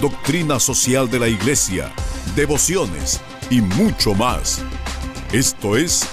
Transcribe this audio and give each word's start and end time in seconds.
doctrina 0.00 0.60
social 0.60 1.10
de 1.10 1.18
la 1.18 1.28
Iglesia, 1.28 1.92
devociones 2.36 3.20
y 3.50 3.60
mucho 3.60 4.14
más. 4.14 4.60
Esto 5.32 5.76
es 5.76 6.06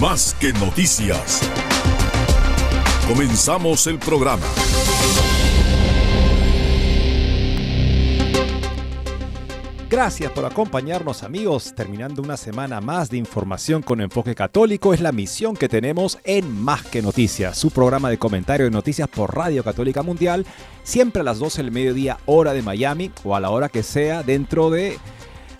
Más 0.00 0.34
que 0.40 0.52
noticias. 0.54 1.42
Comenzamos 3.06 3.86
el 3.86 3.98
programa. 3.98 4.46
Gracias 9.96 10.30
por 10.32 10.44
acompañarnos 10.44 11.22
amigos, 11.22 11.74
terminando 11.74 12.20
una 12.20 12.36
semana 12.36 12.82
más 12.82 13.08
de 13.08 13.16
información 13.16 13.80
con 13.80 14.02
enfoque 14.02 14.34
católico, 14.34 14.92
es 14.92 15.00
la 15.00 15.10
misión 15.10 15.56
que 15.56 15.70
tenemos 15.70 16.18
en 16.24 16.52
Más 16.52 16.82
que 16.82 17.00
Noticias, 17.00 17.56
su 17.56 17.70
programa 17.70 18.10
de 18.10 18.18
comentario 18.18 18.66
de 18.66 18.70
noticias 18.70 19.08
por 19.08 19.34
Radio 19.34 19.64
Católica 19.64 20.02
Mundial, 20.02 20.44
siempre 20.82 21.22
a 21.22 21.24
las 21.24 21.38
12 21.38 21.62
del 21.62 21.72
mediodía 21.72 22.18
hora 22.26 22.52
de 22.52 22.60
Miami 22.60 23.10
o 23.24 23.34
a 23.34 23.40
la 23.40 23.48
hora 23.48 23.70
que 23.70 23.82
sea 23.82 24.22
dentro 24.22 24.68
de 24.68 24.98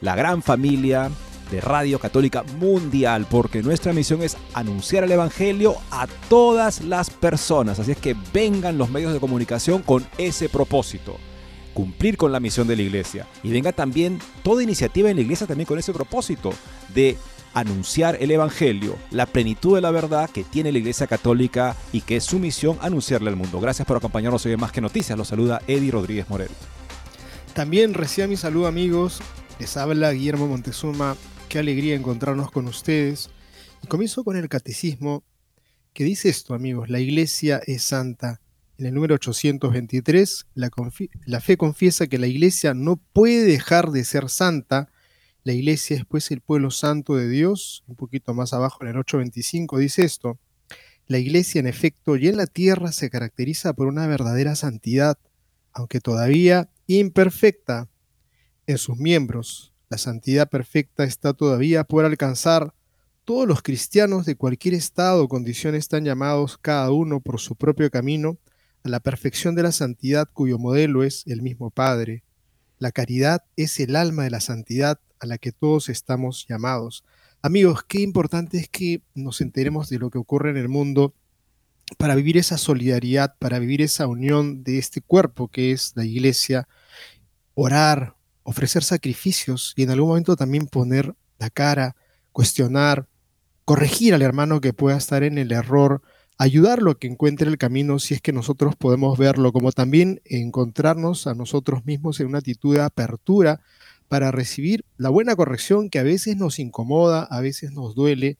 la 0.03 0.15
gran 0.15 0.43
familia 0.43 1.11
de 1.50 1.62
Radio 1.62 1.98
Católica 1.98 2.43
Mundial, 2.59 3.27
porque 3.31 3.62
nuestra 3.62 3.95
misión 3.95 4.23
es 4.23 4.37
anunciar 4.53 5.05
el 5.05 5.12
Evangelio 5.12 5.77
a 5.91 6.06
todas 6.28 6.83
las 6.83 7.09
personas, 7.09 7.78
así 7.78 7.93
es 7.93 7.98
que 7.98 8.15
vengan 8.34 8.77
los 8.77 8.91
medios 8.91 9.15
de 9.15 9.19
comunicación 9.19 9.81
con 9.81 10.06
ese 10.19 10.50
propósito 10.50 11.17
cumplir 11.77 12.16
con 12.16 12.32
la 12.32 12.41
misión 12.41 12.66
de 12.66 12.74
la 12.74 12.80
iglesia. 12.80 13.27
Y 13.42 13.50
venga 13.50 13.70
también 13.70 14.19
toda 14.42 14.62
iniciativa 14.62 15.10
en 15.10 15.16
la 15.16 15.22
iglesia 15.22 15.46
también 15.46 15.66
con 15.66 15.78
ese 15.78 15.92
propósito 15.92 16.55
de 16.94 17.19
anunciar 17.52 18.16
el 18.19 18.30
Evangelio, 18.30 18.96
la 19.10 19.27
plenitud 19.27 19.74
de 19.74 19.82
la 19.82 19.91
verdad 19.91 20.30
que 20.30 20.42
tiene 20.42 20.72
la 20.72 20.78
Iglesia 20.78 21.06
Católica 21.06 21.77
y 21.92 22.00
que 22.00 22.16
es 22.16 22.24
su 22.24 22.38
misión 22.38 22.78
anunciarle 22.80 23.28
al 23.28 23.36
mundo. 23.36 23.60
Gracias 23.60 23.86
por 23.86 23.98
acompañarnos 23.98 24.44
hoy 24.47 24.52
en 24.52 24.60
Más 24.60 24.72
que 24.72 24.80
Noticias. 24.80 25.19
Los 25.19 25.28
saluda 25.28 25.60
Eddie 25.66 25.91
Rodríguez 25.91 26.30
Morel. 26.30 26.48
También 27.52 27.92
reciba 27.92 28.27
mi 28.27 28.38
saludo 28.38 28.69
amigos. 28.69 29.20
Les 29.58 29.77
habla 29.77 30.12
Guillermo 30.12 30.48
Montezuma. 30.48 31.14
Qué 31.50 31.58
alegría 31.58 31.94
encontrarnos 31.94 32.50
con 32.50 32.69
ustedes. 32.69 33.28
Y 33.82 33.86
comienzo 33.86 34.24
con 34.24 34.36
el 34.36 34.48
catecismo 34.48 35.24
que 35.92 36.04
dice 36.04 36.30
esto 36.30 36.54
amigos. 36.54 36.88
La 36.88 37.00
Iglesia 37.00 37.60
es 37.66 37.82
santa 37.82 38.41
en 38.78 38.87
el 38.87 38.94
número 38.94 39.14
823, 39.14 40.47
la, 40.54 41.41
fe 41.41 41.56
confiesa 41.56 42.06
que 42.06 42.19
la 42.19 42.26
iglesia 42.26 42.75
no 42.75 42.97
puede 42.97 43.44
dejar 43.44 43.91
de 43.91 44.04
ser 44.04 44.28
santa. 44.28 44.91
La 45.44 45.54
iglesia 45.54 45.97
es 45.97 46.04
pues 46.04 46.31
el 46.31 46.42
pueblo 46.42 46.70
santo 46.70 47.16
de 47.16 47.28
Dios. 47.28 47.84
Un 47.86 47.97
poquito 47.97 48.34
más 48.34 48.53
abajo, 48.53 48.78
en 48.82 48.88
el 48.88 48.98
825, 48.98 49.78
dice 49.78 50.04
esto. 50.04 50.38
La 51.06 51.19
iglesia, 51.19 51.60
en 51.60 51.66
efecto, 51.66 52.16
y 52.16 52.28
en 52.28 52.36
la 52.36 52.47
tierra 52.47 52.92
se 52.92 53.09
caracteriza 53.09 53.72
por 53.72 53.86
una 53.86 54.06
verdadera 54.06 54.54
santidad, 54.56 55.19
aunque 55.72 56.00
todavía 56.00 56.69
imperfecta 56.86 57.88
en 58.66 58.76
sus 58.76 58.98
miembros. 58.98 59.72
La 59.88 59.97
santidad 59.97 60.50
perfecta 60.50 61.04
está 61.04 61.32
todavía 61.32 61.84
por 61.84 62.04
alcanzar. 62.04 62.75
Todos 63.25 63.48
los 63.48 63.62
cristianos 63.62 64.26
de 64.26 64.36
cualquier 64.36 64.75
estado 64.75 65.25
o 65.25 65.28
condición 65.28 65.75
están 65.75 66.04
llamados 66.04 66.59
cada 66.59 66.91
uno 66.91 67.20
por 67.20 67.41
su 67.41 67.56
propio 67.56 67.91
camino 67.91 68.36
a 68.86 68.88
la 68.88 69.00
perfección 69.00 69.56
de 69.56 69.64
la 69.64 69.72
santidad 69.72 70.28
cuyo 70.32 70.58
modelo 70.58 71.02
es 71.02 71.24
el 71.26 71.42
mismo 71.42 71.70
Padre. 71.70 72.22
La 72.78 72.92
caridad 72.92 73.42
es 73.56 73.80
el 73.80 73.97
alma 73.97 74.22
de 74.22 74.30
la 74.30 74.41
santidad 74.41 75.00
a 75.19 75.26
la 75.26 75.38
que 75.38 75.50
todos 75.50 75.88
estamos 75.88 76.47
llamados. 76.48 77.04
Amigos, 77.42 77.82
qué 77.82 78.00
importante 78.00 78.58
es 78.58 78.69
que 78.69 79.02
nos 79.14 79.41
enteremos 79.41 79.88
de 79.88 79.98
lo 79.98 80.10
que 80.10 80.19
ocurre 80.19 80.50
en 80.50 80.56
el 80.56 80.69
mundo 80.69 81.14
para 81.98 82.14
vivir 82.14 82.36
esa 82.36 82.58
solidaridad, 82.58 83.34
para 83.41 83.58
vivir 83.58 83.82
esa 83.82 84.06
unión 84.06 84.62
de 84.62 84.78
este 84.78 85.00
cuerpo 85.00 85.48
que 85.48 85.72
es 85.72 85.92
la 85.97 86.04
iglesia, 86.04 86.68
orar, 87.54 88.14
ofrecer 88.44 88.84
sacrificios 88.84 89.72
y 89.76 89.82
en 89.82 89.91
algún 89.91 90.10
momento 90.10 90.36
también 90.36 90.66
poner 90.66 91.12
la 91.38 91.50
cara, 91.50 91.97
cuestionar, 92.30 93.08
corregir 93.64 94.14
al 94.14 94.22
hermano 94.22 94.60
que 94.60 94.72
pueda 94.72 94.97
estar 94.97 95.24
en 95.24 95.38
el 95.38 95.50
error, 95.50 96.03
ayudarlo 96.38 96.92
a 96.92 96.98
que 96.98 97.06
encuentre 97.06 97.48
el 97.48 97.58
camino 97.58 97.98
si 97.98 98.14
es 98.14 98.20
que 98.20 98.32
nosotros 98.32 98.76
podemos 98.76 99.19
verlo, 99.19 99.52
como 99.52 99.72
también 99.72 100.20
encontrarnos 100.24 101.26
a 101.26 101.34
nosotros 101.34 101.84
mismos 101.86 102.20
en 102.20 102.28
una 102.28 102.38
actitud 102.38 102.74
de 102.74 102.82
apertura 102.82 103.60
para 104.08 104.30
recibir 104.30 104.84
la 104.97 105.08
buena 105.08 105.34
corrección 105.34 105.91
que 105.91 105.98
a 105.98 106.02
veces 106.02 106.36
nos 106.36 106.58
incomoda, 106.58 107.24
a 107.24 107.41
veces 107.41 107.72
nos 107.72 107.94
duele 107.94 108.38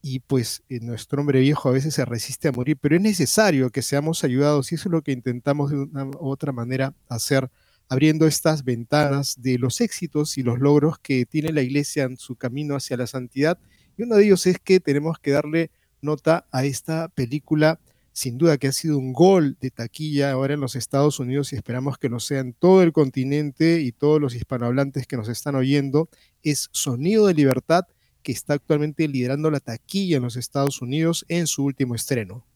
y 0.00 0.20
pues 0.20 0.62
nuestro 0.68 1.20
hombre 1.20 1.40
viejo 1.40 1.68
a 1.68 1.72
veces 1.72 1.94
se 1.94 2.04
resiste 2.04 2.48
a 2.48 2.52
morir, 2.52 2.76
pero 2.80 2.94
es 2.94 3.02
necesario 3.02 3.70
que 3.70 3.82
seamos 3.82 4.22
ayudados 4.22 4.70
y 4.70 4.74
eso 4.74 4.88
es 4.88 4.92
lo 4.92 5.02
que 5.02 5.12
intentamos 5.12 5.70
de 5.70 5.78
una 5.78 6.04
u 6.04 6.28
otra 6.28 6.52
manera 6.52 6.94
hacer 7.08 7.50
abriendo 7.88 8.26
estas 8.26 8.64
ventanas 8.64 9.40
de 9.40 9.58
los 9.58 9.80
éxitos 9.80 10.38
y 10.38 10.42
los 10.42 10.58
logros 10.58 10.98
que 10.98 11.26
tiene 11.26 11.52
la 11.52 11.62
iglesia 11.62 12.04
en 12.04 12.16
su 12.16 12.36
camino 12.36 12.76
hacia 12.76 12.96
la 12.96 13.06
santidad. 13.06 13.58
Y 13.96 14.02
uno 14.02 14.16
de 14.16 14.24
ellos 14.24 14.46
es 14.46 14.58
que 14.58 14.80
tenemos 14.80 15.18
que 15.18 15.30
darle 15.30 15.70
nota 16.04 16.46
a 16.52 16.64
esta 16.64 17.08
película, 17.08 17.80
sin 18.12 18.38
duda 18.38 18.58
que 18.58 18.68
ha 18.68 18.72
sido 18.72 18.98
un 18.98 19.12
gol 19.12 19.56
de 19.60 19.70
taquilla 19.70 20.30
ahora 20.30 20.54
en 20.54 20.60
los 20.60 20.76
Estados 20.76 21.18
Unidos 21.18 21.52
y 21.52 21.56
esperamos 21.56 21.98
que 21.98 22.08
lo 22.08 22.20
sea 22.20 22.40
en 22.40 22.52
todo 22.52 22.82
el 22.82 22.92
continente 22.92 23.80
y 23.80 23.90
todos 23.90 24.20
los 24.20 24.34
hispanohablantes 24.34 25.06
que 25.06 25.16
nos 25.16 25.28
están 25.28 25.56
oyendo, 25.56 26.08
es 26.42 26.68
Sonido 26.70 27.26
de 27.26 27.34
Libertad, 27.34 27.84
que 28.22 28.32
está 28.32 28.54
actualmente 28.54 29.08
liderando 29.08 29.50
la 29.50 29.60
taquilla 29.60 30.18
en 30.18 30.22
los 30.22 30.36
Estados 30.36 30.80
Unidos 30.80 31.24
en 31.28 31.46
su 31.46 31.64
último 31.64 31.94
estreno. 31.94 32.46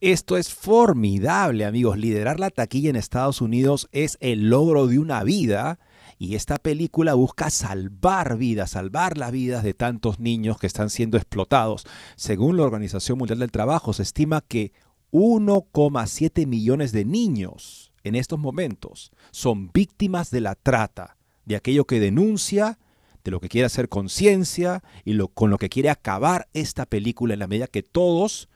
Esto 0.00 0.36
es 0.36 0.52
formidable, 0.52 1.64
amigos. 1.64 1.96
Liderar 1.96 2.40
la 2.40 2.50
taquilla 2.50 2.90
en 2.90 2.96
Estados 2.96 3.40
Unidos 3.40 3.88
es 3.92 4.18
el 4.20 4.50
logro 4.50 4.86
de 4.86 4.98
una 4.98 5.22
vida 5.22 5.78
y 6.22 6.36
esta 6.36 6.58
película 6.58 7.14
busca 7.14 7.50
salvar 7.50 8.36
vidas, 8.36 8.70
salvar 8.70 9.18
las 9.18 9.32
vidas 9.32 9.64
de 9.64 9.74
tantos 9.74 10.20
niños 10.20 10.56
que 10.56 10.68
están 10.68 10.88
siendo 10.88 11.16
explotados. 11.16 11.84
Según 12.14 12.56
la 12.56 12.62
Organización 12.62 13.18
Mundial 13.18 13.40
del 13.40 13.50
Trabajo, 13.50 13.92
se 13.92 14.04
estima 14.04 14.40
que 14.40 14.72
1,7 15.10 16.46
millones 16.46 16.92
de 16.92 17.04
niños 17.04 17.92
en 18.04 18.14
estos 18.14 18.38
momentos 18.38 19.10
son 19.32 19.72
víctimas 19.72 20.30
de 20.30 20.42
la 20.42 20.54
trata, 20.54 21.16
de 21.44 21.56
aquello 21.56 21.86
que 21.86 21.98
denuncia, 21.98 22.78
de 23.24 23.32
lo 23.32 23.40
que 23.40 23.48
quiere 23.48 23.66
hacer 23.66 23.88
conciencia 23.88 24.84
y 25.04 25.18
con 25.34 25.50
lo 25.50 25.58
que 25.58 25.70
quiere 25.70 25.90
acabar 25.90 26.48
esta 26.52 26.86
película 26.86 27.34
en 27.34 27.40
la 27.40 27.48
medida 27.48 27.66
que 27.66 27.82
todos 27.82 28.48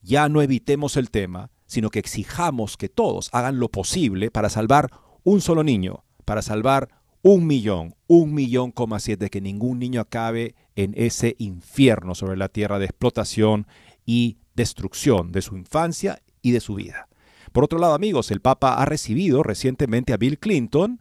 ya 0.00 0.28
no 0.28 0.42
evitemos 0.42 0.96
el 0.96 1.10
tema, 1.10 1.50
sino 1.66 1.90
que 1.90 1.98
exijamos 1.98 2.76
que 2.76 2.88
todos 2.88 3.30
hagan 3.32 3.58
lo 3.58 3.68
posible 3.68 4.30
para 4.30 4.48
salvar 4.48 4.92
un 5.24 5.40
solo 5.40 5.64
niño, 5.64 6.03
para 6.24 6.42
salvar 6.42 6.88
un 7.22 7.46
millón, 7.46 7.94
un 8.06 8.34
millón 8.34 8.70
coma 8.70 9.00
siete, 9.00 9.30
que 9.30 9.40
ningún 9.40 9.78
niño 9.78 10.00
acabe 10.00 10.54
en 10.76 10.92
ese 10.96 11.36
infierno 11.38 12.14
sobre 12.14 12.36
la 12.36 12.48
tierra 12.48 12.78
de 12.78 12.84
explotación 12.84 13.66
y 14.04 14.36
destrucción 14.54 15.32
de 15.32 15.42
su 15.42 15.56
infancia 15.56 16.20
y 16.42 16.50
de 16.50 16.60
su 16.60 16.74
vida. 16.74 17.08
Por 17.52 17.64
otro 17.64 17.78
lado, 17.78 17.94
amigos, 17.94 18.30
el 18.30 18.40
Papa 18.40 18.74
ha 18.74 18.84
recibido 18.84 19.42
recientemente 19.42 20.12
a 20.12 20.16
Bill 20.16 20.38
Clinton 20.38 21.00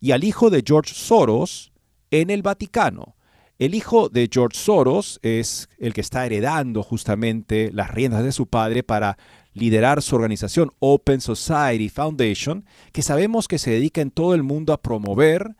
y 0.00 0.12
al 0.12 0.24
hijo 0.24 0.50
de 0.50 0.62
George 0.64 0.94
Soros 0.94 1.72
en 2.10 2.30
el 2.30 2.42
Vaticano. 2.42 3.16
El 3.58 3.74
hijo 3.74 4.08
de 4.08 4.28
George 4.32 4.58
Soros 4.58 5.20
es 5.22 5.68
el 5.78 5.92
que 5.92 6.00
está 6.00 6.24
heredando 6.24 6.82
justamente 6.82 7.70
las 7.72 7.90
riendas 7.90 8.24
de 8.24 8.32
su 8.32 8.46
padre 8.46 8.82
para 8.82 9.18
liderar 9.52 10.02
su 10.02 10.16
organización 10.16 10.72
Open 10.78 11.20
Society 11.20 11.88
Foundation, 11.88 12.64
que 12.92 13.02
sabemos 13.02 13.48
que 13.48 13.58
se 13.58 13.70
dedica 13.70 14.00
en 14.00 14.10
todo 14.10 14.34
el 14.34 14.42
mundo 14.42 14.72
a 14.72 14.82
promover 14.82 15.56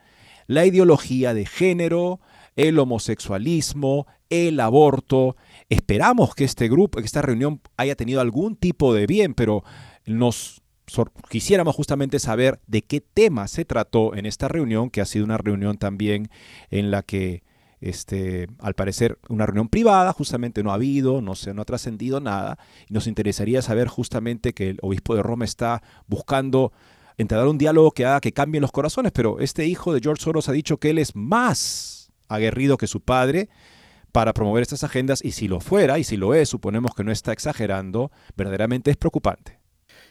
la 0.47 0.65
ideología 0.65 1.33
de 1.33 1.45
género, 1.45 2.19
el 2.55 2.79
homosexualismo, 2.79 4.07
el 4.29 4.59
aborto. 4.59 5.35
Esperamos 5.69 6.35
que 6.35 6.43
este 6.43 6.67
grupo, 6.67 6.99
que 6.99 7.05
esta 7.05 7.21
reunión 7.21 7.61
haya 7.77 7.95
tenido 7.95 8.21
algún 8.21 8.55
tipo 8.55 8.93
de 8.93 9.07
bien, 9.07 9.33
pero 9.33 9.63
nos 10.05 10.61
quisiéramos 11.29 11.75
justamente 11.75 12.19
saber 12.19 12.59
de 12.67 12.81
qué 12.81 13.01
tema 13.01 13.47
se 13.47 13.65
trató 13.65 14.15
en 14.15 14.25
esta 14.25 14.47
reunión, 14.47 14.89
que 14.89 15.01
ha 15.01 15.05
sido 15.05 15.25
una 15.25 15.37
reunión 15.37 15.77
también 15.77 16.29
en 16.69 16.91
la 16.91 17.03
que 17.03 17.43
este, 17.81 18.47
al 18.59 18.75
parecer 18.75 19.17
una 19.27 19.45
reunión 19.45 19.67
privada, 19.67 20.13
justamente 20.13 20.63
no 20.63 20.71
ha 20.71 20.75
habido, 20.75 21.21
no, 21.21 21.35
se, 21.35 21.53
no 21.53 21.63
ha 21.63 21.65
trascendido 21.65 22.19
nada, 22.19 22.57
y 22.87 22.93
nos 22.93 23.07
interesaría 23.07 23.61
saber 23.61 23.87
justamente 23.87 24.53
que 24.53 24.69
el 24.69 24.79
obispo 24.81 25.15
de 25.15 25.23
Roma 25.23 25.45
está 25.45 25.81
buscando 26.07 26.71
entablar 27.17 27.47
un 27.47 27.57
diálogo 27.57 27.91
que 27.91 28.05
haga 28.05 28.21
que 28.21 28.31
cambien 28.31 28.61
los 28.61 28.71
corazones, 28.71 29.11
pero 29.11 29.39
este 29.39 29.65
hijo 29.65 29.93
de 29.93 29.99
George 29.99 30.23
Soros 30.23 30.47
ha 30.47 30.53
dicho 30.53 30.77
que 30.77 30.91
él 30.91 30.99
es 30.99 31.15
más 31.15 32.11
aguerrido 32.29 32.77
que 32.77 32.87
su 32.87 33.01
padre 33.01 33.49
para 34.11 34.33
promover 34.33 34.61
estas 34.61 34.83
agendas, 34.83 35.23
y 35.23 35.31
si 35.31 35.47
lo 35.47 35.59
fuera, 35.59 35.97
y 35.97 36.03
si 36.03 36.17
lo 36.17 36.33
es, 36.33 36.49
suponemos 36.49 36.93
que 36.95 37.03
no 37.03 37.11
está 37.11 37.33
exagerando, 37.33 38.11
verdaderamente 38.35 38.91
es 38.91 38.97
preocupante. 38.97 39.59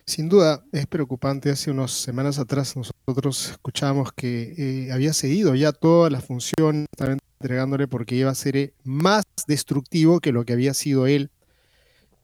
Sin 0.06 0.28
duda 0.28 0.64
es 0.72 0.86
preocupante. 0.86 1.50
Hace 1.50 1.70
unas 1.70 1.92
semanas 1.92 2.38
atrás 2.38 2.74
nosotros 3.06 3.50
escuchábamos 3.50 4.12
que 4.12 4.54
eh, 4.56 4.92
había 4.92 5.12
seguido 5.12 5.54
ya 5.54 5.72
toda 5.72 6.10
la 6.10 6.20
función, 6.20 6.86
estaba 6.92 7.16
entregándole 7.40 7.88
porque 7.88 8.14
iba 8.14 8.30
a 8.30 8.34
ser 8.34 8.56
eh, 8.56 8.74
más 8.84 9.24
destructivo 9.46 10.20
que 10.20 10.32
lo 10.32 10.44
que 10.44 10.52
había 10.52 10.74
sido 10.74 11.06
él. 11.06 11.30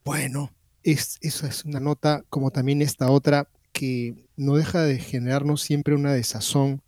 Bueno, 0.05 0.53
es, 0.83 1.19
eso 1.21 1.47
es 1.47 1.65
una 1.65 1.81
nota 1.81 2.23
como 2.29 2.51
también 2.51 2.83
esta 2.83 3.11
otra 3.11 3.49
que 3.73 4.27
no 4.37 4.55
deja 4.57 4.83
de 4.83 4.99
generarnos 4.99 5.63
siempre 5.63 5.95
una 5.95 6.13
desazón. 6.13 6.83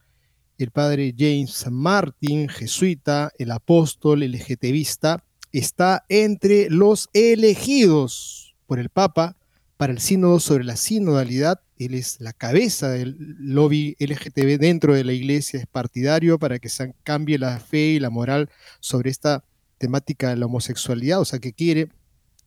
El 0.58 0.70
padre 0.70 1.14
James 1.16 1.66
Martin, 1.70 2.48
jesuita, 2.48 3.30
el 3.38 3.50
apóstol, 3.50 4.22
el 4.22 4.32
LGTBista, 4.32 5.22
está 5.52 6.04
entre 6.08 6.68
los 6.70 7.08
elegidos 7.12 8.54
por 8.66 8.78
el 8.78 8.90
Papa 8.90 9.36
para 9.78 9.92
el 9.92 10.00
sínodo 10.00 10.40
sobre 10.40 10.64
la 10.64 10.76
sinodalidad. 10.76 11.60
Él 11.78 11.94
es 11.94 12.20
la 12.20 12.34
cabeza 12.34 12.90
del 12.90 13.16
lobby 13.38 13.96
LGTB 14.00 14.58
dentro 14.58 14.92
de 14.92 15.04
la 15.04 15.12
iglesia, 15.12 15.60
es 15.60 15.66
partidario 15.66 16.38
para 16.38 16.58
que 16.58 16.68
se 16.68 16.92
cambie 17.04 17.38
la 17.38 17.58
fe 17.60 17.92
y 17.92 18.00
la 18.00 18.10
moral 18.10 18.50
sobre 18.80 19.08
esta 19.08 19.44
temática 19.78 20.30
de 20.30 20.36
la 20.36 20.46
homosexualidad, 20.46 21.20
o 21.20 21.24
sea 21.24 21.38
que 21.38 21.52
quiere 21.52 21.88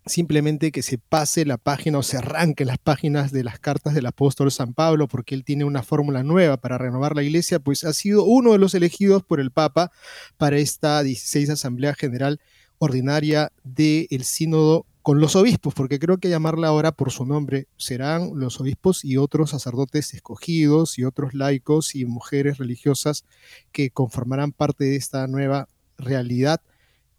simplemente 0.05 0.71
que 0.71 0.81
se 0.81 0.97
pase 0.97 1.45
la 1.45 1.57
página 1.57 1.99
o 1.99 2.03
se 2.03 2.17
arranque 2.17 2.65
las 2.65 2.77
páginas 2.77 3.31
de 3.31 3.45
las 3.45 3.59
cartas 3.59 3.93
del 3.93 4.07
apóstol 4.07 4.51
San 4.51 4.73
Pablo, 4.73 5.07
porque 5.07 5.33
él 5.33 5.45
tiene 5.45 5.63
una 5.63 5.83
fórmula 5.83 6.23
nueva 6.23 6.57
para 6.57 6.77
renovar 6.77 7.15
la 7.15 7.23
iglesia, 7.23 7.59
pues 7.59 7.85
ha 7.85 7.93
sido 7.93 8.25
uno 8.25 8.51
de 8.51 8.57
los 8.57 8.73
elegidos 8.73 9.23
por 9.23 9.39
el 9.39 9.51
Papa 9.51 9.91
para 10.37 10.57
esta 10.57 11.01
16 11.01 11.51
Asamblea 11.51 11.93
General 11.93 12.41
Ordinaria 12.79 13.53
del 13.63 14.23
Sínodo 14.23 14.85
con 15.01 15.19
los 15.19 15.35
obispos, 15.35 15.73
porque 15.73 15.99
creo 15.99 16.17
que 16.17 16.29
llamarla 16.29 16.67
ahora 16.67 16.91
por 16.91 17.11
su 17.11 17.25
nombre 17.25 17.67
serán 17.77 18.31
los 18.35 18.59
obispos 18.59 19.03
y 19.03 19.17
otros 19.17 19.49
sacerdotes 19.49 20.13
escogidos 20.13 20.99
y 20.99 21.03
otros 21.03 21.33
laicos 21.33 21.95
y 21.95 22.05
mujeres 22.05 22.57
religiosas 22.57 23.25
que 23.71 23.89
conformarán 23.89 24.51
parte 24.51 24.85
de 24.85 24.95
esta 24.95 25.25
nueva 25.27 25.67
realidad 25.97 26.61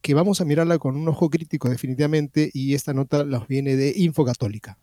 que 0.00 0.14
vamos 0.14 0.40
a 0.40 0.44
mirarla 0.44 0.78
con 0.78 0.96
un 0.96 1.08
ojo 1.08 1.30
crítico 1.30 1.68
definitivamente 1.68 2.50
y 2.52 2.74
esta 2.74 2.92
nota 2.92 3.24
nos 3.24 3.46
viene 3.46 3.76
de 3.76 3.92
Info 3.96 4.24
Católica. 4.24 4.76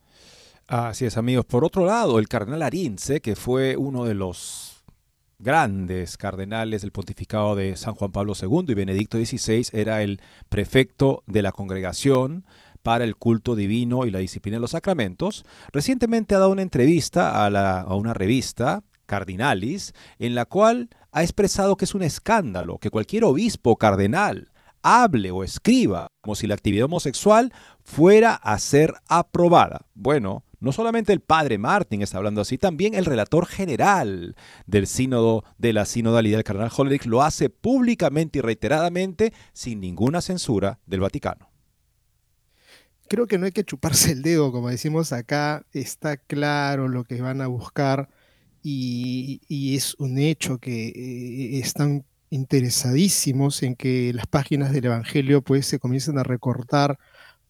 Así 0.67 1.05
es, 1.05 1.17
amigos. 1.17 1.45
Por 1.45 1.65
otro 1.65 1.85
lado, 1.85 2.19
el 2.19 2.27
cardenal 2.27 2.61
Arinze, 2.61 3.21
que 3.21 3.35
fue 3.35 3.75
uno 3.75 4.05
de 4.05 4.13
los 4.13 4.83
grandes 5.39 6.17
cardenales 6.17 6.81
del 6.81 6.91
pontificado 6.91 7.55
de 7.55 7.75
San 7.75 7.95
Juan 7.95 8.11
Pablo 8.11 8.33
II 8.39 8.65
y 8.67 8.73
Benedicto 8.73 9.17
XVI, 9.17 9.67
era 9.73 10.03
el 10.03 10.21
prefecto 10.47 11.23
de 11.27 11.41
la 11.41 11.51
congregación 11.51 12.45
para 12.83 13.03
el 13.03 13.15
culto 13.15 13.55
divino 13.55 14.05
y 14.05 14.11
la 14.11 14.19
disciplina 14.19 14.57
de 14.57 14.61
los 14.61 14.71
sacramentos, 14.71 15.45
recientemente 15.71 16.35
ha 16.35 16.39
dado 16.39 16.51
una 16.51 16.61
entrevista 16.61 17.45
a, 17.45 17.95
una 17.95 18.13
revista, 18.13 18.83
Cardinalis, 19.05 19.93
en 20.19 20.35
la 20.35 20.45
cual 20.45 20.89
ha 21.11 21.23
expresado 21.23 21.77
que 21.77 21.85
es 21.85 21.95
un 21.95 22.03
escándalo 22.03 22.77
que 22.77 22.91
cualquier 22.91 23.23
obispo 23.23 23.75
cardenal 23.75 24.51
hable 24.81 25.31
o 25.31 25.43
escriba 25.43 26.07
como 26.21 26.35
si 26.35 26.47
la 26.47 26.53
actividad 26.53 26.85
homosexual 26.85 27.51
fuera 27.83 28.35
a 28.35 28.57
ser 28.59 28.93
aprobada. 29.07 29.85
Bueno, 29.93 30.43
no 30.59 30.71
solamente 30.71 31.13
el 31.13 31.21
padre 31.21 31.57
Martin 31.57 32.01
está 32.01 32.17
hablando 32.17 32.41
así, 32.41 32.57
también 32.57 32.93
el 32.93 33.05
relator 33.05 33.45
general 33.45 34.35
del 34.67 34.87
sínodo 34.87 35.43
de 35.57 35.73
la 35.73 35.85
sinodalidad, 35.85 36.39
el 36.39 36.43
cardenal 36.43 36.71
Hollerich, 36.75 37.05
lo 37.05 37.23
hace 37.23 37.49
públicamente 37.49 38.39
y 38.39 38.41
reiteradamente 38.41 39.33
sin 39.53 39.79
ninguna 39.79 40.21
censura 40.21 40.79
del 40.85 40.99
Vaticano 40.99 41.48
creo 43.09 43.27
que 43.27 43.37
no 43.37 43.45
hay 43.45 43.51
que 43.51 43.65
chuparse 43.65 44.13
el 44.13 44.21
dedo, 44.21 44.51
como 44.51 44.69
decimos 44.69 45.11
acá, 45.11 45.65
está 45.73 46.17
claro 46.17 46.87
lo 46.87 47.03
que 47.03 47.21
van 47.21 47.41
a 47.41 47.47
buscar 47.47 48.09
y, 48.61 49.41
es 49.75 49.95
un 49.95 50.19
hecho 50.19 50.57
que 50.59 50.89
eh, 50.89 51.59
están 51.59 52.05
interesadísimos 52.29 53.63
en 53.63 53.75
que 53.75 54.13
las 54.13 54.27
páginas 54.27 54.71
del 54.71 54.85
Evangelio 54.85 55.41
pues 55.41 55.65
se 55.65 55.79
comiencen 55.79 56.17
a 56.19 56.23
recortar 56.23 56.99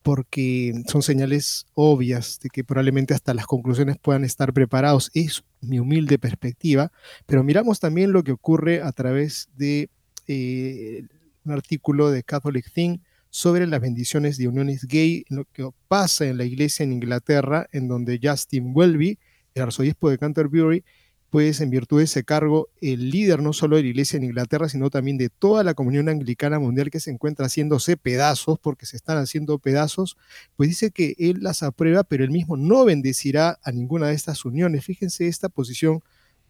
porque 0.02 0.82
son 0.88 1.02
señales 1.02 1.66
obvias 1.74 2.40
de 2.42 2.50
que 2.50 2.64
probablemente 2.64 3.14
hasta 3.14 3.34
las 3.34 3.46
conclusiones 3.46 3.98
puedan 3.98 4.24
estar 4.24 4.54
preparados. 4.54 5.12
Es 5.14 5.44
mi 5.62 5.80
humilde 5.80 6.18
perspectiva, 6.18 6.92
pero 7.26 7.44
miramos 7.44 7.80
también 7.80 8.14
lo 8.14 8.24
que 8.24 8.32
ocurre 8.32 8.82
a 8.82 8.92
través 8.94 9.50
de 9.58 9.90
eh, 10.28 11.04
un 11.44 11.52
artículo 11.52 12.12
de 12.12 12.24
Catholic 12.24 12.72
Thing 12.72 13.00
sobre 13.30 13.68
las 13.68 13.82
bendiciones 13.82 14.38
de 14.38 14.48
uniones 14.48 14.86
gay, 14.86 15.24
lo 15.30 15.46
que 15.46 15.70
pasa 15.88 16.26
en 16.26 16.38
la 16.38 16.46
iglesia 16.46 16.84
en 16.84 16.94
Inglaterra, 16.94 17.68
en 17.72 17.88
donde 17.88 18.20
Justin 18.22 18.72
Welby, 18.74 19.20
el 19.54 19.64
arzobispo 19.64 20.10
de 20.10 20.18
Canterbury, 20.18 20.84
pues 21.30 21.62
en 21.62 21.70
virtud 21.70 22.00
de 22.00 22.06
ese 22.06 22.24
cargo, 22.24 22.70
el 22.82 23.12
líder 23.12 23.42
no 23.42 23.54
solo 23.54 23.76
de 23.76 23.84
la 23.84 23.90
iglesia 23.90 24.18
en 24.18 24.24
Inglaterra, 24.24 24.68
sino 24.68 24.90
también 24.90 25.18
de 25.18 25.30
toda 25.30 25.64
la 25.64 25.76
comunión 25.76 26.10
anglicana 26.10 26.58
mundial 26.58 26.90
que 26.90 27.00
se 27.00 27.12
encuentra 27.12 27.46
haciéndose 27.46 27.98
pedazos, 27.98 28.58
porque 28.60 28.88
se 28.88 28.98
están 28.98 29.18
haciendo 29.18 29.60
pedazos, 29.60 30.18
pues 30.56 30.70
dice 30.70 30.90
que 30.90 31.16
él 31.20 31.38
las 31.42 31.62
aprueba, 31.62 32.04
pero 32.04 32.24
él 32.24 32.32
mismo 32.32 32.58
no 32.58 32.84
bendecirá 32.84 33.60
a 33.62 33.72
ninguna 33.72 34.08
de 34.08 34.16
estas 34.16 34.44
uniones. 34.44 34.86
Fíjense 34.86 35.28
esta 35.28 35.50
posición 35.50 36.02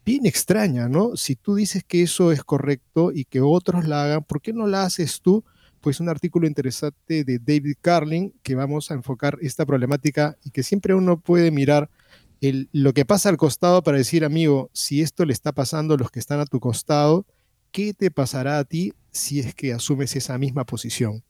bien 0.04 0.24
extraña, 0.24 0.88
¿no? 0.88 1.14
Si 1.14 1.36
tú 1.36 1.56
dices 1.56 1.84
que 1.86 2.02
eso 2.02 2.32
es 2.32 2.42
correcto 2.42 3.12
y 3.12 3.26
que 3.26 3.42
otros 3.42 3.86
la 3.86 4.04
hagan, 4.04 4.24
¿por 4.24 4.40
qué 4.40 4.54
no 4.54 4.66
la 4.66 4.84
haces 4.84 5.20
tú? 5.20 5.44
Pues 5.80 6.00
un 6.00 6.08
artículo 6.08 6.46
interesante 6.46 7.24
de 7.24 7.38
David 7.38 7.76
Carling 7.80 8.32
que 8.42 8.54
vamos 8.54 8.90
a 8.90 8.94
enfocar 8.94 9.38
esta 9.40 9.66
problemática 9.66 10.36
y 10.44 10.50
que 10.50 10.62
siempre 10.62 10.94
uno 10.94 11.20
puede 11.20 11.50
mirar 11.50 11.90
el, 12.40 12.68
lo 12.72 12.92
que 12.92 13.04
pasa 13.04 13.28
al 13.28 13.36
costado 13.36 13.82
para 13.82 13.98
decir, 13.98 14.24
amigo, 14.24 14.70
si 14.72 15.02
esto 15.02 15.24
le 15.24 15.32
está 15.32 15.52
pasando 15.52 15.94
a 15.94 15.96
los 15.96 16.10
que 16.10 16.20
están 16.20 16.40
a 16.40 16.46
tu 16.46 16.60
costado, 16.60 17.26
¿qué 17.70 17.94
te 17.94 18.10
pasará 18.10 18.58
a 18.58 18.64
ti 18.64 18.92
si 19.10 19.40
es 19.40 19.54
que 19.54 19.72
asumes 19.72 20.16
esa 20.16 20.38
misma 20.38 20.64
posición? 20.64 21.22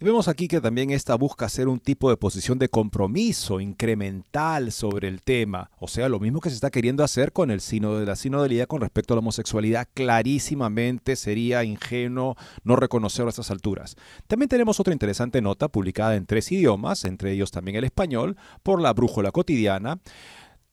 Y 0.00 0.04
vemos 0.04 0.28
aquí 0.28 0.48
que 0.48 0.60
también 0.60 0.90
esta 0.90 1.14
busca 1.16 1.48
ser 1.48 1.68
un 1.68 1.80
tipo 1.80 2.10
de 2.10 2.16
posición 2.16 2.58
de 2.58 2.68
compromiso 2.68 3.60
incremental 3.60 4.72
sobre 4.72 5.08
el 5.08 5.22
tema, 5.22 5.70
o 5.78 5.88
sea, 5.88 6.08
lo 6.08 6.20
mismo 6.20 6.40
que 6.40 6.50
se 6.50 6.56
está 6.56 6.70
queriendo 6.70 7.04
hacer 7.04 7.32
con 7.32 7.50
el 7.50 7.60
sino 7.60 7.96
de 7.98 8.06
la 8.06 8.16
sinodalidad 8.16 8.66
con 8.66 8.80
respecto 8.80 9.14
a 9.14 9.16
la 9.16 9.20
homosexualidad, 9.20 9.88
clarísimamente 9.94 11.16
sería 11.16 11.64
ingenuo 11.64 12.36
no 12.64 12.76
reconocerlo 12.76 13.28
a 13.28 13.30
estas 13.30 13.50
alturas. 13.50 13.96
También 14.26 14.48
tenemos 14.48 14.80
otra 14.80 14.92
interesante 14.92 15.40
nota 15.40 15.68
publicada 15.68 16.16
en 16.16 16.26
tres 16.26 16.50
idiomas, 16.52 17.04
entre 17.04 17.32
ellos 17.32 17.50
también 17.50 17.76
el 17.76 17.84
español, 17.84 18.36
por 18.62 18.80
la 18.80 18.92
Brújula 18.92 19.32
Cotidiana, 19.32 20.00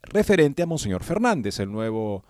referente 0.01 0.63
a 0.63 0.65
Monseñor 0.65 1.03
Fernández, 1.03 1.59
el 1.59 1.71
nuevo 1.71 2.23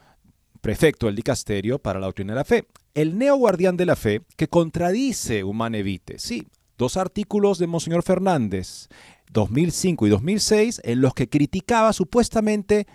prefecto 0.62 1.06
del 1.06 1.16
dicasterio 1.16 1.80
para 1.80 2.00
la 2.00 2.08
doctrina 2.08 2.34
de 2.34 2.40
la 2.40 2.46
fe. 2.46 2.68
El 2.94 3.18
neoguardián 3.18 3.78
de 3.78 3.86
la 3.86 3.96
fe 3.96 4.22
que 4.36 4.48
contradice 4.48 5.44
Humane 5.44 5.84
Vitae. 5.84 6.20
Sí, 6.20 6.48
dos 6.80 6.98
artículos 6.98 7.60
de 7.60 7.68
Monseñor 7.68 8.02
Fernández, 8.04 8.88
2005 9.32 10.08
y 10.08 10.10
2006, 10.10 10.82
en 10.86 11.02
los 11.02 11.14
que 11.14 11.30
criticaba 11.30 11.94
supuestamente 11.94 12.88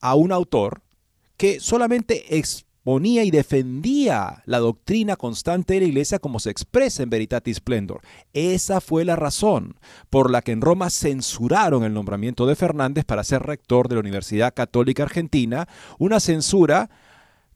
a 0.00 0.14
un 0.14 0.30
autor 0.30 0.82
que 1.38 1.58
solamente 1.58 2.36
exponía 2.36 3.24
y 3.24 3.30
defendía 3.30 4.42
la 4.44 4.58
doctrina 4.58 5.16
constante 5.16 5.74
de 5.74 5.80
la 5.80 5.86
Iglesia 5.86 6.18
como 6.18 6.38
se 6.38 6.50
expresa 6.50 7.02
en 7.02 7.08
Veritatis 7.08 7.56
Splendor. 7.56 8.02
Esa 8.34 8.82
fue 8.82 9.06
la 9.06 9.16
razón 9.16 9.76
por 10.10 10.30
la 10.30 10.42
que 10.42 10.52
en 10.52 10.60
Roma 10.60 10.90
censuraron 10.90 11.82
el 11.82 11.94
nombramiento 11.94 12.46
de 12.46 12.56
Fernández 12.56 13.06
para 13.06 13.24
ser 13.24 13.42
rector 13.42 13.88
de 13.88 13.94
la 13.94 14.00
Universidad 14.00 14.52
Católica 14.52 15.04
Argentina, 15.04 15.66
una 15.98 16.20
censura 16.20 16.90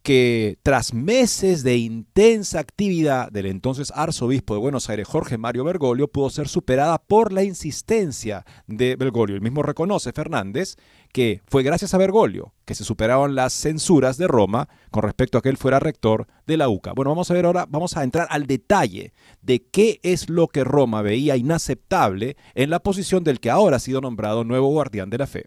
que 0.04 0.58
tras 0.62 0.92
meses 0.92 1.62
de 1.62 1.78
intensa 1.78 2.60
actividad 2.60 3.32
del 3.32 3.46
entonces 3.46 3.90
arzobispo 3.96 4.52
de 4.52 4.60
Buenos 4.60 4.90
Aires, 4.90 5.08
Jorge 5.08 5.38
Mario 5.38 5.64
Bergoglio, 5.64 6.08
pudo 6.08 6.28
ser 6.28 6.46
superada 6.46 6.98
por 6.98 7.32
la 7.32 7.42
insistencia 7.42 8.44
de 8.66 8.96
Bergoglio. 8.96 9.34
El 9.34 9.40
mismo 9.40 9.62
reconoce 9.62 10.12
Fernández 10.12 10.76
que 11.10 11.40
fue 11.46 11.62
gracias 11.62 11.94
a 11.94 11.98
Bergoglio 11.98 12.52
que 12.66 12.74
se 12.74 12.84
superaron 12.84 13.34
las 13.34 13.54
censuras 13.54 14.18
de 14.18 14.28
Roma 14.28 14.68
con 14.90 15.04
respecto 15.04 15.38
a 15.38 15.42
que 15.42 15.48
él 15.48 15.56
fuera 15.56 15.80
rector 15.80 16.26
de 16.46 16.58
la 16.58 16.68
UCA. 16.68 16.92
Bueno, 16.92 17.10
vamos 17.10 17.30
a 17.30 17.34
ver 17.34 17.46
ahora, 17.46 17.64
vamos 17.66 17.96
a 17.96 18.04
entrar 18.04 18.26
al 18.28 18.46
detalle 18.46 19.14
de 19.40 19.64
qué 19.64 20.00
es 20.02 20.28
lo 20.28 20.48
que 20.48 20.64
Roma 20.64 21.00
veía 21.00 21.36
inaceptable 21.36 22.36
en 22.54 22.68
la 22.68 22.80
posición 22.80 23.24
del 23.24 23.40
que 23.40 23.48
ahora 23.48 23.78
ha 23.78 23.80
sido 23.80 24.02
nombrado 24.02 24.44
nuevo 24.44 24.68
guardián 24.68 25.08
de 25.08 25.18
la 25.18 25.26
fe. 25.26 25.46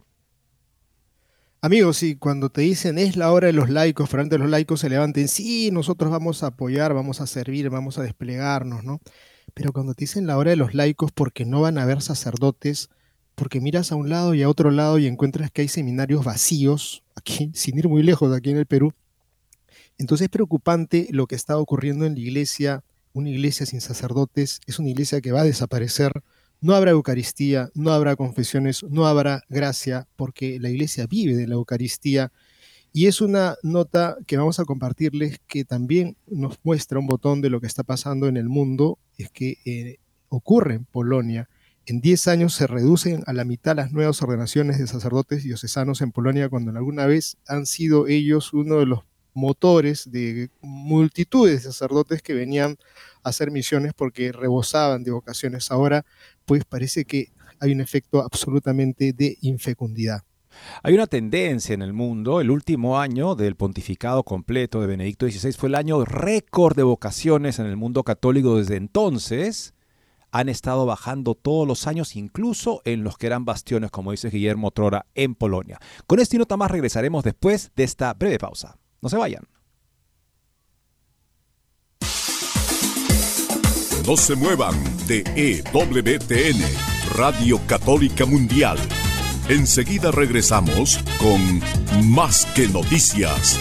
Amigos, 1.59 2.03
y 2.03 2.15
cuando 2.15 2.49
te 2.49 2.61
dicen 2.61 2.99
es 2.99 3.15
la 3.15 3.31
hora 3.31 3.47
de 3.47 3.53
los 3.53 3.71
laicos, 3.71 4.07
frente 4.11 4.37
los 4.37 4.47
laicos 4.47 4.79
se 4.81 4.89
levanten, 4.89 5.27
sí, 5.27 5.71
nosotros 5.71 6.11
vamos 6.11 6.43
a 6.43 6.47
apoyar, 6.47 6.93
vamos 6.93 7.19
a 7.19 7.25
servir, 7.25 7.71
vamos 7.71 7.97
a 7.97 8.03
desplegarnos, 8.03 8.83
¿no? 8.83 9.01
Pero 9.55 9.73
cuando 9.73 9.95
te 9.95 10.03
dicen 10.03 10.27
la 10.27 10.37
hora 10.37 10.51
de 10.51 10.55
los 10.55 10.75
laicos 10.75 11.11
porque 11.11 11.45
no 11.45 11.61
van 11.61 11.79
a 11.79 11.81
haber 11.81 12.03
sacerdotes, 12.03 12.89
porque 13.33 13.59
miras 13.59 13.91
a 13.91 13.95
un 13.95 14.07
lado 14.07 14.35
y 14.35 14.43
a 14.43 14.49
otro 14.49 14.69
lado 14.69 14.99
y 14.99 15.07
encuentras 15.07 15.49
que 15.49 15.63
hay 15.63 15.67
seminarios 15.67 16.23
vacíos, 16.23 17.03
aquí, 17.15 17.49
sin 17.55 17.75
ir 17.79 17.89
muy 17.89 18.03
lejos 18.03 18.35
aquí 18.35 18.51
en 18.51 18.57
el 18.57 18.67
Perú, 18.67 18.93
entonces 19.97 20.25
es 20.25 20.29
preocupante 20.29 21.07
lo 21.09 21.25
que 21.25 21.35
está 21.35 21.57
ocurriendo 21.57 22.05
en 22.05 22.13
la 22.13 22.19
iglesia, 22.19 22.83
una 23.13 23.31
iglesia 23.31 23.65
sin 23.65 23.81
sacerdotes, 23.81 24.61
es 24.67 24.77
una 24.77 24.89
iglesia 24.89 25.21
que 25.21 25.31
va 25.31 25.41
a 25.41 25.45
desaparecer, 25.45 26.21
no 26.61 26.75
habrá 26.75 26.91
Eucaristía, 26.91 27.69
no 27.73 27.91
habrá 27.91 28.15
confesiones, 28.15 28.83
no 28.83 29.05
habrá 29.07 29.43
gracia, 29.49 30.07
porque 30.15 30.59
la 30.59 30.69
iglesia 30.69 31.07
vive 31.07 31.35
de 31.35 31.47
la 31.47 31.55
Eucaristía. 31.55 32.31
Y 32.93 33.05
es 33.05 33.21
una 33.21 33.55
nota 33.63 34.17
que 34.25 34.37
vamos 34.37 34.59
a 34.59 34.65
compartirles 34.65 35.39
que 35.47 35.65
también 35.65 36.17
nos 36.25 36.57
muestra 36.63 36.99
un 36.99 37.07
botón 37.07 37.41
de 37.41 37.49
lo 37.49 37.61
que 37.61 37.67
está 37.67 37.83
pasando 37.83 38.27
en 38.27 38.37
el 38.37 38.49
mundo, 38.49 38.97
es 39.17 39.29
que 39.29 39.57
eh, 39.65 39.97
ocurre 40.29 40.75
en 40.75 40.85
Polonia. 40.85 41.49
En 41.85 42.01
10 42.01 42.27
años 42.27 42.53
se 42.53 42.67
reducen 42.67 43.23
a 43.27 43.33
la 43.33 43.45
mitad 43.45 43.75
las 43.75 43.91
nuevas 43.91 44.21
ordenaciones 44.21 44.77
de 44.79 44.87
sacerdotes 44.87 45.43
diocesanos 45.43 46.01
en 46.01 46.11
Polonia, 46.11 46.49
cuando 46.49 46.71
alguna 46.71 47.05
vez 47.05 47.37
han 47.47 47.65
sido 47.65 48.07
ellos 48.07 48.51
uno 48.51 48.79
de 48.79 48.87
los 48.87 49.03
motores 49.37 50.09
de 50.09 50.49
multitudes 50.61 51.63
de 51.63 51.71
sacerdotes 51.71 52.23
que 52.23 52.33
venían 52.33 52.75
a 53.21 53.29
hacer 53.29 53.51
misiones 53.51 53.93
porque 53.93 54.31
rebosaban 54.31 55.03
de 55.03 55.11
vocaciones. 55.11 55.69
Ahora 55.69 56.05
pues 56.45 56.65
parece 56.65 57.05
que 57.05 57.31
hay 57.59 57.71
un 57.71 57.79
efecto 57.79 58.21
absolutamente 58.21 59.13
de 59.13 59.37
infecundidad. 59.41 60.23
Hay 60.81 60.95
una 60.95 61.05
tendencia 61.05 61.75
en 61.75 61.83
el 61.83 61.93
mundo. 61.93 62.41
El 62.41 62.49
último 62.49 62.99
año 62.99 63.35
del 63.35 63.55
pontificado 63.55 64.23
completo 64.23 64.81
de 64.81 64.87
Benedicto 64.87 65.29
XVI 65.29 65.51
fue 65.51 65.69
el 65.69 65.75
año 65.75 66.03
récord 66.03 66.75
de 66.75 66.81
vocaciones 66.81 67.59
en 67.59 67.67
el 67.67 67.77
mundo 67.77 68.03
católico 68.03 68.57
desde 68.57 68.75
entonces. 68.75 69.75
Han 70.31 70.49
estado 70.49 70.87
bajando 70.87 71.35
todos 71.35 71.67
los 71.67 71.85
años, 71.85 72.15
incluso 72.15 72.81
en 72.85 73.03
los 73.03 73.19
que 73.19 73.27
eran 73.27 73.45
bastiones, 73.45 73.91
como 73.91 74.11
dice 74.11 74.31
Guillermo 74.31 74.71
Trora, 74.71 75.05
en 75.13 75.35
Polonia. 75.35 75.79
Con 76.07 76.19
este 76.19 76.37
y 76.37 76.39
nota 76.39 76.57
más 76.57 76.71
regresaremos 76.71 77.23
después 77.23 77.71
de 77.75 77.83
esta 77.83 78.15
breve 78.15 78.39
pausa. 78.39 78.77
No 79.01 79.09
se 79.09 79.17
vayan. 79.17 79.43
No 84.07 84.15
se 84.15 84.35
muevan 84.35 84.75
de 85.05 85.23
EWTN, 85.35 86.63
Radio 87.15 87.59
Católica 87.67 88.25
Mundial. 88.25 88.77
Enseguida 89.49 90.11
regresamos 90.11 90.99
con 91.19 91.61
Más 92.09 92.45
que 92.47 92.67
Noticias. 92.69 93.59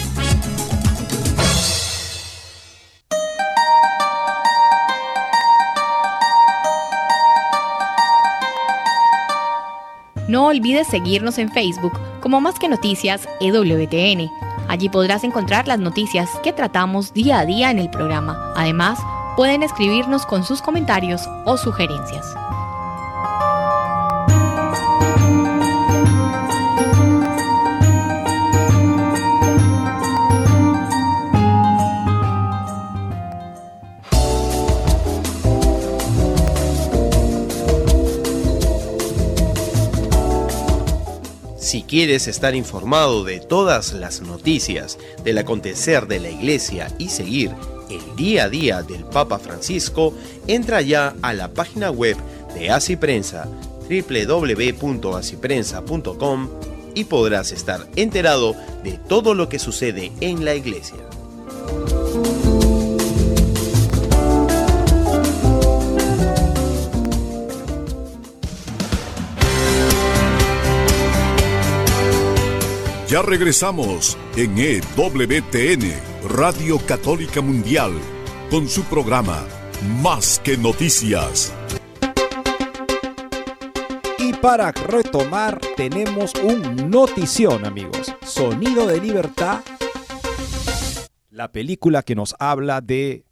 No 10.27 10.47
olvides 10.47 10.87
seguirnos 10.87 11.37
en 11.37 11.51
Facebook 11.51 11.93
como 12.21 12.41
Más 12.41 12.59
que 12.59 12.67
Noticias 12.67 13.27
EWTN. 13.39 14.46
Allí 14.67 14.89
podrás 14.89 15.23
encontrar 15.23 15.67
las 15.67 15.79
noticias 15.79 16.29
que 16.43 16.53
tratamos 16.53 17.13
día 17.13 17.39
a 17.39 17.45
día 17.45 17.71
en 17.71 17.79
el 17.79 17.89
programa. 17.89 18.53
Además, 18.55 18.99
pueden 19.35 19.63
escribirnos 19.63 20.25
con 20.25 20.43
sus 20.43 20.61
comentarios 20.61 21.29
o 21.45 21.57
sugerencias. 21.57 22.35
Quieres 41.97 42.27
estar 42.27 42.53
informado 42.53 43.23
de 43.23 43.39
todas 43.39 43.93
las 43.93 44.21
noticias 44.21 44.99
del 45.23 45.39
acontecer 45.39 46.05
de 46.05 46.19
la 46.19 46.29
iglesia 46.29 46.93
y 46.99 47.09
seguir 47.09 47.49
el 47.89 48.15
día 48.15 48.43
a 48.43 48.49
día 48.49 48.83
del 48.83 49.03
Papa 49.03 49.39
Francisco, 49.39 50.13
entra 50.45 50.83
ya 50.83 51.15
a 51.23 51.33
la 51.33 51.55
página 51.55 51.89
web 51.89 52.15
de 52.53 52.69
Asiprensa 52.69 53.47
www.asiprensa.com 53.89 56.49
y 56.93 57.03
podrás 57.05 57.51
estar 57.51 57.87
enterado 57.95 58.55
de 58.83 58.99
todo 59.09 59.33
lo 59.33 59.49
que 59.49 59.57
sucede 59.57 60.11
en 60.21 60.45
la 60.45 60.53
iglesia. 60.53 61.06
Ya 73.09 73.21
regresamos 73.21 74.17
en 74.35 74.57
EWTN, 74.57 75.93
Radio 76.27 76.77
Católica 76.85 77.39
Mundial, 77.39 77.93
con 78.51 78.67
su 78.67 78.83
programa 78.83 79.45
Más 80.01 80.41
que 80.43 80.57
Noticias. 80.57 81.53
Y 84.19 84.33
para 84.33 84.73
retomar, 84.73 85.57
tenemos 85.77 86.33
un 86.43 86.91
notición, 86.91 87.65
amigos. 87.65 88.13
Sonido 88.25 88.85
de 88.87 88.99
Libertad, 88.99 89.61
la 91.29 91.49
película 91.53 92.03
que 92.03 92.15
nos 92.15 92.35
habla 92.39 92.81
de 92.81 93.23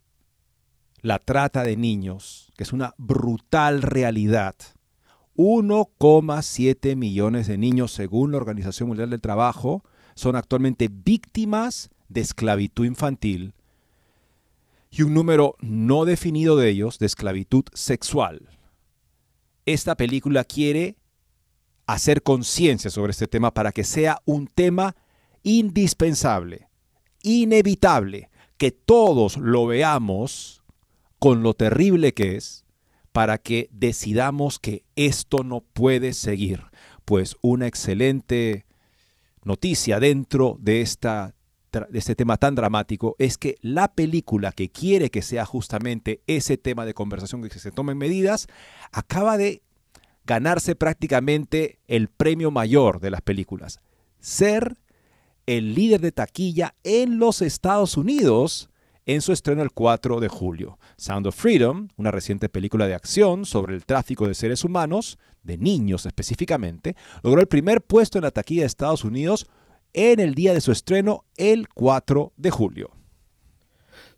la 1.02 1.18
trata 1.18 1.64
de 1.64 1.76
niños, 1.76 2.50
que 2.56 2.62
es 2.62 2.72
una 2.72 2.94
brutal 2.96 3.82
realidad 3.82 4.54
1,7 5.36 6.96
millones 6.96 7.46
de 7.46 7.58
niños, 7.58 7.92
según 7.92 8.32
la 8.32 8.38
Organización 8.38 8.88
Mundial 8.88 9.10
del 9.10 9.20
Trabajo, 9.20 9.84
son 10.14 10.36
actualmente 10.36 10.88
víctimas 10.90 11.90
de 12.08 12.22
esclavitud 12.22 12.84
infantil 12.84 13.54
y 14.90 15.02
un 15.02 15.14
número 15.14 15.56
no 15.60 16.04
definido 16.04 16.56
de 16.56 16.70
ellos 16.70 16.98
de 16.98 17.06
esclavitud 17.06 17.64
sexual. 17.74 18.48
Esta 19.66 19.96
película 19.96 20.44
quiere 20.44 20.96
hacer 21.86 22.22
conciencia 22.22 22.90
sobre 22.90 23.10
este 23.10 23.26
tema 23.26 23.52
para 23.52 23.72
que 23.72 23.84
sea 23.84 24.22
un 24.24 24.46
tema 24.46 24.96
indispensable, 25.42 26.68
inevitable, 27.22 28.30
que 28.56 28.70
todos 28.70 29.36
lo 29.36 29.66
veamos 29.66 30.62
con 31.18 31.42
lo 31.42 31.54
terrible 31.54 32.14
que 32.14 32.36
es 32.36 32.65
para 33.16 33.38
que 33.38 33.70
decidamos 33.72 34.58
que 34.58 34.84
esto 34.94 35.42
no 35.42 35.62
puede 35.62 36.12
seguir. 36.12 36.64
Pues 37.06 37.34
una 37.40 37.66
excelente 37.66 38.66
noticia 39.42 39.98
dentro 40.00 40.58
de, 40.60 40.82
este 40.82 42.14
tema 42.14 42.36
tan 42.36 42.54
dramático 42.54 43.16
es 43.18 43.38
que 43.38 43.56
la 43.62 43.88
película 43.88 44.52
que 44.52 44.68
quiere 44.68 45.08
que 45.08 45.22
sea 45.22 45.46
justamente 45.46 46.20
ese 46.26 46.58
tema 46.58 46.84
de 46.84 46.92
conversación 46.92 47.40
que 47.48 47.58
se 47.58 47.70
tomen 47.70 47.96
medidas, 47.96 48.48
acaba 48.92 49.38
de 49.38 49.62
ganarse 50.26 50.74
prácticamente 50.74 51.78
el 51.88 52.08
premio 52.08 52.50
mayor 52.50 53.00
de 53.00 53.12
las 53.12 53.22
películas. 53.22 53.80
Ser 54.20 54.76
el 55.46 55.74
líder 55.74 56.02
de 56.02 56.12
taquilla 56.12 56.74
en 56.84 57.18
los 57.18 57.40
Estados 57.40 57.96
Unidos 57.96 58.68
en 59.06 59.22
su 59.22 59.32
estreno 59.32 59.62
el 59.62 59.70
4 59.70 60.20
de 60.20 60.28
julio. 60.28 60.78
Sound 60.96 61.28
of 61.28 61.36
Freedom, 61.36 61.88
una 61.96 62.10
reciente 62.10 62.48
película 62.48 62.86
de 62.86 62.94
acción 62.94 63.46
sobre 63.46 63.74
el 63.74 63.86
tráfico 63.86 64.26
de 64.26 64.34
seres 64.34 64.64
humanos, 64.64 65.18
de 65.44 65.56
niños 65.56 66.04
específicamente, 66.06 66.96
logró 67.22 67.40
el 67.40 67.46
primer 67.46 67.80
puesto 67.80 68.18
en 68.18 68.24
la 68.24 68.32
taquilla 68.32 68.62
de 68.62 68.66
Estados 68.66 69.04
Unidos 69.04 69.46
en 69.92 70.18
el 70.18 70.34
día 70.34 70.52
de 70.52 70.60
su 70.60 70.72
estreno 70.72 71.24
el 71.36 71.68
4 71.68 72.32
de 72.36 72.50
julio. 72.50 72.90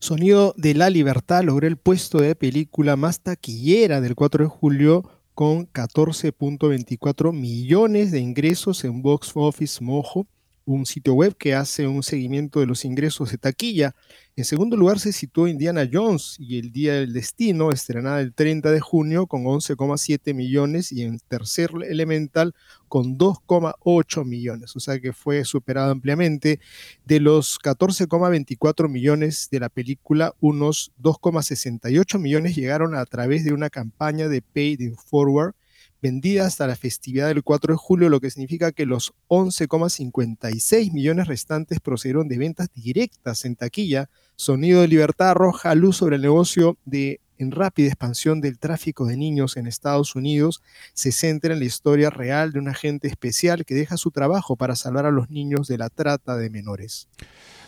Sonido 0.00 0.54
de 0.57 0.75
la 0.75 0.90
Libertad 0.90 1.45
logró 1.45 1.66
el 1.66 1.76
puesto 1.76 2.18
de 2.18 2.35
película 2.35 2.97
más 2.97 3.21
taquillera 3.21 4.00
del 4.00 4.14
4 4.14 4.45
de 4.45 4.50
julio 4.50 5.02
con 5.35 5.71
14.24 5.71 7.33
millones 7.33 8.11
de 8.11 8.21
ingresos 8.21 8.85
en 8.85 9.02
Box 9.02 9.33
Office 9.35 9.85
Mojo 9.85 10.26
un 10.68 10.84
sitio 10.84 11.14
web 11.14 11.34
que 11.34 11.54
hace 11.54 11.87
un 11.87 12.02
seguimiento 12.02 12.60
de 12.60 12.66
los 12.66 12.84
ingresos 12.84 13.30
de 13.30 13.38
taquilla. 13.38 13.94
En 14.37 14.44
segundo 14.44 14.76
lugar 14.76 15.00
se 15.00 15.12
situó 15.12 15.48
Indiana 15.48 15.88
Jones 15.90 16.37
y 16.38 16.58
El 16.58 16.72
Día 16.72 16.92
del 16.92 17.14
Destino, 17.14 17.70
estrenada 17.70 18.20
el 18.20 18.34
30 18.34 18.70
de 18.70 18.78
junio 18.78 19.26
con 19.26 19.44
11,7 19.44 20.34
millones 20.34 20.92
y 20.92 21.04
en 21.04 21.20
tercer 21.20 21.70
Elemental 21.88 22.54
con 22.87 23.16
2,8 23.16 24.26
millones, 24.26 24.76
o 24.76 24.80
sea 24.80 25.00
que 25.00 25.14
fue 25.14 25.42
superado 25.46 25.90
ampliamente. 25.90 26.60
De 27.06 27.18
los 27.18 27.58
14,24 27.60 28.90
millones 28.90 29.48
de 29.50 29.60
la 29.60 29.70
película, 29.70 30.34
unos 30.38 30.92
2,68 31.02 32.18
millones 32.18 32.54
llegaron 32.54 32.94
a 32.94 33.06
través 33.06 33.42
de 33.42 33.54
una 33.54 33.70
campaña 33.70 34.28
de 34.28 34.42
Paid 34.42 34.80
in 34.80 34.96
Forward 34.96 35.54
vendida 36.02 36.47
hasta 36.47 36.67
la 36.67 36.76
festividad 36.76 37.28
del 37.28 37.43
4 37.43 37.75
de 37.75 37.78
julio, 37.78 38.09
lo 38.09 38.21
que 38.21 38.31
significa 38.31 38.73
que 38.73 38.87
los 38.87 39.14
11,56 39.28 40.93
millones 40.93 41.26
restantes 41.26 41.81
procedieron 41.81 42.28
de 42.28 42.38
ventas 42.38 42.69
directas 42.75 43.45
en 43.45 43.57
taquilla. 43.57 44.09
Sonido 44.37 44.81
de 44.81 44.88
Libertad 44.88 45.31
arroja 45.31 45.75
luz 45.75 45.97
sobre 45.97 46.17
el 46.17 46.23
negocio 46.23 46.76
de 46.85 47.21
en 47.38 47.52
rápida 47.52 47.87
expansión 47.87 48.40
del 48.40 48.59
tráfico 48.59 49.07
de 49.07 49.17
niños 49.17 49.57
en 49.57 49.67
Estados 49.67 50.17
Unidos, 50.17 50.62
se 50.93 51.12
centra 51.12 51.55
en 51.55 51.61
la 51.61 51.67
historia 51.67 52.11
real 52.11 52.52
de 52.52 52.59
un 52.59 52.69
agente 52.69 53.07
especial 53.09 53.64
que 53.64 53.75
deja 53.75 53.97
su 53.97 54.11
trabajo 54.11 54.57
para 54.57 54.76
salvar 54.76 55.07
a 55.07 55.11
los 55.11 55.31
niños 55.31 55.69
de 55.69 55.78
la 55.78 55.88
trata 55.88 56.37
de 56.37 56.50
menores. 56.50 57.09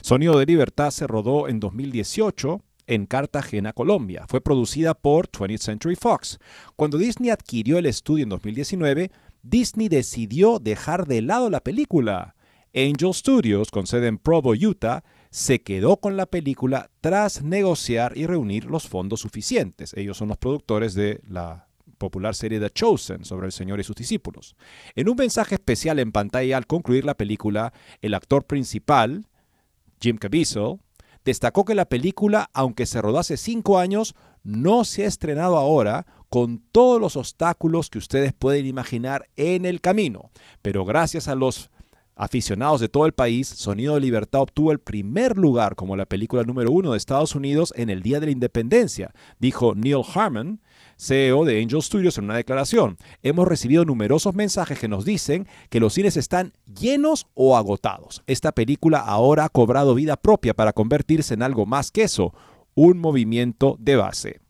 Sonido 0.01 0.39
de 0.39 0.47
Libertad 0.47 0.91
se 0.91 1.07
rodó 1.07 1.49
en 1.49 1.61
2018 1.61 2.61
en 2.91 3.07
Cartagena, 3.07 3.73
Colombia. 3.73 4.27
Fue 4.29 4.41
producida 4.41 4.95
por 4.95 5.29
20th 5.31 5.59
Century 5.59 5.95
Fox. 5.95 6.39
Cuando 6.75 6.99
Disney 6.99 7.31
adquirió 7.31 7.79
el 7.79 7.87
estudio 7.87 8.25
en 8.25 8.31
2019, 8.31 9.13
Disney 9.43 9.89
decidió 9.89 10.59
dejar 10.59 11.07
de 11.07 11.23
lado 11.23 11.51
la 11.51 11.61
película. 11.61 12.35
Angel 12.75 13.15
Studios, 13.15 13.71
con 13.71 13.87
sede 13.87 14.09
en 14.09 14.19
Provo, 14.19 14.53
Utah, 14.53 15.05
se 15.31 15.63
quedó 15.63 15.99
con 15.99 16.17
la 16.17 16.27
película 16.27 16.91
tras 17.01 17.43
negociar 17.43 18.19
y 18.19 18.27
reunir 18.27 18.65
los 18.65 18.89
fondos 18.89 19.21
suficientes. 19.21 19.95
Ellos 19.95 20.17
son 20.17 20.29
los 20.29 20.39
productores 20.39 20.95
de 20.95 21.21
la 21.29 21.69
popular 21.97 22.35
serie 22.35 22.59
The 22.59 22.71
Chosen 22.71 23.25
sobre 23.25 23.47
el 23.47 23.53
Señor 23.53 23.79
y 23.79 23.85
sus 23.85 23.95
discípulos. 23.95 24.57
En 24.97 25.09
un 25.09 25.17
mensaje 25.17 25.55
especial 25.55 26.01
en 26.01 26.11
pantalla 26.11 26.57
al 26.57 26.67
concluir 26.67 27.05
la 27.05 27.17
película, 27.17 27.73
el 28.03 28.15
actor 28.15 28.45
principal, 28.45 29.27
Jim 30.01 30.17
Caviezel, 30.17 30.79
destacó 31.25 31.65
que 31.65 31.75
la 31.75 31.85
película, 31.85 32.51
aunque 32.53 32.87
se 32.87 33.01
rodó 33.01 33.19
hace 33.19 33.37
cinco 33.37 33.79
años, 33.79 34.15
no 34.43 34.85
se 34.85 35.05
ha 35.05 35.09
estrenado 35.09 35.57
ahora 35.57 36.07
con 36.29 36.63
todos 36.73 37.01
los 37.01 37.17
obstáculos 37.17 37.91
que 37.91 37.99
ustedes 37.99 38.33
pueden 38.33 38.67
imaginar 38.67 39.29
en 39.37 39.65
el 39.67 39.81
camino. 39.81 40.31
Pero 40.63 40.85
gracias 40.85 41.29
a 41.29 41.35
los 41.35 41.71
aficionados 42.15 42.81
de 42.81 42.89
todo 42.89 43.07
el 43.07 43.13
país, 43.13 43.49
Sonido 43.49 43.95
de 43.95 44.01
Libertad 44.01 44.43
obtuvo 44.43 44.73
el 44.73 44.79
primer 44.79 45.39
lugar 45.39 45.75
como 45.75 45.97
la 45.97 46.05
película 46.05 46.43
número 46.43 46.71
uno 46.71 46.93
de 46.93 46.99
Estados 46.99 47.35
Unidos 47.35 47.73
en 47.77 47.89
el 47.89 48.03
Día 48.03 48.21
de 48.21 48.27
la 48.27 48.33
Independencia, 48.33 49.13
dijo 49.39 49.75
Neil 49.75 50.03
Harmon, 50.15 50.61
CEO 51.01 51.47
de 51.47 51.63
Angel 51.63 51.83
Studios, 51.83 52.19
en 52.19 52.25
una 52.25 52.37
declaración. 52.37 52.99
Hemos 53.23 53.49
recibido 53.49 53.87
numerosos 53.87 54.35
mensajes 54.35 54.79
que 54.79 54.89
nos 54.89 55.07
dicen 55.07 55.49
que 55.71 55.81
los 55.81 55.95
cines 55.95 56.19
están 56.19 56.53
llenos 56.67 57.27
o 57.33 57.57
agotados. 57.57 58.23
Esta 58.27 58.53
película 58.53 58.99
ahora 58.99 59.47
ha 59.47 59.49
cobrado 59.49 59.95
vida 59.95 60.17
propia 60.17 60.53
para 60.53 60.75
convertirse 60.75 61.33
en 61.35 61.43
algo 61.43 61.65
más 61.65 61.91
que 61.91 62.03
eso, 62.03 62.35
un 62.75 62.99
movimiento 62.99 63.77
de 63.81 63.97
base. 63.97 64.41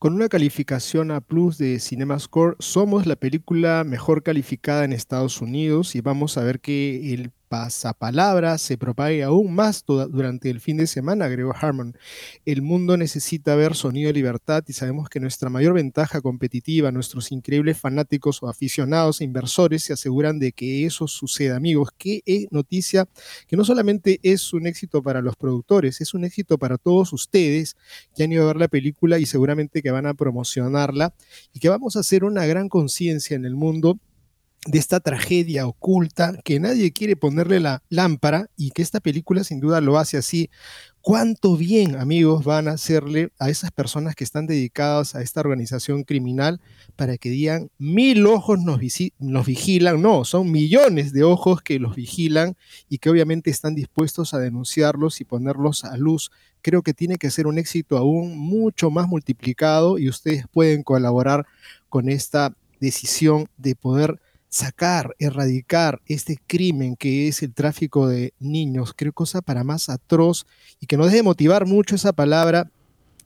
Con 0.00 0.14
una 0.14 0.28
calificación 0.28 1.10
A 1.10 1.20
Plus 1.20 1.58
de 1.58 1.78
CinemaScore, 1.78 2.56
somos 2.58 3.06
la 3.06 3.16
película 3.16 3.84
mejor 3.84 4.22
calificada 4.22 4.84
en 4.84 4.92
Estados 4.92 5.40
Unidos 5.40 5.94
y 5.94 6.00
vamos 6.00 6.38
a 6.38 6.42
ver 6.42 6.60
que 6.60 7.12
el 7.14 7.32
pasapalabra 7.50 8.58
se 8.58 8.78
propague 8.78 9.24
aún 9.24 9.52
más 9.52 9.84
durante 9.84 10.50
el 10.50 10.60
fin 10.60 10.76
de 10.76 10.86
semana, 10.86 11.24
agregó 11.24 11.52
Harmon. 11.52 11.98
El 12.46 12.62
mundo 12.62 12.96
necesita 12.96 13.56
ver 13.56 13.74
sonido 13.74 14.06
de 14.06 14.12
libertad 14.12 14.62
y 14.68 14.72
sabemos 14.72 15.08
que 15.08 15.18
nuestra 15.18 15.50
mayor 15.50 15.74
ventaja 15.74 16.20
competitiva, 16.20 16.92
nuestros 16.92 17.32
increíbles 17.32 17.76
fanáticos 17.76 18.40
o 18.44 18.48
aficionados 18.48 19.20
e 19.20 19.24
inversores 19.24 19.82
se 19.82 19.92
aseguran 19.92 20.38
de 20.38 20.52
que 20.52 20.86
eso 20.86 21.08
suceda. 21.08 21.56
Amigos, 21.56 21.88
qué 21.98 22.22
noticia 22.52 23.08
que 23.48 23.56
no 23.56 23.64
solamente 23.64 24.20
es 24.22 24.52
un 24.52 24.68
éxito 24.68 25.02
para 25.02 25.20
los 25.20 25.34
productores, 25.34 26.00
es 26.00 26.14
un 26.14 26.24
éxito 26.24 26.56
para 26.56 26.78
todos 26.78 27.12
ustedes 27.12 27.76
que 28.14 28.22
han 28.22 28.30
ido 28.30 28.44
a 28.44 28.46
ver 28.46 28.58
la 28.58 28.68
película 28.68 29.18
y 29.18 29.26
seguramente 29.26 29.82
que 29.82 29.90
van 29.90 30.06
a 30.06 30.14
promocionarla 30.14 31.14
y 31.52 31.58
que 31.58 31.68
vamos 31.68 31.96
a 31.96 32.00
hacer 32.00 32.22
una 32.22 32.46
gran 32.46 32.68
conciencia 32.68 33.34
en 33.34 33.44
el 33.44 33.56
mundo 33.56 33.98
de 34.66 34.78
esta 34.78 35.00
tragedia 35.00 35.66
oculta 35.66 36.34
que 36.44 36.60
nadie 36.60 36.92
quiere 36.92 37.16
ponerle 37.16 37.60
la 37.60 37.82
lámpara 37.88 38.50
y 38.56 38.72
que 38.72 38.82
esta 38.82 39.00
película 39.00 39.42
sin 39.42 39.58
duda 39.58 39.80
lo 39.80 39.98
hace 39.98 40.18
así. 40.18 40.50
¿Cuánto 41.00 41.56
bien, 41.56 41.96
amigos, 41.96 42.44
van 42.44 42.68
a 42.68 42.72
hacerle 42.72 43.32
a 43.38 43.48
esas 43.48 43.70
personas 43.70 44.14
que 44.14 44.22
están 44.22 44.46
dedicadas 44.46 45.14
a 45.14 45.22
esta 45.22 45.40
organización 45.40 46.04
criminal 46.04 46.60
para 46.94 47.16
que 47.16 47.30
digan 47.30 47.70
mil 47.78 48.26
ojos 48.26 48.58
nos, 48.58 48.80
nos 49.18 49.46
vigilan? 49.46 50.02
No, 50.02 50.26
son 50.26 50.52
millones 50.52 51.14
de 51.14 51.22
ojos 51.22 51.62
que 51.62 51.78
los 51.78 51.96
vigilan 51.96 52.54
y 52.90 52.98
que 52.98 53.08
obviamente 53.08 53.48
están 53.48 53.74
dispuestos 53.74 54.34
a 54.34 54.38
denunciarlos 54.38 55.22
y 55.22 55.24
ponerlos 55.24 55.84
a 55.84 55.96
luz. 55.96 56.30
Creo 56.60 56.82
que 56.82 56.92
tiene 56.92 57.16
que 57.16 57.30
ser 57.30 57.46
un 57.46 57.56
éxito 57.56 57.96
aún 57.96 58.36
mucho 58.36 58.90
más 58.90 59.08
multiplicado 59.08 59.98
y 59.98 60.10
ustedes 60.10 60.44
pueden 60.52 60.82
colaborar 60.82 61.46
con 61.88 62.10
esta 62.10 62.54
decisión 62.78 63.48
de 63.56 63.74
poder 63.74 64.20
sacar, 64.50 65.14
erradicar 65.20 66.02
este 66.06 66.36
crimen 66.46 66.96
que 66.96 67.28
es 67.28 67.42
el 67.42 67.54
tráfico 67.54 68.08
de 68.08 68.34
niños. 68.40 68.92
Creo 68.94 69.12
cosa 69.12 69.40
para 69.40 69.64
más 69.64 69.88
atroz 69.88 70.44
y 70.80 70.86
que 70.86 70.96
nos 70.96 71.06
deje 71.06 71.22
motivar 71.22 71.66
mucho 71.66 71.94
esa 71.94 72.12
palabra 72.12 72.70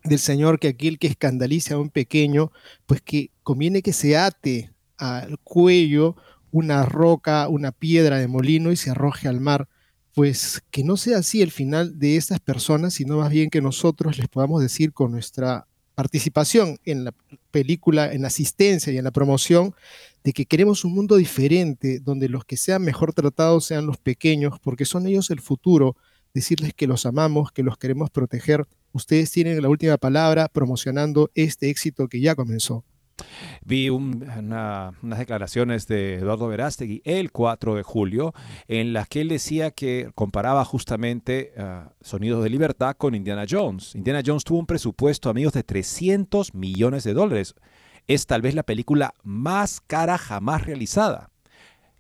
del 0.04 0.18
Señor 0.18 0.60
que 0.60 0.68
aquel 0.68 0.98
que 0.98 1.06
escandalice 1.06 1.72
a 1.72 1.78
un 1.78 1.88
pequeño, 1.88 2.52
pues 2.87 3.00
que 3.00 3.30
conviene 3.42 3.82
que 3.82 3.94
se 3.94 4.16
ate 4.16 4.70
al 4.98 5.38
cuello 5.38 6.14
una 6.52 6.84
roca, 6.84 7.48
una 7.48 7.72
piedra 7.72 8.18
de 8.18 8.28
molino 8.28 8.70
y 8.70 8.76
se 8.76 8.90
arroje 8.90 9.26
al 9.26 9.40
mar. 9.40 9.66
Pues 10.14 10.62
que 10.70 10.84
no 10.84 10.96
sea 10.96 11.18
así 11.18 11.42
el 11.42 11.50
final 11.50 11.98
de 11.98 12.16
estas 12.16 12.38
personas, 12.38 12.94
sino 12.94 13.16
más 13.16 13.30
bien 13.30 13.50
que 13.50 13.60
nosotros 13.60 14.16
les 14.18 14.28
podamos 14.28 14.62
decir 14.62 14.92
con 14.92 15.10
nuestra 15.10 15.66
participación 15.94 16.78
en 16.84 17.04
la 17.04 17.14
película, 17.50 18.12
en 18.12 18.22
la 18.22 18.28
asistencia 18.28 18.92
y 18.92 18.98
en 18.98 19.04
la 19.04 19.10
promoción, 19.10 19.74
de 20.24 20.32
que 20.32 20.46
queremos 20.46 20.84
un 20.84 20.94
mundo 20.94 21.16
diferente, 21.16 22.00
donde 22.00 22.30
los 22.30 22.46
que 22.46 22.56
sean 22.56 22.82
mejor 22.82 23.12
tratados 23.12 23.66
sean 23.66 23.87
los 23.87 23.98
pequeños, 23.98 24.58
porque 24.58 24.87
son 24.87 25.06
ellos 25.06 25.30
el 25.30 25.40
futuro, 25.40 25.96
decirles 26.32 26.72
que 26.74 26.87
los 26.87 27.04
amamos, 27.04 27.52
que 27.52 27.62
los 27.62 27.76
queremos 27.76 28.10
proteger. 28.10 28.66
Ustedes 28.92 29.30
tienen 29.30 29.60
la 29.60 29.68
última 29.68 29.98
palabra 29.98 30.48
promocionando 30.48 31.30
este 31.34 31.68
éxito 31.68 32.08
que 32.08 32.20
ya 32.20 32.34
comenzó. 32.34 32.84
Vi 33.64 33.90
unas 33.90 34.94
declaraciones 35.02 35.87
de 35.87 36.14
Eduardo 36.14 36.48
Verástegui 36.48 37.00
el 37.04 37.30
4 37.30 37.76
de 37.76 37.82
julio 37.82 38.34
en 38.66 38.92
las 38.92 39.08
que 39.08 39.20
él 39.20 39.28
decía 39.28 39.70
que 39.70 40.10
comparaba 40.16 40.64
justamente 40.64 41.52
uh, 41.56 41.88
Sonidos 42.00 42.42
de 42.42 42.50
Libertad 42.50 42.96
con 42.96 43.14
Indiana 43.14 43.44
Jones. 43.48 43.94
Indiana 43.94 44.22
Jones 44.24 44.42
tuvo 44.42 44.58
un 44.58 44.66
presupuesto, 44.66 45.30
amigos, 45.30 45.52
de 45.52 45.62
300 45.62 46.54
millones 46.54 47.04
de 47.04 47.14
dólares 47.14 47.54
es 48.08 48.26
tal 48.26 48.42
vez 48.42 48.54
la 48.54 48.62
película 48.62 49.14
más 49.22 49.80
cara 49.80 50.18
jamás 50.18 50.64
realizada. 50.66 51.30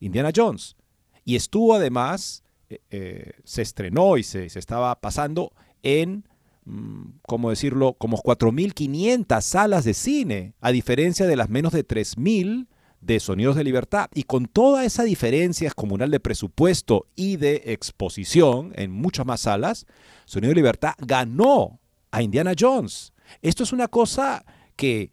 Indiana 0.00 0.30
Jones. 0.34 0.76
Y 1.24 1.36
estuvo 1.36 1.74
además, 1.74 2.44
eh, 2.68 2.80
eh, 2.90 3.32
se 3.44 3.62
estrenó 3.62 4.16
y 4.18 4.22
se, 4.22 4.46
estaba 4.46 5.00
pasando 5.00 5.52
en, 5.82 6.28
mm, 6.64 7.20
¿cómo 7.22 7.50
decirlo?, 7.50 7.94
como 7.94 8.18
4.500 8.18 9.40
salas 9.40 9.84
de 9.84 9.94
cine, 9.94 10.54
a 10.60 10.72
diferencia 10.72 11.26
de 11.26 11.36
las 11.36 11.48
menos 11.48 11.72
de 11.72 11.84
3.000 11.84 12.68
de 13.00 13.20
Sonidos 13.20 13.56
de 13.56 13.64
Libertad. 13.64 14.10
Y 14.14 14.24
con 14.24 14.46
toda 14.46 14.84
esa 14.84 15.04
diferencia 15.04 15.70
comunal 15.70 16.10
de 16.10 16.20
presupuesto 16.20 17.06
y 17.14 17.36
de 17.36 17.62
exposición 17.66 18.72
en 18.76 18.90
muchas 18.90 19.24
más 19.24 19.40
salas, 19.40 19.86
Sonido 20.26 20.50
de 20.50 20.56
Libertad 20.56 20.94
ganó 20.98 21.80
a 22.10 22.22
Indiana 22.22 22.52
Jones. 22.58 23.12
Esto 23.42 23.62
es 23.62 23.72
una 23.72 23.88
cosa 23.88 24.44
que 24.76 25.10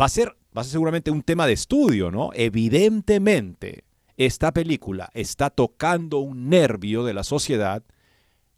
va 0.00 0.06
a 0.06 0.08
ser, 0.08 0.36
va 0.56 0.62
a 0.62 0.64
ser 0.64 0.72
seguramente 0.72 1.10
un 1.10 1.22
tema 1.22 1.46
de 1.46 1.52
estudio, 1.52 2.10
¿no? 2.10 2.30
Evidentemente, 2.34 3.84
esta 4.16 4.52
película 4.52 5.10
está 5.14 5.50
tocando 5.50 6.18
un 6.18 6.48
nervio 6.48 7.04
de 7.04 7.14
la 7.14 7.24
sociedad 7.24 7.82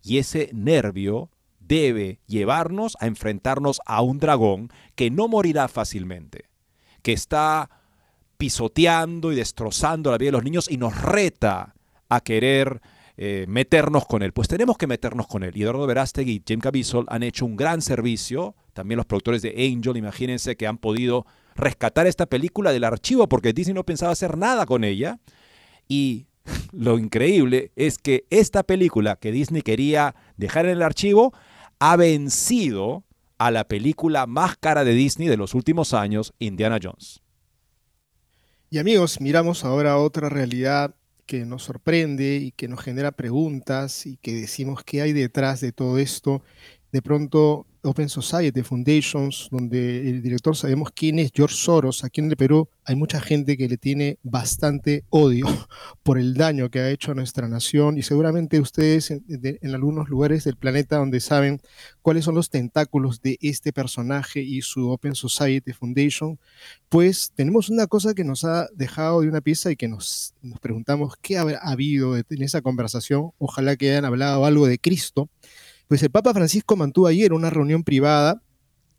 y 0.02 0.18
ese 0.18 0.50
nervio 0.52 1.30
debe 1.58 2.20
llevarnos 2.26 2.96
a 3.00 3.06
enfrentarnos 3.06 3.80
a 3.86 4.02
un 4.02 4.18
dragón 4.18 4.70
que 4.96 5.10
no 5.10 5.28
morirá 5.28 5.68
fácilmente, 5.68 6.46
que 7.02 7.12
está 7.12 7.70
pisoteando 8.38 9.32
y 9.32 9.36
destrozando 9.36 10.10
la 10.10 10.18
vida 10.18 10.28
de 10.28 10.32
los 10.32 10.44
niños 10.44 10.70
y 10.70 10.78
nos 10.78 11.00
reta 11.00 11.74
a 12.08 12.20
querer 12.22 12.80
eh, 13.18 13.44
meternos 13.46 14.06
con 14.06 14.22
él. 14.22 14.32
Pues 14.32 14.48
tenemos 14.48 14.78
que 14.78 14.86
meternos 14.86 15.26
con 15.26 15.42
él. 15.44 15.54
Y 15.54 15.62
Eduardo 15.62 15.86
Verástegui 15.86 16.36
y 16.36 16.42
Jim 16.44 16.58
Caviezel 16.58 17.04
han 17.08 17.22
hecho 17.22 17.44
un 17.44 17.54
gran 17.54 17.82
servicio. 17.82 18.56
También 18.80 18.96
los 18.96 19.04
productores 19.04 19.42
de 19.42 19.50
Angel, 19.50 19.98
imagínense 19.98 20.56
que 20.56 20.66
han 20.66 20.78
podido 20.78 21.26
rescatar 21.54 22.06
esta 22.06 22.24
película 22.24 22.72
del 22.72 22.84
archivo 22.84 23.28
porque 23.28 23.52
Disney 23.52 23.74
no 23.74 23.84
pensaba 23.84 24.12
hacer 24.12 24.38
nada 24.38 24.64
con 24.64 24.84
ella. 24.84 25.18
Y 25.86 26.28
lo 26.72 26.98
increíble 26.98 27.72
es 27.76 27.98
que 27.98 28.24
esta 28.30 28.62
película 28.62 29.16
que 29.16 29.32
Disney 29.32 29.60
quería 29.60 30.14
dejar 30.38 30.64
en 30.64 30.70
el 30.70 30.82
archivo 30.82 31.34
ha 31.78 31.94
vencido 31.96 33.04
a 33.36 33.50
la 33.50 33.68
película 33.68 34.26
más 34.26 34.56
cara 34.56 34.82
de 34.82 34.94
Disney 34.94 35.28
de 35.28 35.36
los 35.36 35.54
últimos 35.54 35.92
años, 35.92 36.32
Indiana 36.38 36.78
Jones. 36.82 37.20
Y 38.70 38.78
amigos, 38.78 39.20
miramos 39.20 39.66
ahora 39.66 39.98
otra 39.98 40.30
realidad 40.30 40.94
que 41.26 41.44
nos 41.44 41.64
sorprende 41.64 42.36
y 42.36 42.52
que 42.52 42.66
nos 42.66 42.80
genera 42.80 43.12
preguntas 43.12 44.06
y 44.06 44.16
que 44.16 44.32
decimos 44.32 44.84
qué 44.84 45.02
hay 45.02 45.12
detrás 45.12 45.60
de 45.60 45.70
todo 45.70 45.98
esto. 45.98 46.42
De 46.92 47.02
pronto 47.02 47.66
Open 47.82 48.08
Society 48.08 48.62
Foundations, 48.62 49.48
donde 49.50 50.10
el 50.10 50.22
director 50.22 50.54
sabemos 50.54 50.90
quién 50.94 51.18
es 51.18 51.30
George 51.34 51.56
Soros. 51.56 52.04
Aquí 52.04 52.20
en 52.20 52.30
el 52.30 52.36
Perú 52.36 52.68
hay 52.84 52.94
mucha 52.94 53.20
gente 53.20 53.56
que 53.56 53.68
le 53.68 53.78
tiene 53.78 54.18
bastante 54.22 55.04
odio 55.08 55.46
por 56.02 56.18
el 56.18 56.34
daño 56.34 56.70
que 56.70 56.80
ha 56.80 56.90
hecho 56.90 57.12
a 57.12 57.14
nuestra 57.14 57.48
nación 57.48 57.96
y 57.96 58.02
seguramente 58.02 58.60
ustedes 58.60 59.10
en, 59.10 59.22
algunos 59.74 60.08
lugares 60.08 60.44
del 60.44 60.56
planeta 60.56 60.96
donde 60.96 61.20
saben 61.20 61.60
cuáles 62.02 62.24
son 62.24 62.34
los 62.34 62.50
tentáculos 62.50 63.22
de 63.22 63.38
este 63.40 63.72
personaje 63.72 64.42
y 64.42 64.60
su 64.60 64.90
Open 64.90 65.14
Society 65.14 65.72
Foundation, 65.72 66.38
pues 66.88 67.32
tenemos 67.34 67.70
una 67.70 67.86
cosa 67.86 68.12
que 68.12 68.24
nos 68.24 68.44
ha 68.44 68.68
dejado 68.74 69.22
de 69.22 69.28
una 69.28 69.40
pieza 69.40 69.70
y 69.70 69.76
que 69.76 69.88
nos, 69.88 70.34
nos 70.42 70.60
preguntamos 70.60 71.14
qué 71.22 71.38
ha 71.38 71.42
habido 71.62 72.16
en 72.16 72.42
esa 72.42 72.60
conversación. 72.60 73.30
Ojalá 73.38 73.76
que 73.76 73.90
hayan 73.90 74.04
hablado 74.04 74.44
algo 74.44 74.66
de 74.66 74.78
Cristo 74.78 75.30
pues 75.90 76.04
el 76.04 76.10
Papa 76.10 76.32
Francisco 76.32 76.76
mantuvo 76.76 77.08
ayer 77.08 77.32
una 77.32 77.50
reunión 77.50 77.82
privada 77.82 78.40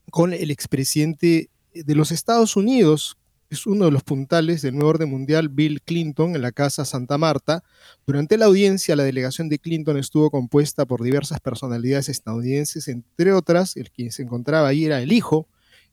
con 0.10 0.34
el 0.34 0.52
expresidente 0.52 1.50
de 1.74 1.96
los 1.96 2.12
Estados 2.12 2.58
Unidos, 2.58 3.18
es 3.50 3.66
uno 3.66 3.86
de 3.86 3.92
los 3.92 4.04
puntales 4.04 4.62
del 4.62 4.74
nuevo 4.74 4.90
orden 4.90 5.10
mundial, 5.10 5.48
Bill 5.48 5.82
Clinton, 5.82 6.36
en 6.36 6.42
la 6.42 6.52
Casa 6.52 6.84
Santa 6.84 7.18
Marta. 7.18 7.64
Durante 8.06 8.38
la 8.38 8.48
audiencia, 8.48 8.98
la 8.98 9.06
delegación 9.06 9.48
de 9.48 9.60
Clinton 9.60 9.98
estuvo 9.98 10.30
compuesta 10.30 10.86
por 10.86 11.02
diversas 11.02 11.40
personalidades 11.40 12.10
estadounidenses, 12.10 12.90
entre 12.90 13.32
otras, 13.32 13.78
el 13.78 13.90
quien 13.90 14.12
se 14.12 14.24
encontraba 14.24 14.68
ahí 14.68 14.84
era 14.84 15.02
el 15.02 15.14
hijo, 15.14 15.48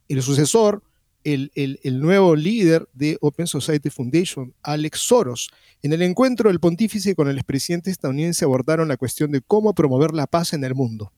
el 0.08 0.20
sucesor 0.20 0.82
el, 1.34 2.00
nuevo 2.00 2.36
líder 2.36 2.88
de 2.92 3.18
Open 3.20 3.46
Society 3.46 3.90
Foundation, 3.90 4.54
Alex 4.62 5.00
Soros. 5.00 5.50
En 5.82 5.92
el 5.92 6.02
encuentro, 6.02 6.50
el 6.50 6.60
pontífice 6.60 7.14
con 7.14 7.28
el 7.28 7.36
expresidente 7.36 7.90
estadounidense 7.90 8.44
abordaron 8.44 8.88
la 8.88 8.96
cuestión 8.96 9.30
de 9.32 9.40
cómo 9.40 9.74
promover 9.74 10.12
la 10.12 10.26
paz 10.26 10.52
en 10.52 10.64
el 10.64 10.74
mundo. 10.74 11.12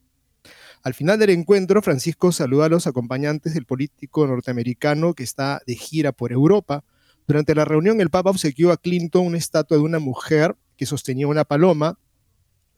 Al 0.83 0.94
final 0.94 1.18
del 1.18 1.31
encuentro, 1.31 1.83
Francisco 1.83 2.33
saludó 2.33 2.62
a 2.62 2.68
los 2.68 2.87
acompañantes 2.87 3.55
del 3.55 3.66
político 3.66 4.27
norteamericano 4.27 5.14
que 5.14 5.25
está 5.25 5.61
de 5.66 5.75
gira 5.75 6.12
por 6.12 6.33
Europa. 6.33 6.85
Durante 7.27 7.55
la 7.55 7.64
reunión, 7.64 8.01
el 8.01 8.11
Papa 8.11 8.31
obsequió 8.31 8.73
a 8.73 8.79
Clinton 8.79 9.27
una 9.27 9.38
estatua 9.38 9.77
de 9.77 9.83
una 9.83 9.99
mujer 9.99 10.57
que 10.77 10.87
sostenía 10.87 11.27
una 11.27 11.44
paloma, 11.44 11.99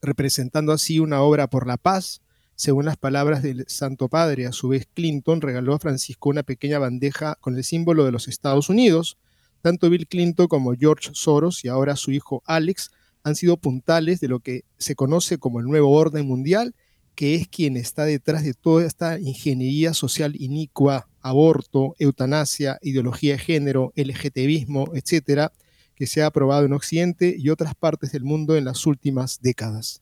representando 0.01 0.73
así 0.73 0.99
una 0.99 1.21
obra 1.21 1.49
por 1.49 1.65
la 1.65 1.77
paz. 1.77 2.22
Según 2.55 2.85
las 2.85 2.97
palabras 2.97 3.41
del 3.41 3.65
Santo 3.67 4.09
Padre, 4.09 4.45
a 4.45 4.51
su 4.51 4.67
vez 4.67 4.87
Clinton 4.93 5.41
regaló 5.41 5.73
a 5.73 5.79
Francisco 5.79 6.29
una 6.29 6.43
pequeña 6.43 6.77
bandeja 6.77 7.35
con 7.41 7.57
el 7.57 7.63
símbolo 7.63 8.05
de 8.05 8.11
los 8.11 8.27
Estados 8.27 8.69
Unidos. 8.69 9.17
Tanto 9.61 9.89
Bill 9.89 10.07
Clinton 10.07 10.47
como 10.47 10.75
George 10.75 11.09
Soros 11.13 11.65
y 11.65 11.67
ahora 11.67 11.95
su 11.95 12.11
hijo 12.11 12.43
Alex 12.45 12.91
han 13.23 13.35
sido 13.35 13.57
puntales 13.57 14.19
de 14.19 14.27
lo 14.27 14.39
que 14.39 14.65
se 14.77 14.95
conoce 14.95 15.39
como 15.39 15.59
el 15.59 15.65
nuevo 15.65 15.91
orden 15.91 16.27
mundial, 16.27 16.75
que 17.15 17.35
es 17.35 17.47
quien 17.47 17.75
está 17.75 18.05
detrás 18.05 18.43
de 18.43 18.53
toda 18.53 18.85
esta 18.85 19.19
ingeniería 19.19 19.93
social 19.93 20.35
inicua, 20.37 21.07
aborto, 21.21 21.95
eutanasia, 21.97 22.77
ideología 22.81 23.33
de 23.33 23.39
género, 23.39 23.93
LGTBismo, 23.95 24.91
etcétera, 24.93 25.51
que 25.95 26.05
se 26.05 26.21
ha 26.21 26.27
aprobado 26.27 26.65
en 26.65 26.73
Occidente 26.73 27.35
y 27.37 27.49
otras 27.49 27.73
partes 27.75 28.11
del 28.11 28.23
mundo 28.23 28.57
en 28.57 28.65
las 28.65 28.85
últimas 28.85 29.41
décadas 29.41 30.01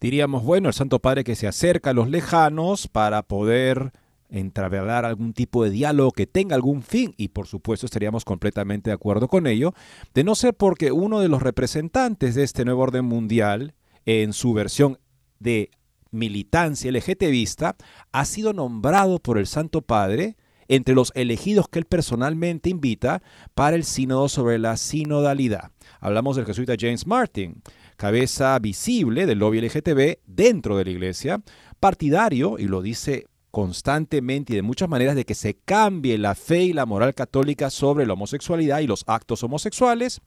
diríamos, 0.00 0.42
bueno, 0.44 0.68
el 0.68 0.74
Santo 0.74 0.98
Padre 0.98 1.24
que 1.24 1.36
se 1.36 1.46
acerca 1.46 1.90
a 1.90 1.94
los 1.94 2.08
lejanos 2.08 2.88
para 2.88 3.22
poder 3.22 3.92
entravelar 4.30 5.04
algún 5.04 5.32
tipo 5.32 5.64
de 5.64 5.70
diálogo 5.70 6.12
que 6.12 6.26
tenga 6.26 6.54
algún 6.54 6.82
fin, 6.82 7.14
y 7.16 7.28
por 7.28 7.46
supuesto 7.46 7.86
estaríamos 7.86 8.24
completamente 8.24 8.90
de 8.90 8.94
acuerdo 8.94 9.28
con 9.28 9.46
ello, 9.46 9.72
de 10.14 10.24
no 10.24 10.34
ser 10.34 10.54
porque 10.54 10.92
uno 10.92 11.20
de 11.20 11.28
los 11.28 11.42
representantes 11.42 12.34
de 12.34 12.44
este 12.44 12.64
nuevo 12.64 12.82
orden 12.82 13.04
mundial, 13.04 13.74
en 14.04 14.32
su 14.32 14.52
versión 14.54 14.98
de 15.38 15.70
militancia 16.10 16.90
LGTBista, 16.90 17.76
ha 18.12 18.24
sido 18.24 18.52
nombrado 18.52 19.18
por 19.18 19.38
el 19.38 19.46
Santo 19.46 19.82
Padre 19.82 20.36
entre 20.68 20.94
los 20.94 21.12
elegidos 21.14 21.68
que 21.68 21.78
él 21.78 21.86
personalmente 21.86 22.70
invita 22.70 23.22
para 23.54 23.76
el 23.76 23.84
sínodo 23.84 24.28
sobre 24.28 24.58
la 24.58 24.76
sinodalidad. 24.76 25.72
Hablamos 26.00 26.36
del 26.36 26.46
jesuita 26.46 26.74
James 26.78 27.06
Martin, 27.06 27.62
cabeza 27.98 28.58
visible 28.60 29.26
del 29.26 29.40
lobby 29.40 29.60
LGTB 29.60 30.20
dentro 30.24 30.78
de 30.78 30.84
la 30.84 30.90
iglesia, 30.90 31.42
partidario, 31.80 32.58
y 32.58 32.68
lo 32.68 32.80
dice 32.80 33.26
constantemente 33.50 34.52
y 34.52 34.56
de 34.56 34.62
muchas 34.62 34.88
maneras, 34.88 35.16
de 35.16 35.24
que 35.24 35.34
se 35.34 35.54
cambie 35.54 36.16
la 36.16 36.34
fe 36.34 36.62
y 36.62 36.72
la 36.72 36.86
moral 36.86 37.14
católica 37.14 37.70
sobre 37.70 38.06
la 38.06 38.12
homosexualidad 38.12 38.78
y 38.80 38.86
los 38.86 39.04
actos 39.08 39.42
homosexuales. 39.42 40.20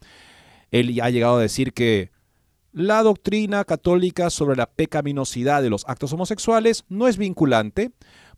Él 0.69 0.99
ha 1.01 1.09
llegado 1.09 1.37
a 1.37 1.41
decir 1.41 1.73
que 1.73 2.11
la 2.73 3.03
doctrina 3.03 3.63
católica 3.63 4.29
sobre 4.29 4.57
la 4.57 4.69
pecaminosidad 4.69 5.61
de 5.61 5.69
los 5.69 5.85
actos 5.87 6.11
homosexuales 6.13 6.83
no 6.89 7.07
es 7.07 7.17
vinculante, 7.17 7.91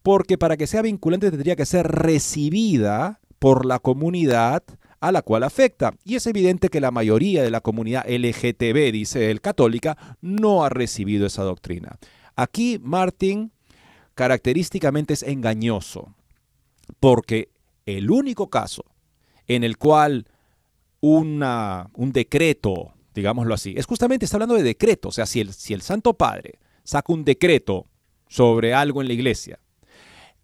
porque 0.04 0.38
para 0.38 0.58
que 0.58 0.68
sea 0.68 0.84
vinculante 0.84 1.32
tendría 1.32 1.56
que 1.56 1.66
ser 1.66 1.88
recibida 1.88 3.20
por 3.40 3.66
la 3.66 3.80
comunidad 3.80 4.64
a 5.04 5.12
la 5.12 5.22
cual 5.22 5.44
afecta. 5.44 5.94
Y 6.06 6.16
es 6.16 6.26
evidente 6.28 6.70
que 6.70 6.80
la 6.80 6.90
mayoría 6.90 7.44
de 7.44 7.52
la 7.52 7.60
comunidad 7.60 8.06
LGTB, 8.08 8.94
dice 8.94 9.32
el 9.32 9.42
católica, 9.42 10.18
no 10.22 10.64
ha 10.64 10.70
recibido 10.70 11.26
esa 11.26 11.44
doctrina. 11.44 11.98
Aquí 12.38 12.80
Martin 12.82 13.52
característicamente 14.16 15.14
es 15.14 15.24
engañoso, 15.24 16.16
porque 17.02 17.50
el 17.86 18.12
único 18.12 18.50
caso 18.50 18.86
en 19.48 19.66
el 19.66 19.78
cual 19.78 20.26
una, 21.02 21.90
un 21.96 22.14
decreto, 22.14 22.94
digámoslo 23.14 23.56
así, 23.56 23.74
es 23.76 23.86
justamente, 23.86 24.24
está 24.24 24.38
hablando 24.38 24.56
de 24.56 24.64
decreto, 24.64 25.10
o 25.10 25.12
sea, 25.12 25.26
si 25.26 25.42
el, 25.42 25.52
si 25.52 25.74
el 25.74 25.82
Santo 25.82 26.14
Padre 26.14 26.60
saca 26.86 27.12
un 27.12 27.26
decreto 27.26 27.88
sobre 28.30 28.74
algo 28.74 29.02
en 29.02 29.10
la 29.10 29.14
iglesia 29.14 29.60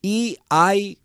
y 0.02 0.36
hay 0.50 1.00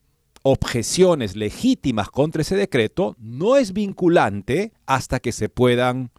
objeciones 0.46 1.36
legítimas 1.36 2.10
contra 2.10 2.42
ese 2.42 2.54
decreto, 2.54 3.16
no 3.18 3.56
es 3.56 3.72
vinculante 3.72 4.74
hasta 4.86 5.18
que 5.18 5.32
se 5.32 5.48
puedan 5.48 6.10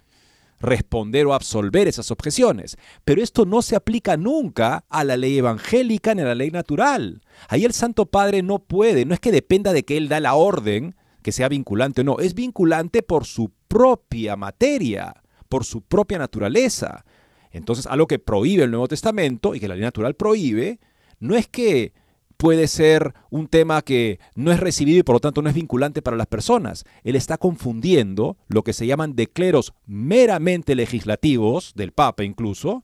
responder 0.60 1.28
o 1.28 1.36
absolver 1.36 1.88
esas 1.88 2.10
objeciones. 2.10 2.76
Pero 3.04 3.22
esto 3.22 3.46
no 3.46 3.62
se 3.62 3.76
aplica 3.76 4.18
nunca 4.18 4.84
a 4.90 5.04
la 5.04 5.16
ley 5.16 5.38
evangélica 5.38 6.16
ni 6.16 6.24
a 6.24 6.26
la 6.26 6.36
ley 6.36 6.50
natural. 6.50 7.22
Ahí 7.50 7.66
el 7.66 7.74
Santo 7.74 8.08
Padre 8.08 8.42
no 8.42 8.60
puede, 8.60 9.06
no 9.06 9.14
es 9.14 9.20
que 9.20 9.32
dependa 9.32 9.74
de 9.74 9.84
que 9.84 9.96
Él 9.96 10.10
da 10.10 10.20
la 10.20 10.34
orden 10.34 10.96
que 11.22 11.32
sea 11.32 11.48
vinculante 11.48 12.02
o 12.02 12.04
no, 12.04 12.20
es 12.20 12.34
vinculante 12.34 13.04
por 13.04 13.26
su 13.26 13.52
propia 13.68 14.36
materia, 14.36 15.24
por 15.50 15.66
su 15.66 15.82
propia 15.82 16.18
naturaleza. 16.18 17.06
Entonces, 17.52 17.86
algo 17.86 18.08
que 18.08 18.20
prohíbe 18.20 18.64
el 18.64 18.72
Nuevo 18.72 18.88
Testamento 18.88 19.54
y 19.54 19.60
que 19.60 19.68
la 19.68 19.76
ley 19.76 19.84
natural 19.84 20.16
prohíbe, 20.16 20.80
no 21.20 21.36
es 21.36 21.48
que 21.48 21.94
puede 22.38 22.68
ser 22.68 23.14
un 23.30 23.48
tema 23.48 23.82
que 23.82 24.20
no 24.36 24.52
es 24.52 24.60
recibido 24.60 25.00
y 25.00 25.04
por 25.04 25.16
lo 25.16 25.20
tanto 25.20 25.42
no 25.42 25.50
es 25.50 25.56
vinculante 25.56 26.02
para 26.02 26.18
las 26.18 26.28
personas. 26.28 26.86
Él 27.04 27.16
está 27.16 27.38
confundiendo 27.38 28.38
lo 28.48 28.64
que 28.64 28.74
se 28.74 28.88
llaman 28.88 29.16
decleros 29.16 29.74
meramente 29.86 30.76
legislativos, 30.76 31.74
del 31.76 31.92
Papa 31.92 32.24
incluso. 32.24 32.84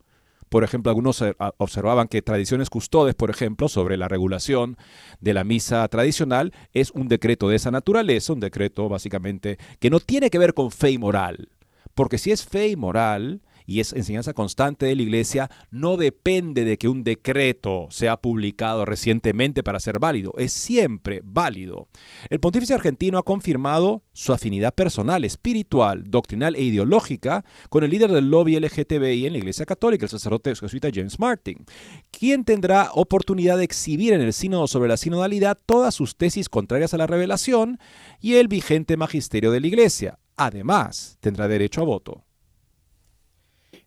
Por 0.50 0.66
ejemplo, 0.66 0.90
algunos 0.90 1.22
eh, 1.22 1.34
observaban 1.58 2.10
que 2.10 2.22
tradiciones 2.22 2.70
custodes, 2.70 3.16
por 3.16 3.30
ejemplo, 3.30 3.70
sobre 3.70 3.96
la 3.96 4.10
regulación 4.10 4.76
de 5.22 5.34
la 5.34 5.46
misa 5.46 5.88
tradicional, 5.88 6.52
es 6.74 6.92
un 6.92 7.08
decreto 7.08 7.48
de 7.48 7.56
esa 7.56 7.72
naturaleza, 7.72 8.34
un 8.34 8.42
decreto 8.42 8.90
básicamente 8.90 9.58
que 9.80 9.90
no 9.90 10.02
tiene 10.02 10.30
que 10.30 10.40
ver 10.40 10.54
con 10.54 10.72
fe 10.72 10.92
y 10.92 10.98
moral. 10.98 11.50
Porque 11.94 12.18
si 12.18 12.32
es 12.32 12.46
fe 12.46 12.68
y 12.68 12.76
moral, 12.76 13.42
y 13.66 13.80
es 13.80 13.94
enseñanza 13.94 14.34
constante 14.34 14.86
de 14.86 14.96
la 14.96 15.02
Iglesia, 15.02 15.50
no 15.70 15.98
depende 15.98 16.66
de 16.66 16.78
que 16.78 16.88
un 16.88 17.04
decreto 17.04 17.88
sea 17.90 18.18
publicado 18.18 18.86
recientemente 18.86 19.64
para 19.64 19.80
ser 19.80 20.00
válido, 20.00 20.34
es 20.38 20.54
siempre 20.54 21.22
válido. 21.24 21.88
El 22.30 22.40
pontífice 22.40 22.74
argentino 22.74 23.18
ha 23.18 23.24
confirmado 23.24 24.04
su 24.14 24.34
afinidad 24.34 24.74
personal, 24.74 25.24
espiritual, 25.24 26.04
doctrinal 26.08 26.56
e 26.56 26.64
ideológica 26.64 27.46
con 27.70 27.84
el 27.84 27.92
líder 27.92 28.12
del 28.12 28.30
lobby 28.30 28.60
LGTBI 28.60 29.26
en 29.26 29.34
la 29.34 29.40
Iglesia 29.40 29.66
Católica, 29.66 30.06
el 30.06 30.10
sacerdote 30.10 30.56
jesuita 30.56 30.90
James 30.94 31.20
Martin, 31.20 31.66
quien 32.12 32.44
tendrá 32.44 32.90
oportunidad 32.94 33.58
de 33.58 33.64
exhibir 33.64 34.14
en 34.14 34.22
el 34.22 34.34
sínodo 34.34 34.68
sobre 34.68 34.90
la 34.90 34.98
sinodalidad 34.98 35.58
todas 35.66 35.96
sus 35.96 36.16
tesis 36.16 36.50
contrarias 36.50 36.94
a 36.94 36.98
la 36.98 37.08
revelación 37.08 37.80
y 38.20 38.36
el 38.36 38.48
vigente 38.48 38.98
magisterio 38.98 39.52
de 39.52 39.60
la 39.60 39.68
Iglesia. 39.68 40.20
Además, 40.36 41.18
tendrá 41.20 41.48
derecho 41.48 41.82
a 41.82 41.86
voto. 41.86 42.24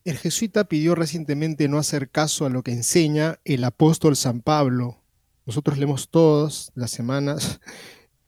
El 0.04 0.18
jesuita 0.18 0.64
pidió 0.64 0.94
recientemente 0.94 1.66
no 1.66 1.78
hacer 1.78 2.10
caso 2.10 2.44
a 2.44 2.50
lo 2.50 2.62
que 2.62 2.72
enseña 2.72 3.40
el 3.46 3.64
apóstol 3.64 4.16
San 4.16 4.42
Pablo. 4.42 4.98
Nosotros 5.46 5.78
leemos 5.78 6.10
todas 6.10 6.72
las 6.74 6.90
semanas 6.90 7.58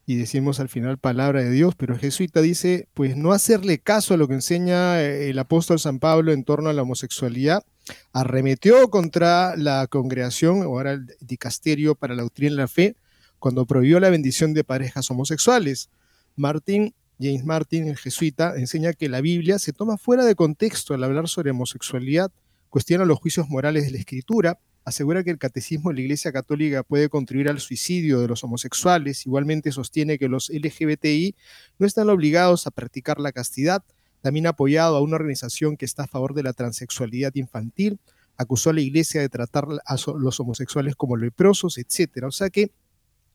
y 0.07 0.17
decimos 0.17 0.59
al 0.59 0.71
final 0.71 0.97
palabra 0.97 1.43
de 1.43 1.51
Dios, 1.51 1.75
pero 1.77 1.93
el 1.93 2.01
jesuita 2.01 2.41
dice, 2.41 2.89
pues 2.95 3.15
no 3.19 3.33
hacerle 3.33 3.79
caso 3.79 4.15
a 4.15 4.17
lo 4.17 4.27
que 4.27 4.33
enseña 4.33 5.03
eh, 5.03 5.29
el 5.29 5.39
apóstol 5.39 5.79
San 5.79 5.99
Pablo 5.99 6.33
en 6.33 6.45
torno 6.45 6.71
a 6.71 6.73
la 6.73 6.81
homosexualidad, 6.81 7.63
arremetió 8.11 8.89
contra 8.89 9.55
la 9.57 9.87
congregación, 9.87 10.63
ahora 10.63 10.93
el 10.93 11.15
dicasterio 11.21 11.95
para 11.95 12.15
la 12.15 12.23
doctrina 12.23 12.53
de 12.53 12.57
la 12.57 12.69
fe, 12.69 12.97
cuando 13.39 13.67
prohibió 13.67 14.01
la 14.01 14.09
bendición 14.09 14.55
de 14.55 14.65
parejas 14.65 15.11
homosexuales. 15.11 15.91
Martín, 16.37 16.95
James 17.19 17.45
Martin, 17.45 17.89
el 17.89 17.97
jesuita, 17.97 18.55
enseña 18.57 18.93
que 18.93 19.09
la 19.09 19.21
Biblia 19.21 19.59
se 19.59 19.73
toma 19.73 19.97
fuera 19.97 20.25
de 20.25 20.35
contexto 20.35 20.95
al 20.95 21.05
hablar 21.05 21.29
sobre 21.29 21.51
homosexualidad, 21.51 22.31
cuestiona 22.69 23.05
los 23.05 23.19
juicios 23.19 23.49
morales 23.49 23.87
de 23.87 23.93
la 23.93 23.99
escritura, 23.99 24.59
asegura 24.85 25.25
que 25.25 25.31
el 25.31 25.39
catecismo 25.39 25.91
de 25.91 25.97
la 25.97 26.01
Iglesia 26.03 26.31
Católica 26.31 26.83
puede 26.83 27.09
contribuir 27.09 27.49
al 27.49 27.59
suicidio 27.59 28.21
de 28.21 28.29
los 28.29 28.45
homosexuales, 28.45 29.27
igualmente 29.27 29.73
sostiene 29.73 30.19
que 30.19 30.29
los 30.29 30.51
LGBTI 30.51 31.35
no 31.79 31.87
están 31.87 32.09
obligados 32.11 32.67
a 32.67 32.71
practicar 32.71 33.19
la 33.19 33.33
castidad, 33.33 33.83
también 34.21 34.47
ha 34.47 34.51
apoyado 34.51 34.97
a 34.97 35.01
una 35.01 35.17
organización 35.17 35.77
que 35.77 35.85
está 35.85 36.05
a 36.05 36.07
favor 36.09 36.35
de 36.35 36.43
la 36.43 36.53
transexualidad 36.53 37.35
infantil, 37.35 37.99
acusó 38.37 38.71
a 38.71 38.75
la 38.75 38.81
Iglesia 38.81 39.21
de 39.21 39.29
tratar 39.29 39.67
a 39.87 39.97
los 40.19 40.41
homosexuales 40.41 40.95
como 40.97 41.17
leprosos, 41.17 41.79
etc. 41.79 42.25
O 42.25 42.31
sea 42.31 42.51
que 42.51 42.71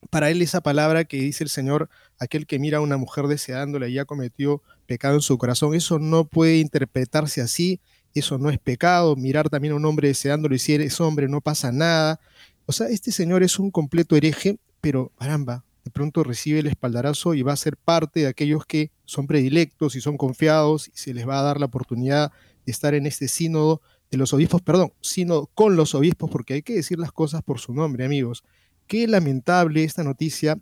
para 0.10 0.30
él 0.30 0.42
esa 0.42 0.62
palabra 0.62 1.06
que 1.06 1.18
dice 1.18 1.44
el 1.44 1.50
Señor, 1.50 1.90
aquel 2.20 2.48
que 2.48 2.60
mira 2.60 2.80
a 2.80 2.82
una 2.82 2.98
mujer 2.98 3.28
deseándola 3.28 3.88
y 3.88 3.94
ya 3.94 4.06
cometió 4.06 4.62
pecado 4.88 5.16
en 5.16 5.22
su 5.22 5.38
corazón, 5.38 5.74
eso 5.76 6.00
no 6.00 6.26
puede 6.26 6.58
interpretarse 6.58 7.42
así, 7.42 7.80
eso 8.14 8.38
no 8.38 8.50
es 8.50 8.60
pecado, 8.60 9.16
mirar 9.16 9.50
también 9.50 9.74
a 9.74 9.78
un 9.78 9.86
hombre 9.86 10.10
deseándolo 10.10 10.56
y 10.56 10.60
si 10.60 10.74
eres 10.74 11.00
hombre 11.00 11.28
no 11.28 11.42
pasa 11.42 11.72
nada. 11.72 12.20
O 12.66 12.72
sea, 12.72 12.88
este 12.88 13.12
señor 13.12 13.44
es 13.44 13.60
un 13.60 13.72
completo 13.72 14.16
hereje, 14.16 14.58
pero 14.82 15.12
caramba, 15.18 15.64
de 15.84 15.92
pronto 15.92 16.24
recibe 16.24 16.60
el 16.60 16.68
espaldarazo 16.68 17.34
y 17.34 17.42
va 17.42 17.54
a 17.54 17.58
ser 17.58 17.78
parte 17.78 18.22
de 18.22 18.28
aquellos 18.28 18.66
que 18.66 18.92
son 19.06 19.28
predilectos 19.28 19.96
y 19.96 20.02
son 20.02 20.18
confiados 20.18 20.88
y 20.88 20.92
se 20.96 21.14
les 21.14 21.28
va 21.28 21.40
a 21.40 21.44
dar 21.44 21.60
la 21.60 21.68
oportunidad 21.68 22.32
de 22.66 22.72
estar 22.72 22.94
en 22.94 23.06
este 23.06 23.28
sínodo 23.28 23.82
de 24.12 24.18
los 24.18 24.34
obispos, 24.34 24.62
perdón, 24.62 24.94
sino 25.02 25.48
con 25.48 25.76
los 25.76 25.96
obispos, 25.96 26.30
porque 26.30 26.56
hay 26.56 26.62
que 26.62 26.74
decir 26.74 27.00
las 27.00 27.12
cosas 27.12 27.42
por 27.44 27.60
su 27.60 27.74
nombre, 27.74 28.06
amigos. 28.06 28.44
Qué 28.92 29.08
lamentable 29.08 29.86
esta 29.86 30.04
noticia. 30.04 30.60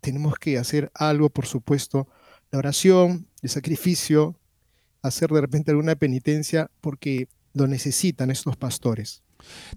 Tenemos 0.00 0.38
que 0.38 0.56
hacer 0.56 0.90
algo, 0.94 1.28
por 1.28 1.44
supuesto, 1.44 2.08
la 2.50 2.58
oración, 2.58 3.26
el 3.42 3.50
sacrificio, 3.50 4.34
hacer 5.02 5.28
de 5.28 5.42
repente 5.42 5.70
alguna 5.70 5.94
penitencia 5.94 6.70
porque 6.80 7.28
lo 7.52 7.66
necesitan 7.66 8.30
estos 8.30 8.56
pastores. 8.56 9.22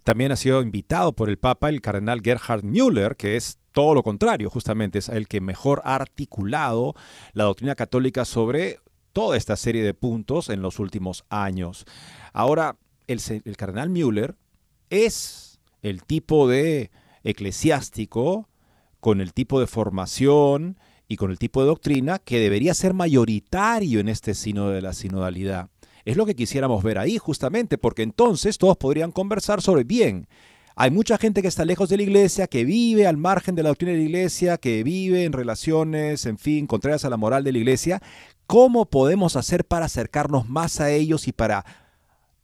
También 0.06 0.32
ha 0.32 0.38
sido 0.38 0.62
invitado 0.62 1.12
por 1.12 1.28
el 1.28 1.38
Papa 1.38 1.68
el 1.68 1.82
cardenal 1.82 2.22
Gerhard 2.24 2.64
Müller, 2.64 3.18
que 3.18 3.36
es 3.36 3.58
todo 3.74 3.94
lo 3.94 4.02
contrario, 4.02 4.50
justamente 4.50 5.00
es 5.00 5.10
el 5.10 5.28
que 5.28 5.42
mejor 5.42 5.82
ha 5.84 5.96
articulado 5.96 6.96
la 7.34 7.44
doctrina 7.44 7.76
católica 7.76 8.24
sobre 8.24 8.80
toda 9.12 9.36
esta 9.36 9.58
serie 9.58 9.84
de 9.84 9.94
puntos 9.94 10.48
en 10.48 10.62
los 10.62 10.80
últimos 10.80 11.26
años. 11.28 11.84
Ahora, 12.32 12.78
el, 13.08 13.20
el 13.44 13.58
cardenal 13.58 13.90
Müller 13.90 14.38
es 14.90 15.60
el 15.82 16.02
tipo 16.06 16.48
de 16.48 16.90
eclesiástico 17.24 18.50
con 19.00 19.22
el 19.22 19.34
tipo 19.34 19.60
de 19.60 19.68
formación 19.68 20.78
y 21.08 21.18
con 21.18 21.32
el 21.32 21.38
tipo 21.38 21.62
de 21.62 21.68
doctrina 21.68 22.20
que 22.20 22.40
debería 22.40 22.74
ser 22.74 22.94
mayoritario 22.94 24.00
en 24.00 24.10
este 24.10 24.34
sino 24.34 24.70
de 24.70 24.82
la 24.82 24.94
sinodalidad. 24.94 25.70
Es 26.06 26.18
lo 26.18 26.26
que 26.26 26.36
quisiéramos 26.36 26.84
ver 26.84 26.98
ahí 26.98 27.18
justamente, 27.18 27.78
porque 27.78 28.02
entonces 28.02 28.58
todos 28.58 28.78
podrían 28.78 29.12
conversar 29.12 29.62
sobre, 29.62 29.84
bien, 29.84 30.28
hay 30.76 30.90
mucha 30.90 31.18
gente 31.18 31.42
que 31.42 31.48
está 31.48 31.66
lejos 31.66 31.90
de 31.90 31.98
la 31.98 32.04
iglesia, 32.04 32.48
que 32.48 32.66
vive 32.66 33.06
al 33.06 33.18
margen 33.18 33.56
de 33.56 33.64
la 33.64 33.70
doctrina 33.70 33.92
de 33.92 34.00
la 34.00 34.06
iglesia, 34.06 34.58
que 34.58 34.84
vive 34.84 35.24
en 35.24 35.32
relaciones, 35.32 36.26
en 36.26 36.38
fin, 36.38 36.66
contrarias 36.66 37.06
a 37.06 37.10
la 37.10 37.18
moral 37.18 37.44
de 37.44 37.52
la 37.52 37.60
iglesia. 37.60 38.02
¿Cómo 38.48 38.86
podemos 38.86 39.36
hacer 39.36 39.66
para 39.66 39.86
acercarnos 39.86 40.50
más 40.50 40.82
a 40.82 40.90
ellos 40.90 41.28
y 41.28 41.32
para 41.32 41.64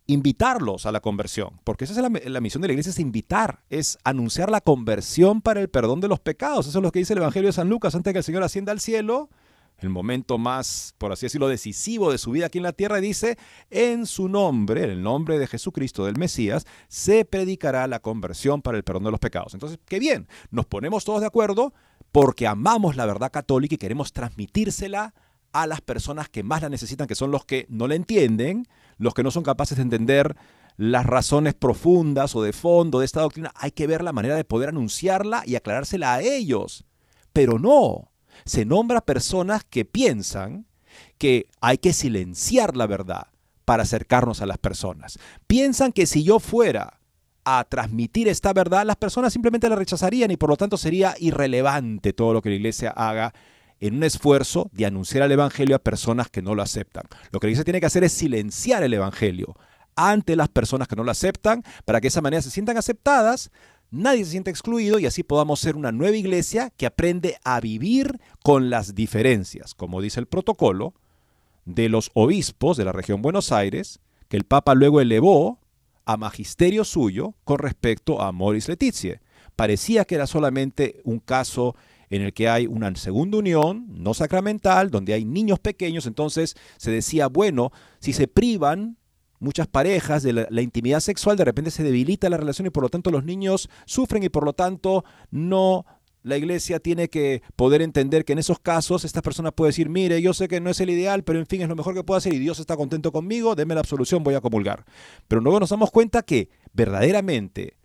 invitarlos 0.09 0.87
a 0.87 0.91
la 0.91 1.01
conversión, 1.01 1.59
porque 1.63 1.83
esa 1.83 1.93
es 1.93 2.25
la, 2.25 2.41
misión 2.41 2.61
de 2.63 2.67
la 2.67 2.73
iglesia, 2.73 2.89
es 2.89 2.99
invitar, 2.99 3.61
es 3.69 3.99
anunciar 4.03 4.49
la 4.49 4.59
conversión 4.59 5.39
para 5.39 5.61
el 5.61 5.69
perdón 5.69 6.01
de 6.01 6.07
los 6.07 6.19
pecados. 6.19 6.65
Eso 6.65 6.79
es 6.79 6.83
lo 6.83 6.91
que 6.91 6.97
dice 6.97 7.13
el 7.13 7.19
Evangelio 7.19 7.47
de 7.47 7.53
San 7.53 7.69
Lucas 7.69 7.93
antes 7.93 8.09
de 8.09 8.13
que 8.13 8.17
el 8.17 8.23
Señor 8.23 8.41
ascienda 8.41 8.71
al 8.71 8.79
cielo, 8.79 9.29
el 9.77 9.89
momento 9.89 10.39
más, 10.39 10.95
por 10.97 11.11
así 11.11 11.27
decirlo, 11.27 11.47
decisivo 11.47 12.11
de 12.11 12.17
su 12.17 12.31
vida 12.31 12.47
aquí 12.47 12.57
en 12.57 12.63
la 12.63 12.73
tierra, 12.73 12.99
dice, 12.99 13.37
en 13.69 14.07
su 14.07 14.29
nombre, 14.29 14.83
en 14.83 14.89
el 14.89 15.03
nombre 15.03 15.37
de 15.37 15.45
Jesucristo, 15.45 16.05
del 16.05 16.17
Mesías, 16.17 16.65
se 16.87 17.23
predicará 17.23 17.85
la 17.85 17.99
conversión 17.99 18.63
para 18.63 18.77
el 18.77 18.83
perdón 18.83 19.03
de 19.03 19.11
los 19.11 19.19
pecados. 19.19 19.53
Entonces, 19.53 19.77
qué 19.85 19.99
bien, 19.99 20.27
nos 20.49 20.65
ponemos 20.65 21.05
todos 21.05 21.21
de 21.21 21.27
acuerdo 21.27 21.71
porque 22.11 22.47
amamos 22.47 22.95
la 22.95 23.05
verdad 23.05 23.31
católica 23.31 23.75
y 23.75 23.77
queremos 23.77 24.11
transmitírsela 24.11 25.13
a 25.51 25.67
las 25.67 25.81
personas 25.81 26.29
que 26.29 26.41
más 26.41 26.63
la 26.63 26.69
necesitan, 26.69 27.05
que 27.05 27.15
son 27.15 27.29
los 27.29 27.45
que 27.45 27.67
no 27.69 27.87
la 27.87 27.93
entienden, 27.93 28.65
los 28.99 29.15
que 29.15 29.23
no 29.23 29.31
son 29.31 29.43
capaces 29.43 29.77
de 29.77 29.83
entender 29.83 30.35
las 30.77 31.05
razones 31.05 31.55
profundas 31.55 32.35
o 32.35 32.43
de 32.43 32.53
fondo 32.53 32.99
de 32.99 33.05
esta 33.05 33.21
doctrina, 33.21 33.51
hay 33.55 33.71
que 33.71 33.87
ver 33.87 34.03
la 34.03 34.13
manera 34.13 34.35
de 34.35 34.45
poder 34.45 34.69
anunciarla 34.69 35.43
y 35.45 35.55
aclarársela 35.55 36.13
a 36.13 36.21
ellos. 36.21 36.85
Pero 37.33 37.59
no, 37.59 38.11
se 38.45 38.65
nombra 38.65 39.01
personas 39.01 39.63
que 39.63 39.83
piensan 39.83 40.67
que 41.17 41.47
hay 41.59 41.79
que 41.79 41.93
silenciar 41.93 42.77
la 42.77 42.87
verdad 42.87 43.27
para 43.65 43.83
acercarnos 43.83 44.41
a 44.41 44.45
las 44.45 44.57
personas. 44.57 45.19
Piensan 45.47 45.91
que 45.91 46.05
si 46.05 46.23
yo 46.23 46.39
fuera 46.39 46.99
a 47.45 47.63
transmitir 47.65 48.27
esta 48.27 48.53
verdad, 48.53 48.85
las 48.85 48.95
personas 48.95 49.33
simplemente 49.33 49.69
la 49.69 49.75
rechazarían 49.75 50.31
y 50.31 50.37
por 50.37 50.49
lo 50.49 50.57
tanto 50.57 50.77
sería 50.77 51.15
irrelevante 51.19 52.13
todo 52.13 52.33
lo 52.33 52.41
que 52.41 52.49
la 52.49 52.55
iglesia 52.55 52.91
haga 52.91 53.33
en 53.79 53.95
un 53.95 54.03
esfuerzo 54.03 54.69
de 54.73 54.85
anunciar 54.85 55.23
el 55.23 55.31
Evangelio 55.31 55.75
a 55.75 55.79
personas 55.79 56.29
que 56.29 56.41
no 56.41 56.55
lo 56.55 56.61
aceptan. 56.61 57.03
Lo 57.31 57.39
que 57.39 57.47
la 57.47 57.51
iglesia 57.51 57.63
tiene 57.63 57.79
que 57.79 57.85
hacer 57.85 58.03
es 58.03 58.13
silenciar 58.13 58.83
el 58.83 58.93
Evangelio 58.93 59.55
ante 59.95 60.35
las 60.35 60.49
personas 60.49 60.87
que 60.87 60.95
no 60.95 61.03
lo 61.03 61.11
aceptan, 61.11 61.63
para 61.85 61.99
que 61.99 62.05
de 62.05 62.09
esa 62.09 62.21
manera 62.21 62.41
se 62.41 62.51
sientan 62.51 62.77
aceptadas, 62.77 63.51
nadie 63.91 64.23
se 64.23 64.31
sienta 64.31 64.49
excluido 64.49 64.97
y 64.99 65.05
así 65.05 65.23
podamos 65.23 65.59
ser 65.59 65.75
una 65.75 65.91
nueva 65.91 66.15
iglesia 66.15 66.71
que 66.77 66.85
aprende 66.85 67.37
a 67.43 67.59
vivir 67.59 68.19
con 68.43 68.69
las 68.69 68.95
diferencias, 68.95 69.73
como 69.73 70.01
dice 70.01 70.19
el 70.19 70.27
protocolo 70.27 70.93
de 71.65 71.89
los 71.89 72.11
obispos 72.13 72.77
de 72.77 72.85
la 72.85 72.91
región 72.91 73.21
Buenos 73.21 73.51
Aires, 73.51 73.99
que 74.29 74.37
el 74.37 74.45
Papa 74.45 74.73
luego 74.73 75.01
elevó 75.01 75.59
a 76.05 76.17
magisterio 76.17 76.85
suyo 76.85 77.35
con 77.43 77.59
respecto 77.59 78.21
a 78.21 78.31
Moris 78.31 78.67
Letizia. 78.67 79.21
Parecía 79.55 80.05
que 80.05 80.15
era 80.15 80.27
solamente 80.27 81.01
un 81.03 81.19
caso 81.19 81.75
en 82.09 82.23
el 82.23 82.33
que 82.33 82.49
hay 82.49 82.67
una 82.67 82.93
segunda 82.95 83.37
unión 83.37 83.85
no 83.89 84.13
sacramental, 84.13 84.89
donde 84.89 85.13
hay 85.13 85.25
niños 85.25 85.59
pequeños, 85.59 86.05
entonces 86.05 86.55
se 86.77 86.91
decía, 86.91 87.27
bueno, 87.27 87.71
si 87.99 88.13
se 88.13 88.27
privan 88.27 88.97
muchas 89.39 89.67
parejas 89.67 90.23
de 90.23 90.33
la, 90.33 90.61
intimidad 90.61 90.99
sexual, 90.99 91.37
de 91.37 91.45
repente 91.45 91.71
se 91.71 91.83
debilita 91.83 92.29
la 92.29 92.37
relación 92.37 92.67
y 92.67 92.71
por 92.71 92.83
lo 92.83 92.89
tanto 92.89 93.09
los 93.11 93.23
niños 93.23 93.69
sufren 93.85 94.23
y 94.23 94.29
por 94.29 94.43
lo 94.43 94.53
tanto 94.53 95.05
no 95.31 95.85
la 96.21 96.35
iglesia 96.35 96.79
tiene 96.79 97.09
que 97.09 97.41
poder 97.55 97.81
entender 97.81 98.25
que 98.25 98.33
en 98.33 98.39
esos 98.39 98.59
casos 98.59 99.05
esta 99.05 99.21
persona 99.21 99.51
puede 99.51 99.69
decir, 99.69 99.87
mire, 99.87 100.21
yo 100.21 100.33
sé 100.33 100.49
que 100.49 100.59
no 100.59 100.69
es 100.69 100.81
el 100.81 100.89
ideal, 100.89 101.23
pero 101.23 101.39
en 101.39 101.45
fin 101.45 101.61
es 101.61 101.69
lo 101.69 101.77
mejor 101.77 101.95
que 101.95 102.03
puedo 102.03 102.17
hacer 102.17 102.33
y 102.33 102.39
Dios 102.39 102.59
está 102.59 102.75
contento 102.75 103.13
conmigo, 103.13 103.55
deme 103.55 103.73
la 103.73 103.79
absolución, 103.79 104.23
voy 104.23 104.35
a 104.35 104.41
comulgar. 104.41 104.85
Pero 105.29 105.41
luego 105.41 105.61
nos 105.61 105.69
damos 105.69 105.91
cuenta 105.91 106.21
que 106.23 106.49
verdaderamente 106.73 107.78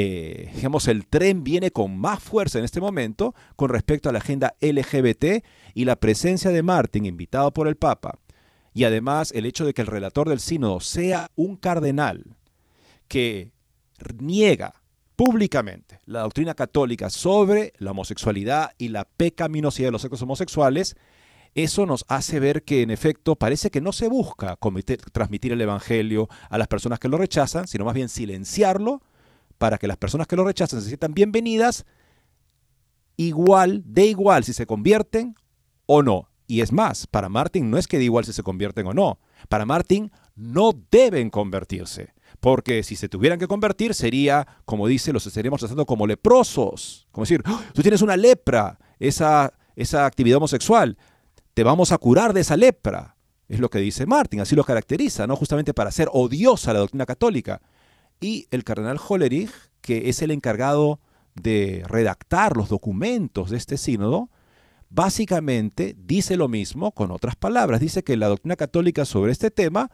eh, 0.00 0.52
digamos, 0.54 0.86
el 0.86 1.08
tren 1.08 1.42
viene 1.42 1.72
con 1.72 1.98
más 1.98 2.22
fuerza 2.22 2.60
en 2.60 2.64
este 2.64 2.80
momento 2.80 3.34
con 3.56 3.68
respecto 3.68 4.08
a 4.08 4.12
la 4.12 4.20
agenda 4.20 4.54
LGBT 4.60 5.44
y 5.74 5.86
la 5.86 5.96
presencia 5.96 6.52
de 6.52 6.62
Martin, 6.62 7.04
invitado 7.04 7.52
por 7.52 7.66
el 7.66 7.74
Papa, 7.74 8.20
y 8.72 8.84
además 8.84 9.32
el 9.32 9.44
hecho 9.44 9.66
de 9.66 9.74
que 9.74 9.82
el 9.82 9.88
relator 9.88 10.28
del 10.28 10.38
sínodo 10.38 10.78
sea 10.78 11.32
un 11.34 11.56
cardenal 11.56 12.36
que 13.08 13.50
niega 14.20 14.84
públicamente 15.16 15.98
la 16.06 16.20
doctrina 16.20 16.54
católica 16.54 17.10
sobre 17.10 17.72
la 17.78 17.90
homosexualidad 17.90 18.74
y 18.78 18.90
la 18.90 19.04
pecaminosidad 19.04 19.88
de 19.88 19.92
los 19.92 20.02
sexos 20.02 20.22
homosexuales, 20.22 20.94
eso 21.56 21.86
nos 21.86 22.04
hace 22.06 22.38
ver 22.38 22.62
que 22.62 22.82
en 22.82 22.92
efecto 22.92 23.34
parece 23.34 23.68
que 23.68 23.80
no 23.80 23.90
se 23.90 24.06
busca 24.06 24.56
transmitir 25.10 25.50
el 25.50 25.60
Evangelio 25.60 26.28
a 26.50 26.56
las 26.56 26.68
personas 26.68 27.00
que 27.00 27.08
lo 27.08 27.18
rechazan, 27.18 27.66
sino 27.66 27.84
más 27.84 27.94
bien 27.94 28.08
silenciarlo 28.08 29.02
para 29.58 29.78
que 29.78 29.88
las 29.88 29.96
personas 29.96 30.26
que 30.26 30.36
lo 30.36 30.44
rechazan 30.44 30.80
se 30.80 30.88
sientan 30.88 31.12
bienvenidas, 31.12 31.84
igual, 33.16 33.82
de 33.84 34.06
igual 34.06 34.44
si 34.44 34.52
se 34.52 34.66
convierten 34.66 35.34
o 35.86 36.02
no. 36.02 36.30
Y 36.46 36.62
es 36.62 36.72
más, 36.72 37.06
para 37.06 37.28
Martín 37.28 37.70
no 37.70 37.76
es 37.76 37.86
que 37.86 37.98
de 37.98 38.04
igual 38.04 38.24
si 38.24 38.32
se 38.32 38.42
convierten 38.42 38.86
o 38.86 38.94
no. 38.94 39.18
Para 39.48 39.66
Martín 39.66 40.10
no 40.34 40.72
deben 40.90 41.28
convertirse. 41.28 42.14
Porque 42.40 42.82
si 42.84 42.96
se 42.96 43.08
tuvieran 43.08 43.38
que 43.38 43.48
convertir 43.48 43.94
sería, 43.94 44.46
como 44.64 44.86
dice, 44.86 45.12
los 45.12 45.26
estaríamos 45.26 45.60
tratando 45.60 45.84
como 45.84 46.06
leprosos. 46.06 47.08
Como 47.10 47.24
decir, 47.24 47.42
¡Ah! 47.44 47.60
tú 47.74 47.82
tienes 47.82 48.00
una 48.00 48.16
lepra, 48.16 48.78
esa, 48.98 49.52
esa 49.76 50.06
actividad 50.06 50.38
homosexual. 50.38 50.96
Te 51.52 51.64
vamos 51.64 51.92
a 51.92 51.98
curar 51.98 52.32
de 52.32 52.40
esa 52.40 52.56
lepra. 52.56 53.16
Es 53.48 53.60
lo 53.60 53.68
que 53.68 53.78
dice 53.78 54.06
Martín, 54.06 54.40
así 54.40 54.54
lo 54.54 54.62
caracteriza, 54.62 55.26
¿no? 55.26 55.34
Justamente 55.34 55.74
para 55.74 55.90
ser 55.90 56.08
odiosa 56.12 56.72
la 56.72 56.80
doctrina 56.80 57.06
católica 57.06 57.60
y 58.20 58.46
el 58.50 58.64
cardenal 58.64 58.98
Hollerich, 59.06 59.50
que 59.80 60.08
es 60.08 60.22
el 60.22 60.30
encargado 60.30 61.00
de 61.34 61.84
redactar 61.86 62.56
los 62.56 62.68
documentos 62.68 63.50
de 63.50 63.56
este 63.56 63.76
sínodo, 63.76 64.28
básicamente 64.90 65.94
dice 65.98 66.36
lo 66.36 66.48
mismo 66.48 66.92
con 66.92 67.10
otras 67.10 67.36
palabras. 67.36 67.80
Dice 67.80 68.02
que 68.02 68.16
la 68.16 68.28
doctrina 68.28 68.56
católica 68.56 69.04
sobre 69.04 69.32
este 69.32 69.50
tema 69.50 69.90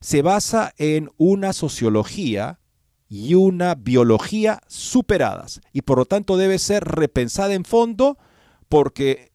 se 0.00 0.22
basa 0.22 0.72
en 0.78 1.10
una 1.16 1.52
sociología 1.52 2.60
y 3.08 3.34
una 3.34 3.74
biología 3.74 4.60
superadas 4.66 5.60
y 5.72 5.82
por 5.82 5.98
lo 5.98 6.06
tanto 6.06 6.36
debe 6.36 6.58
ser 6.58 6.84
repensada 6.84 7.54
en 7.54 7.64
fondo 7.64 8.18
porque 8.68 9.30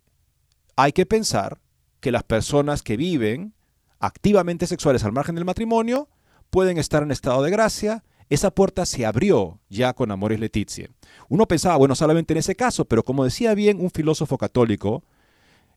hay 0.75 0.91
que 0.91 1.05
pensar 1.05 1.61
que 2.01 2.11
las 2.11 2.23
personas 2.23 2.83
que 2.83 2.97
viven 2.97 3.53
activamente 3.99 4.67
sexuales 4.67 5.03
al 5.03 5.13
margen 5.13 5.35
del 5.35 5.45
matrimonio 5.45 6.09
pueden 6.51 6.77
estar 6.77 7.01
en 7.01 7.11
estado 7.11 7.41
de 7.41 7.49
gracia. 7.49 8.03
Esa 8.29 8.51
puerta 8.51 8.85
se 8.85 9.05
abrió 9.05 9.59
ya 9.69 9.93
con 9.93 10.11
Amores 10.11 10.39
Leticia. 10.39 10.89
Uno 11.27 11.47
pensaba, 11.47 11.77
bueno, 11.77 11.95
solamente 11.95 12.33
en 12.33 12.37
ese 12.37 12.55
caso, 12.55 12.85
pero 12.85 13.03
como 13.03 13.23
decía 13.23 13.55
bien 13.55 13.81
un 13.81 13.89
filósofo 13.89 14.37
católico, 14.37 15.03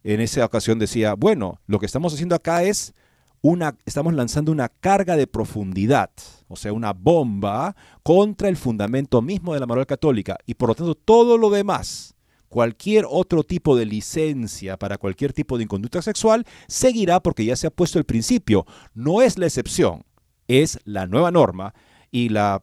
en 0.03 0.21
esa 0.21 0.45
ocasión 0.45 0.79
decía, 0.79 1.15
bueno, 1.15 1.61
lo 1.67 1.79
que 1.79 1.87
estamos 1.87 2.13
haciendo 2.13 2.35
acá 2.35 2.63
es 2.63 2.95
una, 3.41 3.77
estamos 3.85 4.15
lanzando 4.15 4.53
una 4.53 4.69
carga 4.69 5.17
de 5.17 5.27
profundidad, 5.27 6.11
o 6.49 6.57
sea, 6.57 6.73
una 6.73 6.93
bomba 6.93 7.75
contra 8.03 8.49
el 8.49 8.57
fundamento 8.57 9.21
mismo 9.23 9.55
de 9.55 9.61
la 9.61 9.67
moral 9.67 9.87
católica. 9.87 10.37
Y 10.47 10.55
por 10.55 10.69
lo 10.71 10.75
tanto, 10.75 10.95
todo 10.95 11.39
lo 11.39 11.51
demás, 11.51 12.15
cualquier 12.49 13.05
otro 13.09 13.43
tipo 13.43 13.77
de 13.77 13.87
licencia 13.87 14.79
para 14.79 14.97
cualquier 14.97 15.33
tipo 15.33 15.57
de 15.57 15.65
inconducta 15.65 16.03
sexual, 16.03 16.47
seguirá 16.69 17.21
porque 17.21 17.45
ya 17.45 17.57
se 17.57 17.67
ha 17.67 17.71
puesto 17.71 17.99
el 17.99 18.05
principio. 18.05 18.65
No 18.95 19.23
es 19.23 19.39
la 19.39 19.47
excepción, 19.47 20.05
es 20.49 20.81
la 20.85 21.07
nueva 21.07 21.31
norma 21.31 21.75
y 22.11 22.29
la, 22.29 22.63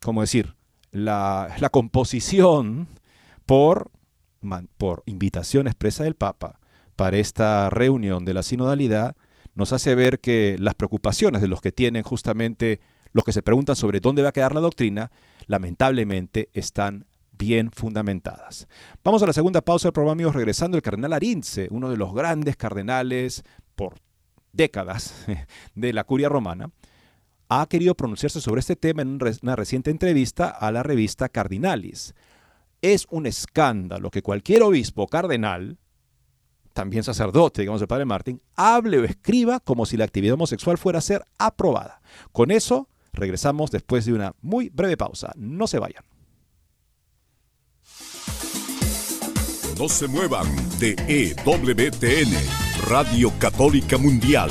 ¿cómo 0.00 0.20
decir? 0.20 0.54
La, 0.92 1.54
la 1.58 1.70
composición 1.70 2.88
por, 3.46 3.90
por 4.78 5.02
invitación 5.06 5.66
expresa 5.66 6.04
del 6.04 6.14
Papa 6.14 6.60
para 6.96 7.18
esta 7.18 7.70
reunión 7.70 8.24
de 8.24 8.34
la 8.34 8.42
sinodalidad 8.42 9.16
nos 9.54 9.72
hace 9.72 9.94
ver 9.94 10.20
que 10.20 10.56
las 10.58 10.74
preocupaciones 10.74 11.42
de 11.42 11.48
los 11.48 11.60
que 11.60 11.72
tienen 11.72 12.02
justamente 12.02 12.80
los 13.12 13.24
que 13.24 13.32
se 13.32 13.42
preguntan 13.42 13.76
sobre 13.76 14.00
dónde 14.00 14.22
va 14.22 14.28
a 14.28 14.32
quedar 14.32 14.54
la 14.54 14.60
doctrina, 14.60 15.10
lamentablemente 15.46 16.48
están 16.52 17.06
bien 17.32 17.70
fundamentadas. 17.72 18.68
Vamos 19.02 19.22
a 19.22 19.26
la 19.26 19.32
segunda 19.32 19.62
pausa 19.62 19.88
del 19.88 19.92
programa, 19.94 20.12
amigos, 20.12 20.34
regresando 20.34 20.76
el 20.76 20.82
cardenal 20.82 21.12
Arince, 21.12 21.68
uno 21.70 21.88
de 21.88 21.96
los 21.96 22.14
grandes 22.14 22.56
cardenales 22.56 23.42
por 23.74 23.94
décadas 24.52 25.26
de 25.74 25.92
la 25.92 26.04
curia 26.04 26.28
romana, 26.28 26.70
ha 27.50 27.66
querido 27.66 27.96
pronunciarse 27.96 28.40
sobre 28.40 28.60
este 28.60 28.76
tema 28.76 29.02
en 29.02 29.18
una 29.42 29.56
reciente 29.56 29.90
entrevista 29.90 30.48
a 30.48 30.70
la 30.70 30.84
revista 30.84 31.28
Cardinalis. 31.28 32.14
Es 32.80 33.06
un 33.10 33.26
escándalo 33.26 34.10
que 34.10 34.22
cualquier 34.22 34.62
obispo 34.62 35.08
cardenal, 35.08 35.76
también 36.72 37.02
sacerdote, 37.02 37.62
digamos 37.62 37.82
el 37.82 37.88
padre 37.88 38.04
Martín, 38.04 38.40
hable 38.54 38.98
o 38.98 39.04
escriba 39.04 39.58
como 39.58 39.84
si 39.84 39.96
la 39.96 40.04
actividad 40.04 40.34
homosexual 40.34 40.78
fuera 40.78 41.00
a 41.00 41.02
ser 41.02 41.24
aprobada. 41.38 42.00
Con 42.30 42.52
eso 42.52 42.88
regresamos 43.12 43.72
después 43.72 44.06
de 44.06 44.12
una 44.12 44.32
muy 44.40 44.68
breve 44.68 44.96
pausa. 44.96 45.32
No 45.34 45.66
se 45.66 45.80
vayan. 45.80 46.04
No 49.76 49.88
se 49.88 50.06
muevan 50.06 50.46
de 50.78 50.94
EWTN, 51.08 52.32
Radio 52.88 53.32
Católica 53.40 53.98
Mundial. 53.98 54.50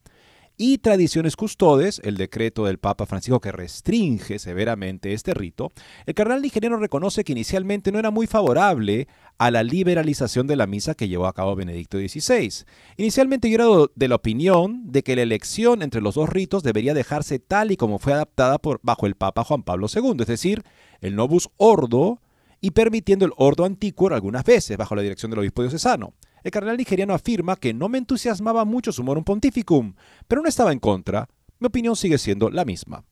y 0.56 0.78
Tradiciones 0.78 1.34
Custodes, 1.34 2.00
el 2.04 2.16
decreto 2.16 2.64
del 2.64 2.78
Papa 2.78 3.06
Francisco 3.06 3.40
que 3.40 3.50
restringe 3.50 4.38
severamente 4.38 5.12
este 5.12 5.34
rito, 5.34 5.72
el 6.06 6.14
cardenal 6.14 6.42
nigeriano 6.42 6.76
reconoce 6.76 7.24
que 7.24 7.32
inicialmente 7.32 7.90
no 7.90 7.98
era 7.98 8.12
muy 8.12 8.26
favorable 8.26 9.08
a 9.36 9.50
la 9.50 9.64
liberalización 9.64 10.46
de 10.46 10.54
la 10.56 10.68
misa 10.68 10.94
que 10.94 11.08
llevó 11.08 11.26
a 11.26 11.32
cabo 11.32 11.56
Benedicto 11.56 11.98
XVI. 11.98 12.64
Inicialmente 12.96 13.50
yo 13.50 13.54
era 13.56 13.90
de 13.94 14.08
la 14.08 14.14
opinión 14.14 14.92
de 14.92 15.02
que 15.02 15.16
la 15.16 15.22
elección 15.22 15.82
entre 15.82 16.00
los 16.00 16.14
dos 16.14 16.28
ritos 16.28 16.62
debería 16.62 16.94
dejarse 16.94 17.40
tal 17.40 17.72
y 17.72 17.76
como 17.76 17.98
fue 17.98 18.12
adaptada 18.12 18.58
por, 18.58 18.78
bajo 18.82 19.06
el 19.06 19.16
Papa 19.16 19.42
Juan 19.42 19.64
Pablo 19.64 19.88
II, 19.92 20.16
es 20.20 20.26
decir, 20.28 20.62
el 21.00 21.16
Novus 21.16 21.48
Ordo 21.56 22.20
y 22.60 22.70
permitiendo 22.70 23.26
el 23.26 23.32
Ordo 23.36 23.64
Antiquor 23.64 24.14
algunas 24.14 24.44
veces 24.44 24.76
bajo 24.76 24.94
la 24.94 25.02
dirección 25.02 25.30
del 25.30 25.40
obispo 25.40 25.62
diocesano. 25.62 26.14
El 26.44 26.50
cardenal 26.50 26.76
nigeriano 26.76 27.14
afirma 27.14 27.56
que 27.56 27.72
no 27.72 27.88
me 27.88 27.96
entusiasmaba 27.96 28.66
mucho 28.66 28.92
su 28.92 29.02
morum 29.02 29.24
pontificum, 29.24 29.94
pero 30.28 30.42
no 30.42 30.48
estaba 30.48 30.72
en 30.72 30.78
contra. 30.78 31.26
Mi 31.58 31.66
opinión 31.66 31.96
sigue 31.96 32.18
siendo 32.18 32.50
la 32.50 32.66
misma. 32.66 33.02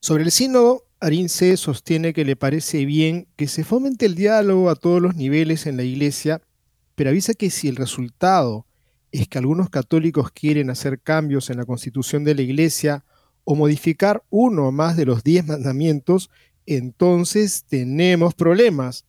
Sobre 0.00 0.24
el 0.24 0.30
sínodo, 0.30 0.84
Arince 1.00 1.58
sostiene 1.58 2.14
que 2.14 2.24
le 2.24 2.36
parece 2.36 2.86
bien 2.86 3.28
que 3.36 3.48
se 3.48 3.64
fomente 3.64 4.06
el 4.06 4.14
diálogo 4.14 4.70
a 4.70 4.76
todos 4.76 5.02
los 5.02 5.14
niveles 5.14 5.66
en 5.66 5.76
la 5.76 5.82
Iglesia, 5.82 6.40
pero 6.94 7.10
avisa 7.10 7.34
que 7.34 7.50
si 7.50 7.68
el 7.68 7.76
resultado 7.76 8.66
es 9.12 9.28
que 9.28 9.38
algunos 9.38 9.68
católicos 9.68 10.30
quieren 10.30 10.70
hacer 10.70 11.00
cambios 11.00 11.50
en 11.50 11.58
la 11.58 11.66
constitución 11.66 12.24
de 12.24 12.34
la 12.34 12.42
Iglesia 12.42 13.04
o 13.44 13.54
modificar 13.54 14.24
uno 14.30 14.68
o 14.68 14.72
más 14.72 14.96
de 14.96 15.04
los 15.04 15.22
diez 15.22 15.46
mandamientos, 15.46 16.30
entonces 16.64 17.64
tenemos 17.68 18.34
problemas. 18.34 19.04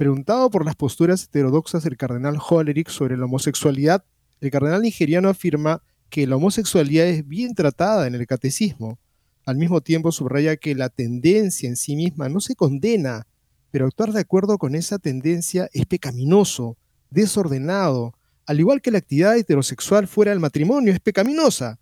Preguntado 0.00 0.48
por 0.48 0.64
las 0.64 0.76
posturas 0.76 1.24
heterodoxas 1.24 1.84
del 1.84 1.98
cardenal 1.98 2.38
Hollerich 2.40 2.88
sobre 2.88 3.18
la 3.18 3.26
homosexualidad, 3.26 4.02
El 4.40 4.50
cardenal 4.50 4.80
nigeriano 4.80 5.28
afirma 5.28 5.82
que 6.08 6.26
la 6.26 6.36
homosexualidad 6.36 7.04
es 7.04 7.28
bien 7.28 7.54
tratada 7.54 8.06
en 8.06 8.14
el 8.14 8.26
catecismo. 8.26 8.98
Al 9.44 9.58
mismo 9.58 9.82
tiempo 9.82 10.10
subraya 10.10 10.56
que 10.56 10.74
la 10.74 10.88
tendencia 10.88 11.68
en 11.68 11.76
sí 11.76 11.96
misma 11.96 12.30
no 12.30 12.40
se 12.40 12.54
condena, 12.54 13.26
pero 13.70 13.84
actuar 13.84 14.12
de 14.12 14.20
acuerdo 14.20 14.56
con 14.56 14.74
esa 14.74 14.98
tendencia 14.98 15.68
es 15.74 15.84
pecaminoso, 15.84 16.78
desordenado, 17.10 18.14
al 18.46 18.58
igual 18.58 18.80
que 18.80 18.92
la 18.92 18.96
actividad 19.00 19.36
heterosexual 19.36 20.08
fuera 20.08 20.30
del 20.30 20.40
matrimonio 20.40 20.94
es 20.94 21.00
pecaminosa. 21.00 21.78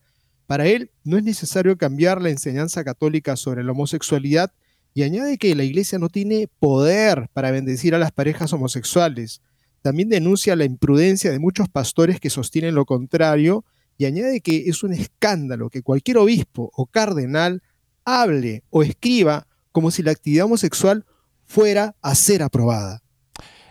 Para 0.49 0.67
él 0.67 0.91
no 1.05 1.19
es 1.19 1.23
necesario 1.23 1.79
cambiar 1.79 2.21
la 2.21 2.31
enseñanza 2.31 2.83
católica 2.83 3.37
sobre 3.37 3.63
la 3.63 3.71
homosexualidad 3.71 4.51
y 4.95 5.03
añade 5.03 5.39
que 5.39 5.55
la 5.55 5.65
Iglesia 5.65 5.99
no 5.99 6.09
tiene 6.09 6.49
poder 6.59 7.29
para 7.33 7.51
bendecir 7.51 7.95
a 7.95 7.99
las 7.99 8.13
parejas 8.13 8.53
homosexuales. 8.53 9.43
También 9.83 10.09
denuncia 10.09 10.57
la 10.57 10.65
imprudencia 10.65 11.31
de 11.31 11.39
muchos 11.39 11.69
pastores 11.69 12.21
que 12.21 12.31
sostienen 12.31 12.75
lo 12.75 12.85
contrario 12.85 13.65
y 13.97 14.07
añade 14.07 14.41
que 14.41 14.65
es 14.67 14.83
un 14.83 14.93
escándalo 14.93 15.71
que 15.71 15.83
cualquier 15.83 16.19
obispo 16.19 16.71
o 16.75 16.87
cardenal 16.87 17.63
hable 18.05 18.65
o 18.71 18.83
escriba 18.83 19.47
como 19.73 19.91
si 19.91 20.03
la 20.03 20.13
actividad 20.13 20.47
homosexual 20.47 21.05
fuera 21.47 21.95
a 22.03 22.15
ser 22.15 22.43
aprobada. 22.43 23.03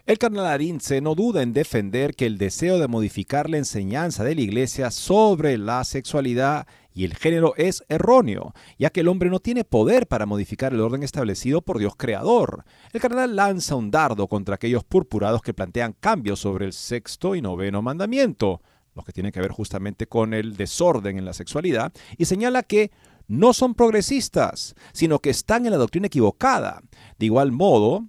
El 0.05 0.17
cardenal 0.19 0.45
Arince 0.45 1.01
no 1.01 1.15
duda 1.15 1.41
en 1.41 1.51
defender 1.51 2.15
que 2.15 2.25
el 2.25 2.37
deseo 2.37 2.79
de 2.79 2.87
modificar 2.87 3.49
la 3.49 3.57
enseñanza 3.57 4.23
de 4.23 4.35
la 4.35 4.41
Iglesia 4.41 4.89
sobre 4.89 5.57
la 5.57 5.83
sexualidad 5.83 6.65
y 6.97 7.05
el 7.05 7.13
género 7.13 7.53
es 7.57 7.83
erróneo, 7.89 8.55
ya 8.79 8.89
que 8.89 9.01
el 9.01 9.07
hombre 9.07 9.29
no 9.29 9.39
tiene 9.39 9.63
poder 9.63 10.07
para 10.07 10.25
modificar 10.25 10.73
el 10.73 10.81
orden 10.81 11.03
establecido 11.03 11.61
por 11.61 11.77
Dios 11.77 11.93
creador. 11.95 12.65
El 12.91 12.99
cardenal 12.99 13.35
lanza 13.35 13.75
un 13.75 13.91
dardo 13.91 14.27
contra 14.27 14.55
aquellos 14.55 14.83
purpurados 14.83 15.43
que 15.43 15.53
plantean 15.53 15.93
cambios 15.93 16.39
sobre 16.39 16.65
el 16.65 16.73
sexto 16.73 17.35
y 17.35 17.41
noveno 17.43 17.83
mandamiento, 17.83 18.63
los 18.95 19.05
que 19.05 19.11
tienen 19.13 19.31
que 19.31 19.39
ver 19.39 19.51
justamente 19.51 20.07
con 20.07 20.33
el 20.33 20.57
desorden 20.57 21.19
en 21.19 21.25
la 21.25 21.33
sexualidad, 21.33 21.93
y 22.17 22.25
señala 22.25 22.63
que 22.63 22.89
no 23.27 23.53
son 23.53 23.75
progresistas, 23.75 24.73
sino 24.91 25.19
que 25.19 25.29
están 25.29 25.67
en 25.67 25.73
la 25.73 25.77
doctrina 25.77 26.07
equivocada. 26.07 26.81
De 27.19 27.27
igual 27.27 27.51
modo, 27.51 28.07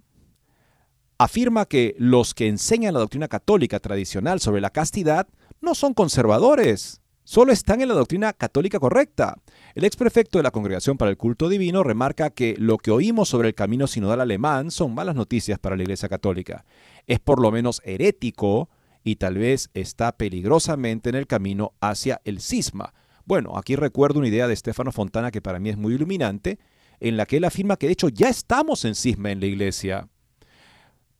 afirma 1.19 1.67
que 1.67 1.93
los 1.99 2.33
que 2.33 2.47
enseñan 2.47 2.95
la 2.95 3.01
doctrina 3.01 3.27
católica 3.27 3.79
tradicional 3.79 4.39
sobre 4.39 4.61
la 4.61 4.71
castidad 4.71 5.27
no 5.61 5.75
son 5.75 5.93
conservadores, 5.93 7.03
solo 7.29 7.51
están 7.51 7.79
en 7.79 7.89
la 7.89 7.93
doctrina 7.93 8.33
católica 8.33 8.79
correcta. 8.79 9.35
El 9.75 9.83
ex 9.83 9.95
prefecto 9.95 10.39
de 10.39 10.43
la 10.43 10.49
Congregación 10.49 10.97
para 10.97 11.11
el 11.11 11.17
Culto 11.17 11.47
Divino 11.47 11.83
remarca 11.83 12.31
que 12.31 12.55
lo 12.57 12.79
que 12.79 12.89
oímos 12.89 13.29
sobre 13.29 13.49
el 13.49 13.53
camino 13.53 13.85
sinodal 13.85 14.19
alemán 14.19 14.71
son 14.71 14.95
malas 14.95 15.13
noticias 15.13 15.59
para 15.59 15.75
la 15.75 15.83
Iglesia 15.83 16.09
Católica. 16.09 16.65
Es 17.05 17.19
por 17.19 17.39
lo 17.39 17.51
menos 17.51 17.83
herético 17.85 18.71
y 19.03 19.17
tal 19.17 19.37
vez 19.37 19.69
está 19.75 20.11
peligrosamente 20.17 21.09
en 21.09 21.15
el 21.15 21.27
camino 21.27 21.73
hacia 21.81 22.19
el 22.23 22.41
cisma. 22.41 22.95
Bueno, 23.25 23.59
aquí 23.59 23.75
recuerdo 23.75 24.17
una 24.17 24.29
idea 24.29 24.47
de 24.47 24.55
Stefano 24.55 24.91
Fontana 24.91 25.29
que 25.29 25.39
para 25.39 25.59
mí 25.59 25.69
es 25.69 25.77
muy 25.77 25.93
iluminante, 25.93 26.57
en 26.99 27.15
la 27.15 27.27
que 27.27 27.37
él 27.37 27.43
afirma 27.43 27.77
que 27.77 27.85
de 27.85 27.93
hecho 27.93 28.09
ya 28.09 28.29
estamos 28.29 28.85
en 28.85 28.95
cisma 28.95 29.29
en 29.29 29.39
la 29.39 29.45
Iglesia 29.45 30.07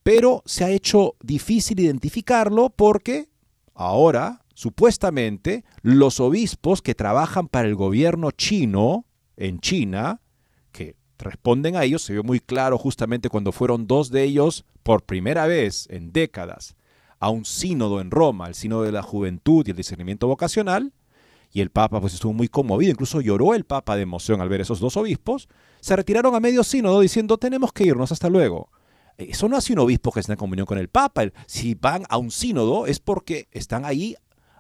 pero 0.02 0.42
se 0.46 0.64
ha 0.64 0.72
hecho 0.72 1.18
difícil 1.22 1.80
identificarlo 1.80 2.72
porque 2.72 3.30
ahora, 3.76 4.42
supuestamente, 4.60 5.64
los 5.84 6.20
obispos 6.20 6.82
que 6.82 6.94
trabajan 6.94 7.48
para 7.48 7.66
el 7.66 7.76
gobierno 7.76 8.32
chino 8.32 9.06
en 9.38 9.62
China, 9.62 10.20
que 10.74 10.98
responden 11.18 11.78
a 11.78 11.86
ellos, 11.86 12.02
se 12.02 12.12
vio 12.12 12.26
muy 12.26 12.42
claro 12.42 12.78
justamente 12.78 13.30
cuando 13.30 13.54
fueron 13.54 13.88
dos 13.88 14.12
de 14.12 14.24
ellos 14.24 14.66
por 14.84 15.04
primera 15.04 15.48
vez 15.48 15.88
en 15.90 16.12
décadas 16.12 16.76
a 17.20 17.30
un 17.30 17.46
sínodo 17.46 18.02
en 18.02 18.12
Roma, 18.12 18.50
el 18.50 18.54
sínodo 18.54 18.84
de 18.84 18.92
la 18.92 19.02
juventud 19.02 19.66
y 19.66 19.72
el 19.72 19.78
discernimiento 19.78 20.28
vocacional, 20.28 20.92
y 21.54 21.62
el 21.62 21.70
Papa 21.70 22.02
pues 22.02 22.14
estuvo 22.14 22.34
muy 22.34 22.50
conmovido, 22.50 22.92
incluso 22.92 23.22
lloró 23.22 23.54
el 23.54 23.64
Papa 23.64 23.96
de 23.96 24.02
emoción 24.02 24.42
al 24.42 24.50
ver 24.50 24.60
esos 24.60 24.82
dos 24.82 24.98
obispos, 24.98 25.48
se 25.80 25.96
retiraron 25.96 26.36
a 26.36 26.42
medio 26.42 26.66
sínodo 26.66 27.00
diciendo 27.00 27.38
tenemos 27.38 27.72
que 27.72 27.86
irnos 27.86 28.12
hasta 28.12 28.28
luego. 28.28 28.70
Eso 29.18 29.48
no 29.48 29.56
hace 29.56 29.72
un 29.72 29.80
obispo 29.80 30.12
que 30.12 30.20
esté 30.20 30.34
en 30.34 30.38
comunión 30.38 30.66
con 30.66 30.78
el 30.78 30.88
Papa. 30.88 31.24
Si 31.46 31.76
van 31.76 32.04
a 32.10 32.18
un 32.18 32.32
sínodo 32.32 32.88
es 32.88 33.00
porque 33.00 33.50
están 33.52 33.84
ahí 33.84 34.16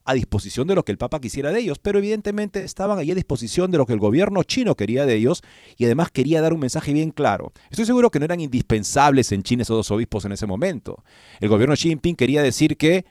a 0.09 0.13
disposición 0.15 0.65
de 0.65 0.73
lo 0.73 0.83
que 0.83 0.91
el 0.91 0.97
Papa 0.97 1.21
quisiera 1.21 1.51
de 1.51 1.59
ellos, 1.59 1.77
pero 1.77 1.99
evidentemente 1.99 2.63
estaban 2.63 2.97
ahí 2.97 3.11
a 3.11 3.15
disposición 3.15 3.69
de 3.69 3.77
lo 3.77 3.85
que 3.85 3.93
el 3.93 3.99
gobierno 3.99 4.41
chino 4.41 4.73
quería 4.73 5.05
de 5.05 5.13
ellos 5.13 5.43
y 5.77 5.85
además 5.85 6.09
quería 6.09 6.41
dar 6.41 6.51
un 6.51 6.59
mensaje 6.59 6.93
bien 6.93 7.11
claro. 7.11 7.53
Estoy 7.69 7.85
seguro 7.85 8.09
que 8.09 8.17
no 8.17 8.25
eran 8.25 8.39
indispensables 8.39 9.31
en 9.31 9.43
China 9.43 9.61
esos 9.61 9.77
dos 9.77 9.91
obispos 9.91 10.25
en 10.25 10.31
ese 10.31 10.47
momento. 10.47 11.03
El 11.39 11.49
gobierno 11.49 11.75
Xi 11.75 11.89
Jinping 11.89 12.15
quería 12.15 12.41
decir 12.41 12.75
que 12.75 13.05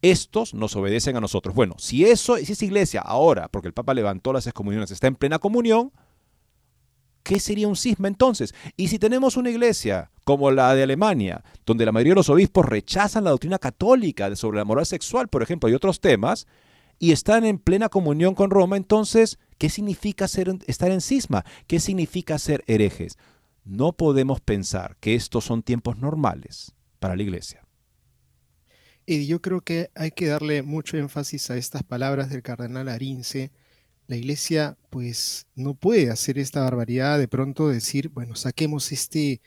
estos 0.00 0.54
nos 0.54 0.76
obedecen 0.76 1.16
a 1.16 1.20
nosotros. 1.20 1.56
Bueno, 1.56 1.74
si 1.76 2.04
eso, 2.04 2.36
si 2.36 2.52
esa 2.52 2.64
iglesia 2.64 3.00
ahora, 3.00 3.48
porque 3.48 3.66
el 3.66 3.74
Papa 3.74 3.92
levantó 3.92 4.32
las 4.32 4.46
excomuniones, 4.46 4.92
está 4.92 5.08
en 5.08 5.16
plena 5.16 5.40
comunión, 5.40 5.90
¿qué 7.24 7.40
sería 7.40 7.66
un 7.66 7.74
cisma 7.74 8.06
entonces? 8.06 8.54
Y 8.76 8.88
si 8.88 9.00
tenemos 9.00 9.36
una 9.36 9.50
iglesia 9.50 10.12
como 10.22 10.52
la 10.52 10.74
de 10.76 10.84
Alemania, 10.84 11.42
donde 11.66 11.84
la 11.84 11.90
mayoría 11.90 12.12
de 12.12 12.16
los 12.16 12.28
obispos 12.28 12.64
rechazan 12.64 13.24
la 13.24 13.30
doctrina 13.30 13.58
católica 13.58 14.34
sobre 14.36 14.58
la 14.58 14.64
moral 14.64 14.86
sexual, 14.86 15.26
por 15.26 15.42
ejemplo, 15.42 15.68
y 15.68 15.74
otros 15.74 16.00
temas, 16.00 16.46
y 17.00 17.10
están 17.10 17.44
en 17.44 17.58
plena 17.58 17.88
comunión 17.88 18.34
con 18.34 18.50
Roma, 18.50 18.76
entonces, 18.76 19.38
¿qué 19.58 19.68
significa 19.68 20.26
estar 20.26 20.90
en 20.90 21.00
cisma? 21.00 21.44
¿Qué 21.66 21.80
significa 21.80 22.38
ser 22.38 22.62
herejes? 22.68 23.18
No 23.64 23.92
podemos 23.92 24.40
pensar 24.40 24.96
que 25.00 25.14
estos 25.14 25.44
son 25.44 25.62
tiempos 25.62 25.98
normales 25.98 26.74
para 27.00 27.16
la 27.16 27.22
iglesia. 27.22 27.64
Y 29.06 29.26
yo 29.26 29.42
creo 29.42 29.60
que 29.60 29.90
hay 29.94 30.12
que 30.12 30.26
darle 30.26 30.62
mucho 30.62 30.96
énfasis 30.96 31.50
a 31.50 31.56
estas 31.56 31.82
palabras 31.82 32.30
del 32.30 32.42
cardenal 32.42 32.88
Arince, 32.88 33.50
la 34.06 34.16
iglesia 34.16 34.76
pues 34.90 35.46
no 35.54 35.74
puede 35.74 36.10
hacer 36.10 36.38
esta 36.38 36.62
barbaridad 36.62 37.18
de 37.18 37.28
pronto 37.28 37.68
decir, 37.68 38.10
bueno, 38.10 38.34
saquemos 38.36 38.92
este, 38.92 39.40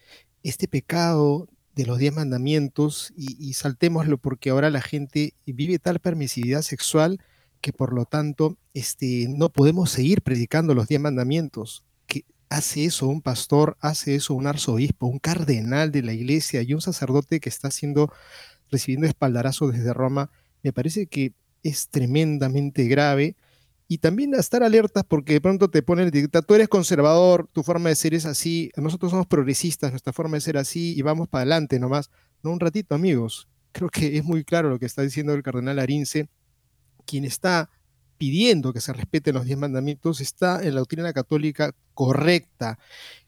este 0.43 0.68
pecado 0.68 1.47
de 1.76 1.86
los 1.86 1.99
diez 1.99 2.14
mandamientos 2.14 3.14
y, 3.16 3.53
saltémoslo 3.53 4.18
porque 4.18 4.49
ahora 4.49 4.72
la 4.72 4.82
gente 4.82 5.36
vive 5.45 5.78
tal 5.78 5.99
permisividad 5.99 6.64
sexual 6.64 7.20
que 7.62 7.72
por 7.72 7.93
lo 7.93 8.05
tanto 8.05 8.58
este, 8.74 9.28
no 9.30 9.49
podemos 9.49 9.91
seguir 9.91 10.24
predicando 10.24 10.74
los 10.74 10.88
diez 10.88 10.99
mandamientos. 10.99 11.84
Que 12.08 12.26
hace 12.49 12.86
eso 12.86 13.08
un 13.08 13.22
pastor, 13.22 13.78
hace 13.80 14.16
eso 14.16 14.34
un 14.34 14.47
arzobispo, 14.47 15.05
un 15.05 15.20
cardenal 15.20 15.91
de 15.91 16.01
la 16.01 16.14
iglesia 16.14 16.64
y 16.64 16.74
un 16.74 16.82
sacerdote 16.82 17.39
que 17.39 17.49
está 17.49 17.68
haciendo, 17.68 18.12
recibiendo 18.72 19.05
espaldarazo 19.05 19.68
desde 19.68 19.93
Roma, 19.93 20.32
me 20.64 20.74
parece 20.74 21.05
que 21.05 21.34
es 21.62 21.89
tremendamente 21.89 22.88
grave 22.88 23.36
y 23.88 24.00
también 24.00 24.36
a 24.36 24.40
estar 24.40 24.64
alertas 24.64 25.04
porque 25.08 25.34
de 25.34 25.42
pronto 25.42 25.70
te 25.70 25.82
ponen 25.82 26.10
etiqueta, 26.10 26.42
tú 26.42 26.56
eres 26.56 26.68
conservador, 26.68 27.48
tu 27.54 27.64
forma 27.64 27.90
de 27.90 27.96
ser 27.96 28.14
es 28.14 28.26
así, 28.26 28.72
nosotros 28.76 29.12
somos 29.12 29.28
progresistas, 29.28 29.92
nuestra 29.92 30.12
forma 30.12 30.36
de 30.36 30.42
ser 30.42 30.58
así 30.58 30.94
y 30.98 31.02
vamos 31.02 31.28
para 31.30 31.44
adelante 31.44 31.80
nomás. 31.80 32.10
No 32.44 32.52
un 32.52 32.60
ratito, 32.60 32.96
amigos. 32.96 33.48
Creo 33.72 33.90
que 33.90 34.18
es 34.18 34.24
muy 34.24 34.44
claro 34.44 34.70
lo 34.70 34.80
que 34.80 34.86
está 34.86 35.02
diciendo 35.04 35.34
el 35.34 35.44
cardenal 35.44 35.80
Arince. 35.80 36.30
Quien 37.06 37.24
está 37.24 37.70
pidiendo 38.18 38.74
que 38.74 38.82
se 38.82 38.92
respeten 38.92 39.36
los 39.36 39.46
diez 39.46 39.58
mandamientos 39.58 40.20
está 40.20 40.62
en 40.64 40.74
la 40.74 40.82
doctrina 40.82 41.14
católica 41.14 41.74
correcta. 41.94 42.80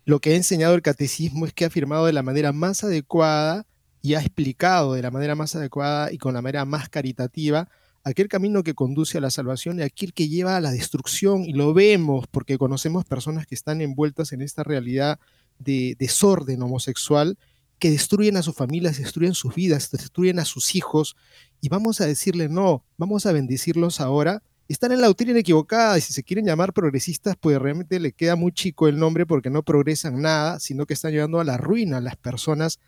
Lo 0.03 0.19
que 0.19 0.33
ha 0.33 0.35
enseñado 0.35 0.75
el 0.75 0.81
catecismo 0.81 1.45
es 1.45 1.53
que 1.53 1.63
ha 1.63 1.67
afirmado 1.67 2.05
de 2.05 2.13
la 2.13 2.23
manera 2.23 2.51
más 2.51 2.83
adecuada 2.83 3.65
y 4.01 4.15
ha 4.15 4.19
explicado 4.19 4.93
de 4.93 5.01
la 5.03 5.11
manera 5.11 5.35
más 5.35 5.55
adecuada 5.55 6.11
y 6.11 6.17
con 6.17 6.33
la 6.33 6.41
manera 6.41 6.65
más 6.65 6.89
caritativa 6.89 7.69
aquel 8.03 8.27
camino 8.27 8.63
que 8.63 8.73
conduce 8.73 9.17
a 9.17 9.21
la 9.21 9.31
salvación 9.31 9.79
y 9.79 9.83
aquel 9.83 10.13
que 10.13 10.27
lleva 10.27 10.57
a 10.57 10.61
la 10.61 10.71
destrucción, 10.71 11.43
y 11.45 11.53
lo 11.53 11.73
vemos 11.73 12.25
porque 12.27 12.57
conocemos 12.57 13.05
personas 13.05 13.45
que 13.45 13.55
están 13.55 13.81
envueltas 13.81 14.31
en 14.31 14.41
esta 14.41 14.63
realidad 14.63 15.19
de 15.59 15.95
desorden 15.99 16.61
homosexual, 16.61 17.37
que 17.77 17.91
destruyen 17.91 18.37
a 18.37 18.43
sus 18.43 18.55
familias, 18.55 18.97
destruyen 18.97 19.33
sus 19.33 19.55
vidas, 19.55 19.89
destruyen 19.91 20.39
a 20.39 20.45
sus 20.45 20.75
hijos, 20.75 21.15
y 21.61 21.69
vamos 21.69 22.01
a 22.01 22.05
decirle 22.05 22.49
no, 22.49 22.83
vamos 22.97 23.25
a 23.25 23.31
bendecirlos 23.31 24.01
ahora. 24.01 24.43
Están 24.67 24.91
en 24.91 25.01
la 25.01 25.07
doctrina 25.07 25.39
equivocada 25.39 25.97
y 25.97 26.01
si 26.01 26.13
se 26.13 26.23
quieren 26.23 26.45
llamar 26.45 26.73
progresistas, 26.73 27.35
pues 27.39 27.57
realmente 27.57 27.99
le 27.99 28.11
queda 28.11 28.35
muy 28.35 28.51
chico 28.51 28.87
el 28.87 28.99
nombre 28.99 29.25
porque 29.25 29.49
no 29.49 29.63
progresan 29.63 30.21
nada, 30.21 30.59
sino 30.59 30.85
que 30.85 30.93
están 30.93 31.11
llevando 31.11 31.39
a 31.39 31.43
la 31.43 31.57
ruina 31.57 31.97
a 31.97 32.01
las 32.01 32.15
personas 32.15 32.79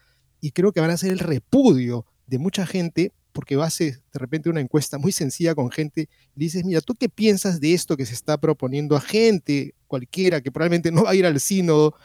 y 0.41 0.51
creo 0.51 0.73
que 0.73 0.81
van 0.81 0.91
a 0.91 0.97
ser 0.97 1.11
el 1.11 1.19
repudio 1.19 2.05
de 2.27 2.37
mucha 2.37 2.65
gente 2.67 3.13
porque 3.31 3.55
hace 3.55 3.91
de 4.13 4.19
repente 4.19 4.49
una 4.49 4.61
encuesta 4.61 4.97
muy 4.97 5.11
sencilla 5.11 5.55
con 5.55 5.71
gente 5.71 6.09
y 6.35 6.39
dices, 6.39 6.63
mira, 6.65 6.81
¿tú 6.81 6.95
qué 6.95 7.09
piensas 7.09 7.59
de 7.59 7.73
esto 7.73 7.97
que 7.97 8.05
se 8.05 8.13
está 8.13 8.37
proponiendo 8.39 8.95
a 8.95 9.01
gente 9.01 9.75
cualquiera 9.87 10.41
que 10.41 10.51
probablemente 10.51 10.91
no 10.91 11.03
va 11.03 11.11
a 11.11 11.15
ir 11.15 11.25
al 11.25 11.39
sínodo, 11.39 11.95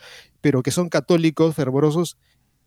pero 0.41 0.63
que 0.63 0.71
son 0.71 0.89
católicos 0.89 1.55
fervorosos? 1.55 2.17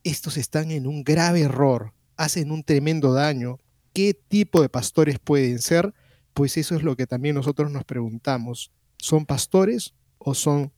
Estos 0.03 0.37
están 0.37 0.71
en 0.71 0.87
un 0.87 1.03
grave 1.03 1.41
error, 1.41 1.93
hacen 2.15 2.51
un 2.51 2.63
tremendo 2.63 3.13
daño. 3.13 3.57
¿Qué 3.93 4.13
tipo 4.13 4.61
de 4.61 4.69
pastores 4.69 5.19
pueden 5.19 5.59
ser? 5.59 5.93
Pues 6.33 6.57
eso 6.57 6.75
es 6.75 6.83
lo 6.83 6.95
que 6.95 7.07
también 7.07 7.35
nosotros 7.35 7.71
nos 7.71 7.83
preguntamos. 7.83 8.71
¿Son 8.97 9.25
pastores 9.25 9.93
o 10.17 10.33
son 10.35 10.71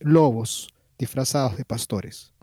lobos 0.00 0.74
disfrazados 0.98 1.56
de 1.56 1.64
pastores? 1.64 2.33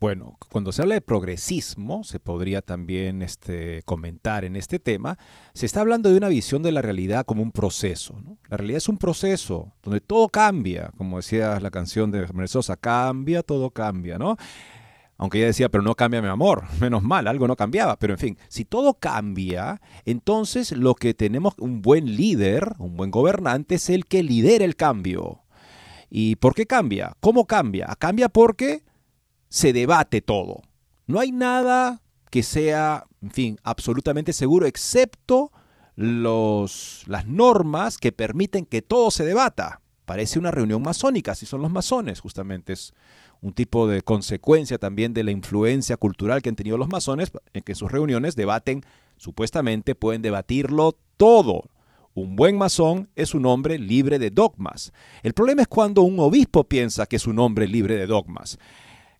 Bueno, 0.00 0.38
cuando 0.48 0.70
se 0.70 0.82
habla 0.82 0.94
de 0.94 1.00
progresismo, 1.00 2.04
se 2.04 2.20
podría 2.20 2.62
también 2.62 3.20
este, 3.20 3.82
comentar 3.82 4.44
en 4.44 4.54
este 4.54 4.78
tema, 4.78 5.18
se 5.54 5.66
está 5.66 5.80
hablando 5.80 6.08
de 6.08 6.16
una 6.16 6.28
visión 6.28 6.62
de 6.62 6.70
la 6.70 6.82
realidad 6.82 7.26
como 7.26 7.42
un 7.42 7.50
proceso. 7.50 8.14
La 8.48 8.58
realidad 8.58 8.76
es 8.76 8.88
un 8.88 8.98
proceso 8.98 9.72
donde 9.82 10.00
todo 10.00 10.28
cambia, 10.28 10.92
como 10.96 11.16
decía 11.16 11.58
la 11.58 11.72
canción 11.72 12.12
de 12.12 12.20
Mercedes 12.20 12.52
Sosa, 12.52 12.76
cambia, 12.76 13.42
todo 13.42 13.70
cambia, 13.70 14.18
¿no? 14.18 14.36
Aunque 15.16 15.38
ella 15.38 15.48
decía, 15.48 15.68
pero 15.68 15.82
no 15.82 15.96
cambia 15.96 16.22
mi 16.22 16.28
amor, 16.28 16.62
menos 16.80 17.02
mal, 17.02 17.26
algo 17.26 17.48
no 17.48 17.56
cambiaba. 17.56 17.98
Pero 17.98 18.14
en 18.14 18.20
fin, 18.20 18.38
si 18.46 18.64
todo 18.64 18.94
cambia, 18.94 19.80
entonces 20.04 20.70
lo 20.70 20.94
que 20.94 21.12
tenemos, 21.12 21.54
un 21.58 21.82
buen 21.82 22.14
líder, 22.14 22.76
un 22.78 22.96
buen 22.96 23.10
gobernante, 23.10 23.74
es 23.74 23.90
el 23.90 24.06
que 24.06 24.22
lidera 24.22 24.64
el 24.64 24.76
cambio. 24.76 25.42
¿Y 26.08 26.36
por 26.36 26.54
qué 26.54 26.66
cambia? 26.66 27.16
¿Cómo 27.18 27.46
cambia? 27.46 27.88
Cambia 27.98 28.28
porque 28.28 28.84
se 29.48 29.72
debate 29.72 30.20
todo. 30.20 30.62
No 31.06 31.20
hay 31.20 31.32
nada 31.32 32.02
que 32.30 32.42
sea, 32.42 33.06
en 33.22 33.30
fin, 33.30 33.58
absolutamente 33.62 34.32
seguro, 34.32 34.66
excepto 34.66 35.50
los, 35.96 37.02
las 37.06 37.26
normas 37.26 37.98
que 37.98 38.12
permiten 38.12 38.66
que 38.66 38.82
todo 38.82 39.10
se 39.10 39.24
debata. 39.24 39.80
Parece 40.04 40.38
una 40.38 40.50
reunión 40.50 40.82
masónica, 40.82 41.32
así 41.32 41.44
son 41.44 41.62
los 41.62 41.70
masones, 41.70 42.20
justamente. 42.20 42.72
Es 42.72 42.94
un 43.40 43.52
tipo 43.52 43.86
de 43.86 44.02
consecuencia 44.02 44.78
también 44.78 45.14
de 45.14 45.24
la 45.24 45.30
influencia 45.30 45.96
cultural 45.96 46.42
que 46.42 46.48
han 46.48 46.56
tenido 46.56 46.78
los 46.78 46.88
masones, 46.88 47.30
en 47.52 47.62
que 47.62 47.74
sus 47.74 47.90
reuniones 47.90 48.36
debaten, 48.36 48.82
supuestamente 49.16 49.94
pueden 49.94 50.22
debatirlo 50.22 50.96
todo. 51.16 51.64
Un 52.14 52.36
buen 52.36 52.56
masón 52.56 53.10
es 53.16 53.34
un 53.34 53.46
hombre 53.46 53.78
libre 53.78 54.18
de 54.18 54.30
dogmas. 54.30 54.92
El 55.22 55.34
problema 55.34 55.62
es 55.62 55.68
cuando 55.68 56.02
un 56.02 56.18
obispo 56.18 56.64
piensa 56.64 57.06
que 57.06 57.16
es 57.16 57.26
un 57.26 57.38
hombre 57.38 57.68
libre 57.68 57.96
de 57.96 58.06
dogmas. 58.06 58.58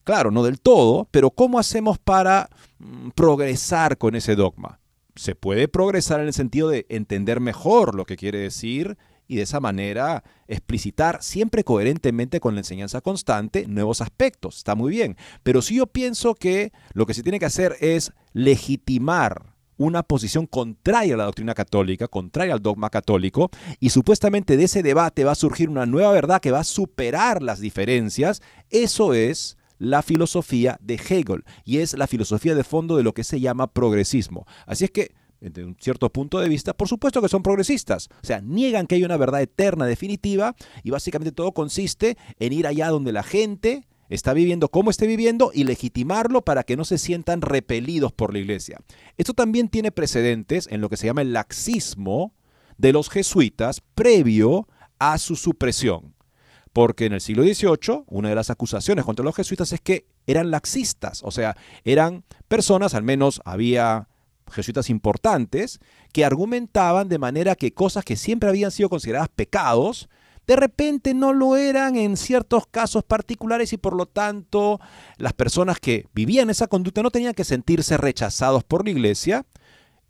Claro, 0.09 0.31
no 0.31 0.43
del 0.43 0.59
todo, 0.59 1.07
pero 1.11 1.31
¿cómo 1.31 1.59
hacemos 1.59 1.99
para 1.99 2.49
mm, 2.79 3.11
progresar 3.11 3.99
con 3.99 4.15
ese 4.15 4.37
dogma? 4.37 4.81
Se 5.17 5.35
puede 5.35 5.69
progresar 5.69 6.21
en 6.21 6.29
el 6.29 6.33
sentido 6.33 6.71
de 6.71 6.87
entender 6.89 7.41
mejor 7.41 7.95
lo 7.95 8.07
que 8.07 8.17
quiere 8.17 8.39
decir 8.39 8.97
y 9.27 9.37
de 9.37 9.43
esa 9.43 9.61
manera 9.61 10.25
explicitar 10.47 11.23
siempre 11.23 11.63
coherentemente 11.63 12.41
con 12.41 12.55
la 12.55 12.61
enseñanza 12.61 13.03
constante 13.03 13.67
nuevos 13.69 14.01
aspectos. 14.01 14.57
Está 14.57 14.75
muy 14.75 14.93
bien. 14.93 15.19
Pero 15.43 15.61
si 15.61 15.75
yo 15.75 15.87
pienso 15.87 16.35
que 16.35 16.73
lo 16.95 17.05
que 17.05 17.13
se 17.13 17.23
tiene 17.23 17.39
que 17.39 17.45
hacer 17.45 17.77
es 17.79 18.13
legitimar 18.33 19.57
una 19.77 20.03
posición 20.03 20.47
contraria 20.47 21.17
a 21.17 21.19
la 21.19 21.25
doctrina 21.25 21.53
católica, 21.53 22.09
contraria 22.09 22.55
al 22.55 22.63
dogma 22.63 22.89
católico, 22.89 23.51
y 23.79 23.91
supuestamente 23.91 24.57
de 24.57 24.65
ese 24.65 24.83
debate 24.83 25.25
va 25.25 25.33
a 25.33 25.35
surgir 25.35 25.69
una 25.69 25.85
nueva 25.85 26.13
verdad 26.13 26.41
que 26.41 26.51
va 26.51 26.61
a 26.61 26.65
superar 26.65 27.43
las 27.43 27.61
diferencias, 27.61 28.41
eso 28.71 29.13
es 29.13 29.58
la 29.79 30.03
filosofía 30.03 30.79
de 30.83 30.95
Hegel 30.95 31.45
y 31.65 31.79
es 31.79 31.97
la 31.97 32.07
filosofía 32.07 32.55
de 32.55 32.65
fondo 32.65 32.97
de 32.97 33.03
lo 33.03 33.15
que 33.15 33.25
se 33.25 33.41
llama 33.41 33.73
progresismo. 33.73 34.47
Así 34.67 34.85
es 34.85 34.91
que 34.91 35.13
desde 35.41 35.65
un 35.65 35.77
cierto 35.79 36.11
punto 36.11 36.41
de 36.41 36.49
vista, 36.49 36.75
por 36.75 36.89
supuesto 36.89 37.23
que 37.23 37.29
son 37.29 37.43
progresistas. 37.43 38.09
O 38.23 38.27
sea, 38.27 38.41
niegan 38.41 38.87
que 38.87 38.97
hay 38.97 39.05
una 39.05 39.17
verdad 39.17 39.43
eterna, 39.43 39.87
definitiva, 39.87 40.57
y 40.83 40.91
básicamente 40.91 41.33
todo 41.33 41.53
consiste 41.53 42.17
en 42.39 42.53
ir 42.53 42.67
allá 42.67 42.89
donde 42.89 43.13
la 43.13 43.23
gente 43.23 43.87
está 44.09 44.33
viviendo 44.33 44.69
como 44.69 44.91
esté 44.91 45.07
viviendo 45.07 45.51
y 45.55 45.65
legitimarlo 45.65 46.43
para 46.43 46.65
que 46.65 46.77
no 46.77 46.85
se 46.85 46.99
sientan 46.99 47.41
repelidos 47.41 48.13
por 48.13 48.33
la 48.33 48.41
iglesia. 48.41 48.81
Esto 49.17 49.35
también 49.35 49.69
tiene 49.69 49.93
precedentes 49.93 50.67
en 50.71 50.81
lo 50.81 50.89
que 50.89 50.97
se 50.97 51.07
llama 51.07 51.23
el 51.23 51.33
laxismo 51.33 52.35
de 52.79 52.93
los 52.93 53.11
jesuitas 53.11 53.83
previo 53.95 54.67
a 54.99 55.19
su 55.19 55.37
supresión. 55.37 56.15
Porque 56.79 57.07
en 57.07 57.13
el 57.13 57.21
siglo 57.21 57.43
XVIII, 57.43 58.05
una 58.07 58.29
de 58.29 58.37
las 58.37 58.51
acusaciones 58.51 59.05
contra 59.05 59.25
los 59.25 59.35
jesuitas 59.35 59.73
es 59.73 59.81
que 59.81 60.07
eran 60.29 60.53
laxistas, 60.53 61.25
o 61.25 61.33
sea, 61.33 61.57
eran 61.83 62.23
personas, 62.47 62.95
al 62.95 63.03
menos 63.03 63.43
había 63.45 64.07
jesuitas 64.53 64.89
importantes, 64.89 65.81
que 66.13 66.25
argumentaban 66.25 67.09
de 67.09 67.19
manera 67.19 67.57
que 67.57 67.75
cosas 67.75 68.05
que 68.05 68.15
siempre 68.15 68.49
habían 68.49 68.71
sido 68.71 68.89
consideradas 68.91 69.29
pecados, 69.29 70.09
de 70.47 70.55
repente 70.55 71.15
no 71.15 71.33
lo 71.33 71.57
eran 71.57 71.97
en 71.97 72.17
ciertos 72.17 72.69
casos 72.69 73.03
particulares 73.03 73.73
y 73.73 73.77
por 73.77 73.97
lo 73.97 74.07
tanto 74.07 74.79
las 75.17 75.33
personas 75.33 75.81
que 75.81 76.07
vivían 76.15 76.49
esa 76.49 76.69
conducta 76.69 77.03
no 77.03 77.11
tenían 77.11 77.35
que 77.35 77.43
sentirse 77.43 77.97
rechazados 77.97 78.63
por 78.63 78.85
la 78.85 78.93
iglesia. 78.93 79.47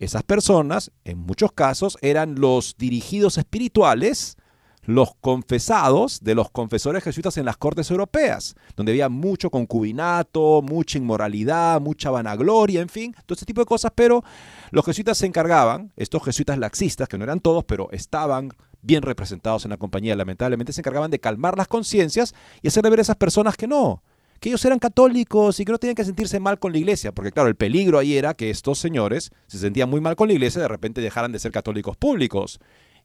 Esas 0.00 0.22
personas, 0.22 0.92
en 1.06 1.16
muchos 1.16 1.50
casos, 1.50 1.96
eran 2.02 2.34
los 2.38 2.76
dirigidos 2.76 3.38
espirituales 3.38 4.36
los 4.88 5.14
confesados 5.20 6.24
de 6.24 6.34
los 6.34 6.50
confesores 6.50 7.04
jesuitas 7.04 7.36
en 7.36 7.44
las 7.44 7.58
cortes 7.58 7.90
europeas, 7.90 8.54
donde 8.74 8.92
había 8.92 9.10
mucho 9.10 9.50
concubinato, 9.50 10.62
mucha 10.62 10.96
inmoralidad, 10.96 11.78
mucha 11.78 12.10
vanagloria, 12.10 12.80
en 12.80 12.88
fin, 12.88 13.14
todo 13.26 13.36
ese 13.36 13.44
tipo 13.44 13.60
de 13.60 13.66
cosas, 13.66 13.92
pero 13.94 14.24
los 14.70 14.86
jesuitas 14.86 15.18
se 15.18 15.26
encargaban, 15.26 15.92
estos 15.94 16.24
jesuitas 16.24 16.56
laxistas, 16.56 17.06
que 17.06 17.18
no 17.18 17.24
eran 17.24 17.40
todos, 17.40 17.64
pero 17.64 17.90
estaban 17.92 18.48
bien 18.80 19.02
representados 19.02 19.66
en 19.66 19.72
la 19.72 19.76
compañía, 19.76 20.16
lamentablemente 20.16 20.72
se 20.72 20.80
encargaban 20.80 21.10
de 21.10 21.18
calmar 21.18 21.58
las 21.58 21.68
conciencias 21.68 22.34
y 22.62 22.68
hacerle 22.68 22.88
ver 22.88 23.00
a 23.00 23.02
esas 23.02 23.16
personas 23.16 23.58
que 23.58 23.66
no, 23.66 24.02
que 24.40 24.48
ellos 24.48 24.64
eran 24.64 24.78
católicos 24.78 25.60
y 25.60 25.66
que 25.66 25.72
no 25.72 25.76
tenían 25.76 25.96
que 25.96 26.04
sentirse 26.06 26.40
mal 26.40 26.58
con 26.58 26.72
la 26.72 26.78
iglesia, 26.78 27.12
porque 27.12 27.30
claro, 27.30 27.50
el 27.50 27.56
peligro 27.56 27.98
ahí 27.98 28.16
era 28.16 28.32
que 28.32 28.48
estos 28.48 28.78
señores 28.78 29.32
se 29.48 29.58
sentían 29.58 29.90
muy 29.90 30.00
mal 30.00 30.16
con 30.16 30.28
la 30.28 30.34
iglesia 30.34 30.60
y 30.60 30.62
de 30.62 30.68
repente 30.68 31.02
dejaran 31.02 31.30
de 31.30 31.40
ser 31.40 31.52
católicos 31.52 31.94
públicos 31.98 32.58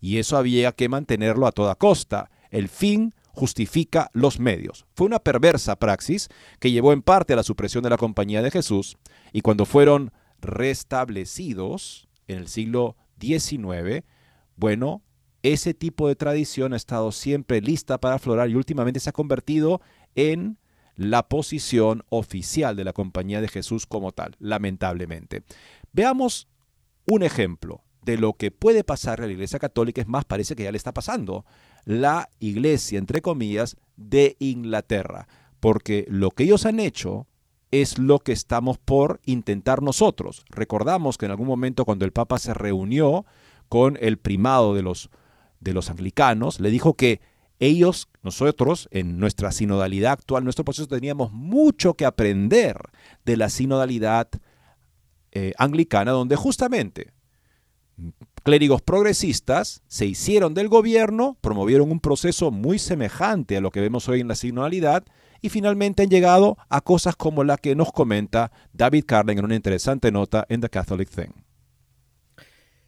y 0.03 0.17
eso 0.17 0.35
había 0.35 0.73
que 0.73 0.89
mantenerlo 0.89 1.47
a 1.47 1.53
toda 1.53 1.75
costa. 1.75 2.29
El 2.51 2.67
fin 2.67 3.13
justifica 3.31 4.09
los 4.11 4.37
medios. 4.37 4.85
Fue 4.95 5.07
una 5.07 5.19
perversa 5.19 5.77
praxis 5.77 6.27
que 6.59 6.71
llevó 6.71 6.91
en 6.91 7.01
parte 7.01 7.31
a 7.31 7.35
la 7.37 7.43
supresión 7.43 7.85
de 7.85 7.89
la 7.89 7.95
Compañía 7.95 8.41
de 8.41 8.51
Jesús 8.51 8.97
y 9.31 9.39
cuando 9.39 9.65
fueron 9.65 10.11
restablecidos 10.41 12.09
en 12.27 12.39
el 12.39 12.49
siglo 12.49 12.97
XIX, 13.21 14.03
bueno, 14.57 15.03
ese 15.41 15.73
tipo 15.73 16.09
de 16.09 16.17
tradición 16.17 16.73
ha 16.73 16.77
estado 16.77 17.13
siempre 17.13 17.61
lista 17.61 17.97
para 17.97 18.15
aflorar 18.15 18.49
y 18.49 18.55
últimamente 18.55 18.99
se 18.99 19.09
ha 19.09 19.13
convertido 19.13 19.79
en 20.15 20.57
la 20.97 21.29
posición 21.29 22.03
oficial 22.09 22.75
de 22.75 22.83
la 22.83 22.91
Compañía 22.91 23.39
de 23.39 23.47
Jesús 23.47 23.85
como 23.85 24.11
tal, 24.11 24.35
lamentablemente. 24.39 25.43
Veamos 25.93 26.49
un 27.05 27.23
ejemplo 27.23 27.85
de 28.05 28.17
lo 28.17 28.33
que 28.33 28.51
puede 28.51 28.83
pasar 28.83 29.21
a 29.21 29.27
la 29.27 29.31
Iglesia 29.31 29.59
Católica, 29.59 30.01
es 30.01 30.07
más, 30.07 30.25
parece 30.25 30.55
que 30.55 30.63
ya 30.63 30.71
le 30.71 30.77
está 30.77 30.93
pasando. 30.93 31.45
La 31.85 32.29
Iglesia, 32.39 32.99
entre 32.99 33.21
comillas, 33.21 33.77
de 33.95 34.35
Inglaterra. 34.39 35.27
Porque 35.59 36.05
lo 36.09 36.31
que 36.31 36.43
ellos 36.43 36.65
han 36.65 36.79
hecho 36.79 37.27
es 37.71 37.97
lo 37.97 38.19
que 38.19 38.33
estamos 38.33 38.77
por 38.77 39.19
intentar 39.25 39.81
nosotros. 39.81 40.45
Recordamos 40.49 41.17
que 41.17 41.25
en 41.25 41.31
algún 41.31 41.47
momento 41.47 41.85
cuando 41.85 42.05
el 42.05 42.11
Papa 42.11 42.37
se 42.37 42.53
reunió 42.53 43.25
con 43.69 43.97
el 43.99 44.17
primado 44.17 44.75
de 44.75 44.83
los, 44.83 45.09
de 45.59 45.73
los 45.73 45.89
anglicanos, 45.89 46.59
le 46.59 46.69
dijo 46.69 46.93
que 46.93 47.21
ellos, 47.59 48.09
nosotros, 48.21 48.89
en 48.91 49.17
nuestra 49.17 49.51
sinodalidad 49.51 50.11
actual, 50.11 50.43
nuestro 50.43 50.65
proceso, 50.65 50.87
teníamos 50.87 51.31
mucho 51.31 51.93
que 51.93 52.05
aprender 52.05 52.77
de 53.25 53.37
la 53.37 53.49
sinodalidad 53.49 54.27
eh, 55.31 55.53
anglicana, 55.57 56.11
donde 56.11 56.35
justamente 56.35 57.11
clérigos 58.43 58.81
progresistas 58.81 59.81
se 59.87 60.05
hicieron 60.05 60.53
del 60.53 60.67
gobierno, 60.67 61.37
promovieron 61.41 61.91
un 61.91 61.99
proceso 61.99 62.51
muy 62.51 62.79
semejante 62.79 63.57
a 63.57 63.61
lo 63.61 63.71
que 63.71 63.81
vemos 63.81 64.07
hoy 64.09 64.21
en 64.21 64.27
la 64.27 64.35
signalidad 64.35 65.03
y 65.41 65.49
finalmente 65.49 66.03
han 66.03 66.09
llegado 66.09 66.57
a 66.69 66.81
cosas 66.81 67.15
como 67.15 67.43
la 67.43 67.57
que 67.57 67.75
nos 67.75 67.91
comenta 67.91 68.51
David 68.73 69.05
Carling 69.05 69.37
en 69.37 69.45
una 69.45 69.55
interesante 69.55 70.11
nota 70.11 70.45
en 70.49 70.61
The 70.61 70.69
Catholic 70.69 71.09
Thing. 71.09 71.33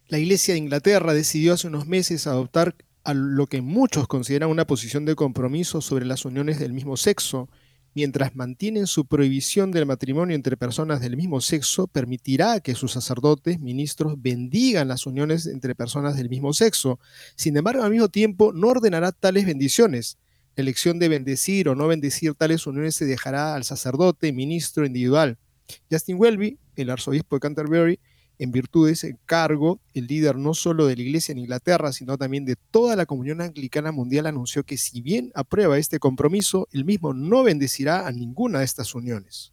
La 0.08 0.18
Iglesia 0.18 0.54
de 0.54 0.58
Inglaterra 0.58 1.14
decidió 1.14 1.54
hace 1.54 1.66
unos 1.66 1.86
meses 1.86 2.26
adoptar 2.26 2.76
a 3.04 3.14
lo 3.14 3.46
que 3.46 3.60
muchos 3.60 4.08
consideran 4.08 4.50
una 4.50 4.66
posición 4.66 5.04
de 5.04 5.14
compromiso 5.14 5.80
sobre 5.80 6.06
las 6.06 6.24
uniones 6.24 6.58
del 6.58 6.72
mismo 6.72 6.96
sexo 6.96 7.48
mientras 7.96 8.36
mantienen 8.36 8.86
su 8.86 9.06
prohibición 9.06 9.72
del 9.72 9.86
matrimonio 9.86 10.36
entre 10.36 10.58
personas 10.58 11.00
del 11.00 11.16
mismo 11.16 11.40
sexo, 11.40 11.86
permitirá 11.86 12.60
que 12.60 12.74
sus 12.74 12.92
sacerdotes, 12.92 13.58
ministros, 13.58 14.16
bendigan 14.18 14.88
las 14.88 15.06
uniones 15.06 15.46
entre 15.46 15.74
personas 15.74 16.14
del 16.14 16.28
mismo 16.28 16.52
sexo. 16.52 17.00
Sin 17.36 17.56
embargo, 17.56 17.82
al 17.82 17.90
mismo 17.90 18.10
tiempo, 18.10 18.52
no 18.52 18.68
ordenará 18.68 19.12
tales 19.12 19.46
bendiciones. 19.46 20.18
La 20.56 20.60
elección 20.60 20.98
de 20.98 21.08
bendecir 21.08 21.70
o 21.70 21.74
no 21.74 21.86
bendecir 21.86 22.34
tales 22.34 22.66
uniones 22.66 22.96
se 22.96 23.06
dejará 23.06 23.54
al 23.54 23.64
sacerdote, 23.64 24.30
ministro 24.30 24.84
individual. 24.84 25.38
Justin 25.90 26.18
Welby, 26.18 26.58
el 26.76 26.90
arzobispo 26.90 27.36
de 27.36 27.40
Canterbury, 27.40 28.00
en 28.38 28.52
virtud 28.52 28.86
de 28.86 28.92
ese 28.92 29.18
cargo, 29.26 29.80
el 29.94 30.06
líder 30.06 30.36
no 30.36 30.54
solo 30.54 30.86
de 30.86 30.96
la 30.96 31.02
Iglesia 31.02 31.32
en 31.32 31.38
Inglaterra, 31.38 31.92
sino 31.92 32.18
también 32.18 32.44
de 32.44 32.56
toda 32.56 32.96
la 32.96 33.06
comunión 33.06 33.40
anglicana 33.40 33.92
mundial 33.92 34.26
anunció 34.26 34.64
que 34.64 34.76
si 34.76 35.00
bien 35.00 35.32
aprueba 35.34 35.78
este 35.78 35.98
compromiso, 35.98 36.68
el 36.72 36.84
mismo 36.84 37.14
no 37.14 37.42
bendecirá 37.42 38.06
a 38.06 38.12
ninguna 38.12 38.60
de 38.60 38.64
estas 38.64 38.94
uniones. 38.94 39.52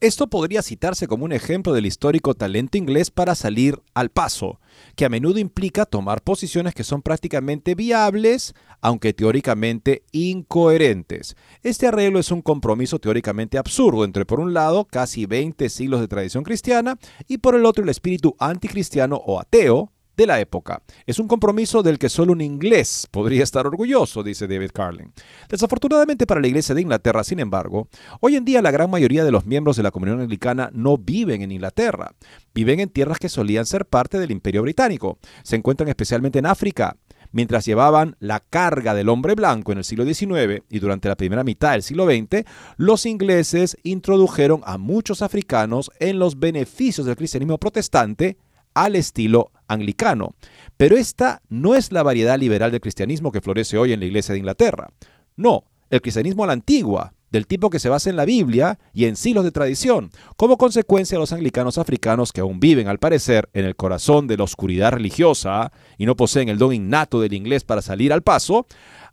Esto 0.00 0.28
podría 0.28 0.62
citarse 0.62 1.08
como 1.08 1.24
un 1.24 1.32
ejemplo 1.32 1.72
del 1.72 1.86
histórico 1.86 2.34
talento 2.34 2.78
inglés 2.78 3.10
para 3.10 3.34
salir 3.34 3.82
al 3.94 4.10
paso, 4.10 4.60
que 4.96 5.04
a 5.04 5.08
menudo 5.08 5.38
implica 5.38 5.86
tomar 5.86 6.22
posiciones 6.22 6.74
que 6.74 6.84
son 6.84 7.02
prácticamente 7.02 7.74
viables, 7.74 8.54
aunque 8.80 9.12
teóricamente 9.12 10.02
incoherentes. 10.12 11.36
Este 11.62 11.86
arreglo 11.86 12.18
es 12.18 12.30
un 12.30 12.42
compromiso 12.42 12.98
teóricamente 12.98 13.58
absurdo 13.58 14.04
entre, 14.04 14.24
por 14.24 14.40
un 14.40 14.54
lado, 14.54 14.84
casi 14.84 15.26
20 15.26 15.68
siglos 15.68 16.00
de 16.00 16.08
tradición 16.08 16.44
cristiana 16.44 16.98
y 17.26 17.38
por 17.38 17.54
el 17.54 17.66
otro 17.66 17.84
el 17.84 17.90
espíritu 17.90 18.36
anticristiano 18.38 19.16
o 19.16 19.40
ateo 19.40 19.92
de 20.18 20.26
la 20.26 20.40
época. 20.40 20.82
Es 21.06 21.20
un 21.20 21.28
compromiso 21.28 21.82
del 21.82 21.98
que 21.98 22.08
solo 22.08 22.32
un 22.32 22.40
inglés 22.40 23.06
podría 23.10 23.44
estar 23.44 23.68
orgulloso, 23.68 24.24
dice 24.24 24.48
David 24.48 24.72
Carlin. 24.74 25.12
Desafortunadamente 25.48 26.26
para 26.26 26.40
la 26.40 26.48
Iglesia 26.48 26.74
de 26.74 26.82
Inglaterra, 26.82 27.22
sin 27.22 27.38
embargo, 27.38 27.88
hoy 28.20 28.34
en 28.34 28.44
día 28.44 28.60
la 28.60 28.72
gran 28.72 28.90
mayoría 28.90 29.24
de 29.24 29.30
los 29.30 29.46
miembros 29.46 29.76
de 29.76 29.84
la 29.84 29.92
comunión 29.92 30.20
anglicana 30.20 30.70
no 30.74 30.98
viven 30.98 31.42
en 31.42 31.52
Inglaterra. 31.52 32.16
Viven 32.52 32.80
en 32.80 32.88
tierras 32.88 33.20
que 33.20 33.28
solían 33.28 33.64
ser 33.64 33.86
parte 33.86 34.18
del 34.18 34.32
Imperio 34.32 34.62
Británico. 34.62 35.18
Se 35.44 35.54
encuentran 35.54 35.88
especialmente 35.88 36.40
en 36.40 36.46
África, 36.46 36.96
mientras 37.30 37.64
llevaban 37.64 38.16
la 38.18 38.40
carga 38.40 38.94
del 38.94 39.10
hombre 39.10 39.36
blanco 39.36 39.70
en 39.70 39.78
el 39.78 39.84
siglo 39.84 40.04
XIX 40.04 40.64
y 40.68 40.80
durante 40.80 41.08
la 41.08 41.16
primera 41.16 41.44
mitad 41.44 41.72
del 41.72 41.84
siglo 41.84 42.06
XX, 42.06 42.44
los 42.76 43.06
ingleses 43.06 43.76
introdujeron 43.84 44.62
a 44.64 44.78
muchos 44.78 45.22
africanos 45.22 45.92
en 46.00 46.18
los 46.18 46.40
beneficios 46.40 47.06
del 47.06 47.14
cristianismo 47.14 47.58
protestante 47.58 48.36
al 48.74 48.96
estilo 48.96 49.52
anglicano. 49.68 50.34
Pero 50.76 50.96
esta 50.96 51.42
no 51.48 51.74
es 51.74 51.92
la 51.92 52.02
variedad 52.02 52.38
liberal 52.38 52.70
del 52.70 52.80
cristianismo 52.80 53.30
que 53.30 53.40
florece 53.40 53.78
hoy 53.78 53.92
en 53.92 54.00
la 54.00 54.06
Iglesia 54.06 54.32
de 54.32 54.38
Inglaterra. 54.38 54.90
No, 55.36 55.64
el 55.90 56.00
cristianismo 56.02 56.44
a 56.44 56.48
la 56.48 56.52
antigua, 56.54 57.12
del 57.30 57.46
tipo 57.46 57.70
que 57.70 57.78
se 57.78 57.88
basa 57.88 58.10
en 58.10 58.16
la 58.16 58.24
Biblia 58.24 58.78
y 58.92 59.04
en 59.04 59.16
siglos 59.16 59.44
de 59.44 59.52
tradición. 59.52 60.10
Como 60.36 60.56
consecuencia, 60.56 61.18
los 61.18 61.32
anglicanos 61.32 61.78
africanos 61.78 62.32
que 62.32 62.40
aún 62.40 62.60
viven, 62.60 62.88
al 62.88 62.98
parecer, 62.98 63.48
en 63.52 63.64
el 63.64 63.76
corazón 63.76 64.26
de 64.26 64.36
la 64.36 64.44
oscuridad 64.44 64.92
religiosa 64.92 65.72
y 65.96 66.06
no 66.06 66.16
poseen 66.16 66.48
el 66.48 66.58
don 66.58 66.72
innato 66.72 67.20
del 67.20 67.34
inglés 67.34 67.64
para 67.64 67.82
salir 67.82 68.12
al 68.12 68.22
paso, 68.22 68.66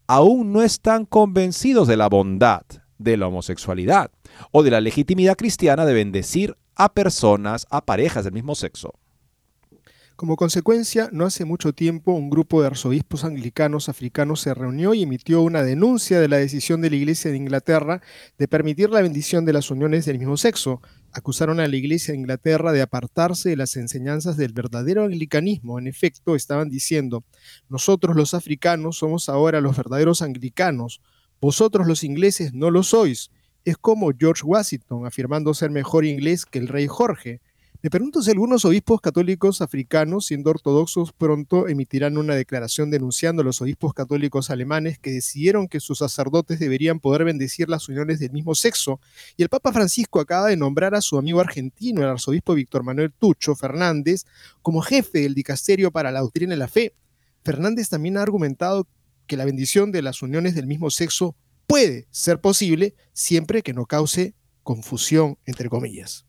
aún 0.08 0.54
no 0.54 0.62
están 0.62 1.06
convencidos 1.06 1.88
de 1.88 1.98
la 1.98 2.08
bondad 2.10 2.64
de 2.98 3.18
la 3.18 3.28
homosexualidad 3.28 4.12
o 4.52 4.64
de 4.64 4.72
la 4.72 4.82
legitimidad 4.82 5.36
cristiana 5.36 5.86
de 5.86 5.94
bendecir 5.94 6.56
a 6.76 6.94
personas, 6.94 7.68
a 7.70 7.86
parejas 7.86 8.24
del 8.24 8.34
mismo 8.34 8.56
sexo. 8.56 8.94
Como 10.16 10.38
consecuencia, 10.38 11.10
no 11.12 11.26
hace 11.26 11.44
mucho 11.44 11.74
tiempo 11.74 12.14
un 12.14 12.30
grupo 12.30 12.62
de 12.62 12.68
arzobispos 12.68 13.26
anglicanos 13.26 13.90
africanos 13.90 14.40
se 14.40 14.54
reunió 14.54 14.94
y 14.94 15.04
emitió 15.04 15.42
una 15.42 15.62
denuncia 15.62 16.22
de 16.22 16.30
la 16.30 16.38
decisión 16.38 16.80
de 16.80 16.90
la 16.90 16.96
Iglesia 16.96 17.32
de 17.32 17.38
Inglaterra 17.38 18.02
de 18.38 18.48
permitir 18.48 18.92
la 18.92 19.02
bendición 19.02 19.44
de 19.44 19.52
las 19.52 19.72
uniones 19.72 20.06
del 20.06 20.18
mismo 20.18 20.38
sexo. 20.38 20.82
Acusaron 21.12 21.60
a 21.60 21.68
la 21.68 21.76
Iglesia 21.76 22.14
de 22.14 22.20
Inglaterra 22.20 22.72
de 22.72 22.82
apartarse 22.82 23.50
de 23.50 23.58
las 23.58 23.76
enseñanzas 23.76 24.38
del 24.38 24.54
verdadero 24.54 25.04
anglicanismo. 25.04 25.80
En 25.80 25.88
efecto, 25.88 26.38
estaban 26.38 26.70
diciendo, 26.70 27.26
nosotros 27.68 28.16
los 28.16 28.34
africanos 28.34 29.00
somos 29.00 29.28
ahora 29.28 29.60
los 29.60 29.76
verdaderos 29.76 30.22
anglicanos, 30.22 31.02
vosotros 31.42 31.88
los 31.88 32.06
ingleses 32.06 32.54
no 32.54 32.72
lo 32.72 32.84
sois. 32.84 33.32
Es 33.66 33.76
como 33.76 34.14
George 34.18 34.44
Washington 34.46 35.06
afirmando 35.06 35.54
ser 35.54 35.72
mejor 35.72 36.06
inglés 36.06 36.46
que 36.46 36.60
el 36.60 36.70
rey 36.70 36.88
Jorge. 36.88 37.42
Me 37.86 37.92
pregunto 37.92 38.24
si 38.24 38.32
algunos 38.32 38.66
obispos 38.66 39.00
católicos 39.00 39.62
africanos, 39.62 40.26
siendo 40.26 40.50
ortodoxos, 40.50 41.14
pronto 41.14 41.68
emitirán 41.68 42.18
una 42.18 42.34
declaración 42.34 42.90
denunciando 42.90 43.44
a 43.44 43.46
los 43.46 43.62
obispos 43.62 43.94
católicos 43.94 44.50
alemanes 44.50 44.98
que 44.98 45.12
decidieron 45.12 45.68
que 45.68 45.80
sus 45.80 46.00
sacerdotes 46.00 46.58
deberían 46.58 47.00
poder 47.00 47.26
bendecir 47.26 47.70
las 47.70 47.88
uniones 47.88 48.20
del 48.20 48.32
mismo 48.32 48.56
sexo. 48.56 49.00
Y 49.38 49.44
el 49.44 49.50
Papa 49.50 49.72
Francisco 49.72 50.20
acaba 50.20 50.48
de 50.48 50.58
nombrar 50.58 50.96
a 50.96 51.02
su 51.02 51.16
amigo 51.20 51.40
argentino, 51.40 52.02
el 52.02 52.08
arzobispo 52.08 52.56
Víctor 52.56 52.82
Manuel 52.82 53.14
Tucho 53.14 53.54
Fernández, 53.54 54.26
como 54.64 54.82
jefe 54.82 55.20
del 55.20 55.36
dicasterio 55.36 55.92
para 55.92 56.12
la 56.12 56.22
doctrina 56.22 56.54
de 56.54 56.58
la 56.58 56.68
fe. 56.68 56.96
Fernández 57.44 57.90
también 57.90 58.18
ha 58.18 58.24
argumentado 58.24 58.88
que 59.28 59.38
la 59.38 59.46
bendición 59.46 59.92
de 59.92 60.02
las 60.02 60.24
uniones 60.24 60.56
del 60.56 60.66
mismo 60.66 60.90
sexo 60.90 61.36
puede 61.68 62.08
ser 62.10 62.42
posible 62.42 62.96
siempre 63.14 63.62
que 63.62 63.74
no 63.74 63.86
cause 63.86 64.34
confusión, 64.64 65.38
entre 65.46 65.70
comillas. 65.70 66.25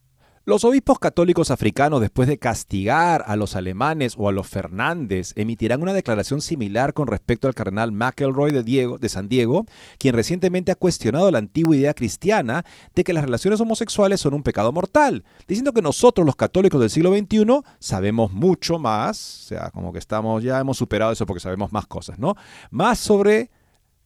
Los 0.47 0.63
obispos 0.63 0.97
católicos 0.97 1.51
africanos, 1.51 1.99
después 1.99 2.29
de 2.29 2.37
castigar 2.37 3.25
a 3.27 3.35
los 3.35 3.57
alemanes 3.57 4.15
o 4.17 4.29
a 4.29 4.31
los 4.31 4.47
Fernández, 4.47 5.33
emitirán 5.35 5.81
una 5.81 5.91
declaración 5.91 6.39
similar 6.39 6.93
con 6.93 7.07
respecto 7.07 7.49
al 7.49 7.53
cardenal 7.53 7.91
McElroy 7.91 8.51
de, 8.51 8.63
Diego, 8.63 8.97
de 8.97 9.09
San 9.09 9.27
Diego, 9.27 9.65
quien 9.99 10.15
recientemente 10.15 10.71
ha 10.71 10.75
cuestionado 10.75 11.29
la 11.31 11.39
antigua 11.39 11.75
idea 11.75 11.93
cristiana 11.93 12.63
de 12.95 13.03
que 13.03 13.11
las 13.11 13.25
relaciones 13.25 13.59
homosexuales 13.59 14.21
son 14.21 14.35
un 14.35 14.41
pecado 14.41 14.71
mortal, 14.71 15.25
diciendo 15.49 15.73
que 15.73 15.81
nosotros 15.81 16.25
los 16.25 16.37
católicos 16.37 16.79
del 16.79 16.91
siglo 16.91 17.13
XXI 17.13 17.45
sabemos 17.79 18.31
mucho 18.31 18.79
más, 18.79 19.43
o 19.43 19.47
sea, 19.49 19.69
como 19.71 19.91
que 19.91 19.99
estamos 19.99 20.41
ya 20.43 20.61
hemos 20.61 20.77
superado 20.77 21.11
eso 21.11 21.25
porque 21.25 21.41
sabemos 21.41 21.73
más 21.73 21.87
cosas, 21.87 22.19
¿no? 22.19 22.35
Más 22.71 22.99
sobre 22.99 23.51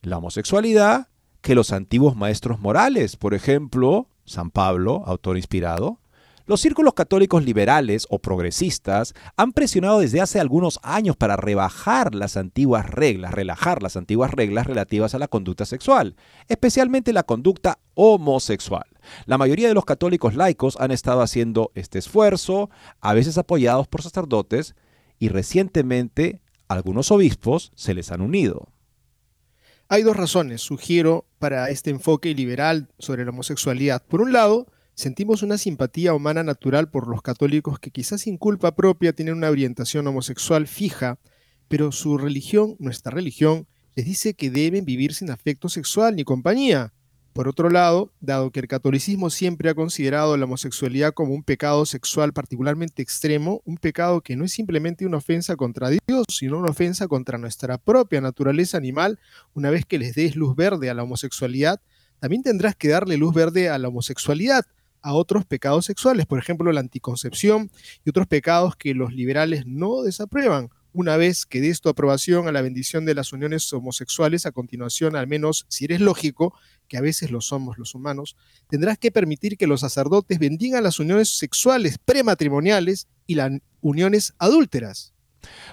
la 0.01 0.17
homosexualidad 0.17 1.07
que 1.41 1.53
los 1.53 1.71
antiguos 1.71 2.15
maestros 2.15 2.59
morales, 2.59 3.15
por 3.15 3.35
ejemplo, 3.35 4.07
San 4.25 4.49
Pablo, 4.49 5.03
autor 5.05 5.37
inspirado, 5.37 6.00
los 6.45 6.61
círculos 6.61 6.93
católicos 6.93 7.43
liberales 7.43 8.07
o 8.09 8.19
progresistas 8.19 9.13
han 9.37 9.51
presionado 9.51 9.99
desde 9.99 10.21
hace 10.21 10.39
algunos 10.39 10.79
años 10.83 11.15
para 11.15 11.35
rebajar 11.35 12.15
las 12.15 12.37
antiguas 12.37 12.89
reglas, 12.89 13.33
relajar 13.33 13.81
las 13.83 13.97
antiguas 13.97 14.31
reglas 14.31 14.67
relativas 14.67 15.15
a 15.15 15.19
la 15.19 15.27
conducta 15.27 15.65
sexual, 15.65 16.15
especialmente 16.47 17.13
la 17.13 17.23
conducta 17.23 17.79
homosexual. 17.93 18.85
La 19.25 19.37
mayoría 19.37 19.67
de 19.67 19.73
los 19.73 19.85
católicos 19.85 20.35
laicos 20.35 20.77
han 20.79 20.91
estado 20.91 21.21
haciendo 21.21 21.71
este 21.75 21.99
esfuerzo, 21.99 22.69
a 22.99 23.13
veces 23.13 23.37
apoyados 23.37 23.87
por 23.87 24.01
sacerdotes, 24.01 24.75
y 25.19 25.29
recientemente 25.29 26.41
algunos 26.67 27.11
obispos 27.11 27.71
se 27.75 27.93
les 27.93 28.11
han 28.11 28.21
unido. 28.21 28.69
Hay 29.87 30.03
dos 30.03 30.15
razones, 30.15 30.61
sugiero, 30.61 31.25
para 31.37 31.69
este 31.69 31.89
enfoque 31.89 32.33
liberal 32.33 32.87
sobre 32.97 33.25
la 33.25 33.31
homosexualidad. 33.31 34.01
Por 34.07 34.21
un 34.21 34.31
lado, 34.31 34.67
Sentimos 35.01 35.41
una 35.41 35.57
simpatía 35.57 36.13
humana 36.13 36.43
natural 36.43 36.91
por 36.91 37.07
los 37.07 37.23
católicos 37.23 37.79
que 37.79 37.89
quizás 37.89 38.21
sin 38.21 38.37
culpa 38.37 38.75
propia 38.75 39.13
tienen 39.13 39.33
una 39.33 39.49
orientación 39.49 40.05
homosexual 40.05 40.67
fija, 40.67 41.17
pero 41.67 41.91
su 41.91 42.19
religión, 42.19 42.75
nuestra 42.77 43.11
religión, 43.11 43.65
les 43.95 44.05
dice 44.05 44.35
que 44.35 44.51
deben 44.51 44.85
vivir 44.85 45.15
sin 45.15 45.31
afecto 45.31 45.69
sexual 45.69 46.15
ni 46.15 46.23
compañía. 46.23 46.93
Por 47.33 47.47
otro 47.47 47.71
lado, 47.71 48.13
dado 48.19 48.51
que 48.51 48.59
el 48.59 48.67
catolicismo 48.67 49.31
siempre 49.31 49.71
ha 49.71 49.73
considerado 49.73 50.37
la 50.37 50.45
homosexualidad 50.45 51.15
como 51.15 51.33
un 51.33 51.41
pecado 51.41 51.87
sexual 51.87 52.31
particularmente 52.31 53.01
extremo, 53.01 53.63
un 53.65 53.77
pecado 53.77 54.21
que 54.21 54.35
no 54.35 54.45
es 54.45 54.51
simplemente 54.51 55.07
una 55.07 55.17
ofensa 55.17 55.55
contra 55.55 55.89
Dios, 55.89 56.25
sino 56.29 56.59
una 56.59 56.69
ofensa 56.69 57.07
contra 57.07 57.39
nuestra 57.39 57.79
propia 57.79 58.21
naturaleza 58.21 58.77
animal, 58.77 59.17
una 59.55 59.71
vez 59.71 59.83
que 59.83 59.97
les 59.97 60.13
des 60.13 60.35
luz 60.35 60.55
verde 60.55 60.91
a 60.91 60.93
la 60.93 61.01
homosexualidad, 61.01 61.81
también 62.19 62.43
tendrás 62.43 62.75
que 62.75 62.89
darle 62.89 63.17
luz 63.17 63.33
verde 63.33 63.67
a 63.67 63.79
la 63.79 63.87
homosexualidad, 63.87 64.63
a 65.01 65.13
otros 65.13 65.45
pecados 65.45 65.85
sexuales, 65.85 66.25
por 66.25 66.39
ejemplo 66.39 66.71
la 66.71 66.79
anticoncepción 66.79 67.71
y 68.05 68.09
otros 68.09 68.27
pecados 68.27 68.75
que 68.75 68.93
los 68.93 69.13
liberales 69.13 69.65
no 69.65 70.01
desaprueban. 70.03 70.69
Una 70.93 71.15
vez 71.15 71.45
que 71.45 71.61
des 71.61 71.79
tu 71.79 71.87
aprobación 71.87 72.47
a 72.47 72.51
la 72.51 72.61
bendición 72.61 73.05
de 73.05 73.15
las 73.15 73.31
uniones 73.31 73.71
homosexuales, 73.71 74.45
a 74.45 74.51
continuación, 74.51 75.15
al 75.15 75.25
menos 75.25 75.65
si 75.69 75.85
eres 75.85 76.01
lógico, 76.01 76.53
que 76.89 76.97
a 76.97 77.01
veces 77.01 77.31
lo 77.31 77.39
somos 77.39 77.77
los 77.77 77.95
humanos, 77.95 78.35
tendrás 78.67 78.97
que 78.97 79.11
permitir 79.11 79.57
que 79.57 79.67
los 79.67 79.79
sacerdotes 79.79 80.37
bendigan 80.37 80.83
las 80.83 80.99
uniones 80.99 81.29
sexuales 81.29 81.97
prematrimoniales 82.03 83.07
y 83.25 83.35
las 83.35 83.51
uniones 83.79 84.33
adúlteras. 84.37 85.13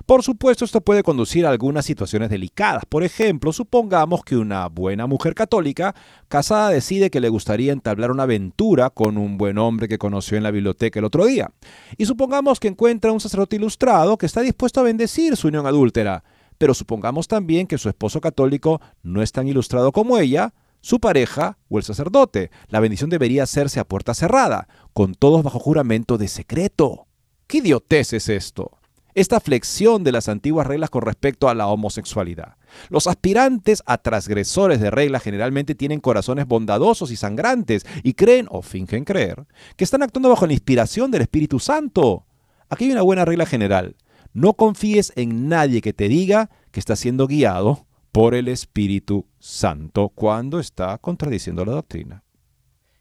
Por 0.06 0.22
supuesto, 0.22 0.64
esto 0.64 0.80
puede 0.80 1.02
conducir 1.02 1.46
a 1.46 1.50
algunas 1.50 1.84
situaciones 1.84 2.30
delicadas. 2.30 2.84
Por 2.88 3.04
ejemplo, 3.04 3.52
supongamos 3.52 4.24
que 4.24 4.36
una 4.36 4.68
buena 4.68 5.06
mujer 5.06 5.34
católica 5.34 5.94
casada 6.28 6.70
decide 6.70 7.10
que 7.10 7.20
le 7.20 7.28
gustaría 7.28 7.72
entablar 7.72 8.10
una 8.10 8.24
aventura 8.24 8.90
con 8.90 9.18
un 9.18 9.38
buen 9.38 9.58
hombre 9.58 9.88
que 9.88 9.98
conoció 9.98 10.36
en 10.36 10.42
la 10.42 10.50
biblioteca 10.50 10.98
el 10.98 11.04
otro 11.04 11.26
día. 11.26 11.50
Y 11.96 12.06
supongamos 12.06 12.60
que 12.60 12.68
encuentra 12.68 13.12
un 13.12 13.20
sacerdote 13.20 13.56
ilustrado 13.56 14.16
que 14.16 14.26
está 14.26 14.40
dispuesto 14.40 14.80
a 14.80 14.84
bendecir 14.84 15.36
su 15.36 15.48
unión 15.48 15.66
adúltera. 15.66 16.24
Pero 16.58 16.74
supongamos 16.74 17.28
también 17.28 17.66
que 17.66 17.78
su 17.78 17.88
esposo 17.88 18.20
católico 18.20 18.80
no 19.02 19.22
es 19.22 19.32
tan 19.32 19.46
ilustrado 19.46 19.92
como 19.92 20.18
ella, 20.18 20.52
su 20.80 21.00
pareja 21.00 21.58
o 21.68 21.78
el 21.78 21.84
sacerdote. 21.84 22.50
La 22.68 22.80
bendición 22.80 23.10
debería 23.10 23.44
hacerse 23.44 23.80
a 23.80 23.84
puerta 23.86 24.14
cerrada, 24.14 24.68
con 24.92 25.14
todos 25.14 25.42
bajo 25.42 25.58
juramento 25.58 26.18
de 26.18 26.28
secreto. 26.28 27.06
¿Qué 27.46 27.58
idiotez 27.58 28.12
es 28.12 28.28
esto? 28.28 28.77
Esta 29.20 29.40
flexión 29.40 30.04
de 30.04 30.12
las 30.12 30.28
antiguas 30.28 30.66
reglas 30.66 30.90
con 30.90 31.02
respecto 31.02 31.48
a 31.48 31.54
la 31.54 31.66
homosexualidad. 31.66 32.54
Los 32.88 33.08
aspirantes 33.08 33.82
a 33.84 33.98
transgresores 33.98 34.80
de 34.80 34.92
reglas 34.92 35.24
generalmente 35.24 35.74
tienen 35.74 35.98
corazones 35.98 36.46
bondadosos 36.46 37.10
y 37.10 37.16
sangrantes 37.16 37.84
y 38.04 38.14
creen 38.14 38.46
o 38.48 38.62
fingen 38.62 39.04
creer 39.04 39.44
que 39.76 39.82
están 39.82 40.04
actuando 40.04 40.28
bajo 40.28 40.46
la 40.46 40.52
inspiración 40.52 41.10
del 41.10 41.22
Espíritu 41.22 41.58
Santo. 41.58 42.26
Aquí 42.68 42.84
hay 42.84 42.92
una 42.92 43.02
buena 43.02 43.24
regla 43.24 43.44
general. 43.44 43.96
No 44.34 44.54
confíes 44.54 45.12
en 45.16 45.48
nadie 45.48 45.80
que 45.80 45.92
te 45.92 46.08
diga 46.08 46.50
que 46.70 46.78
está 46.78 46.94
siendo 46.94 47.26
guiado 47.26 47.86
por 48.12 48.36
el 48.36 48.46
Espíritu 48.46 49.26
Santo 49.40 50.10
cuando 50.10 50.60
está 50.60 50.96
contradiciendo 50.98 51.64
la 51.64 51.72
doctrina. 51.72 52.22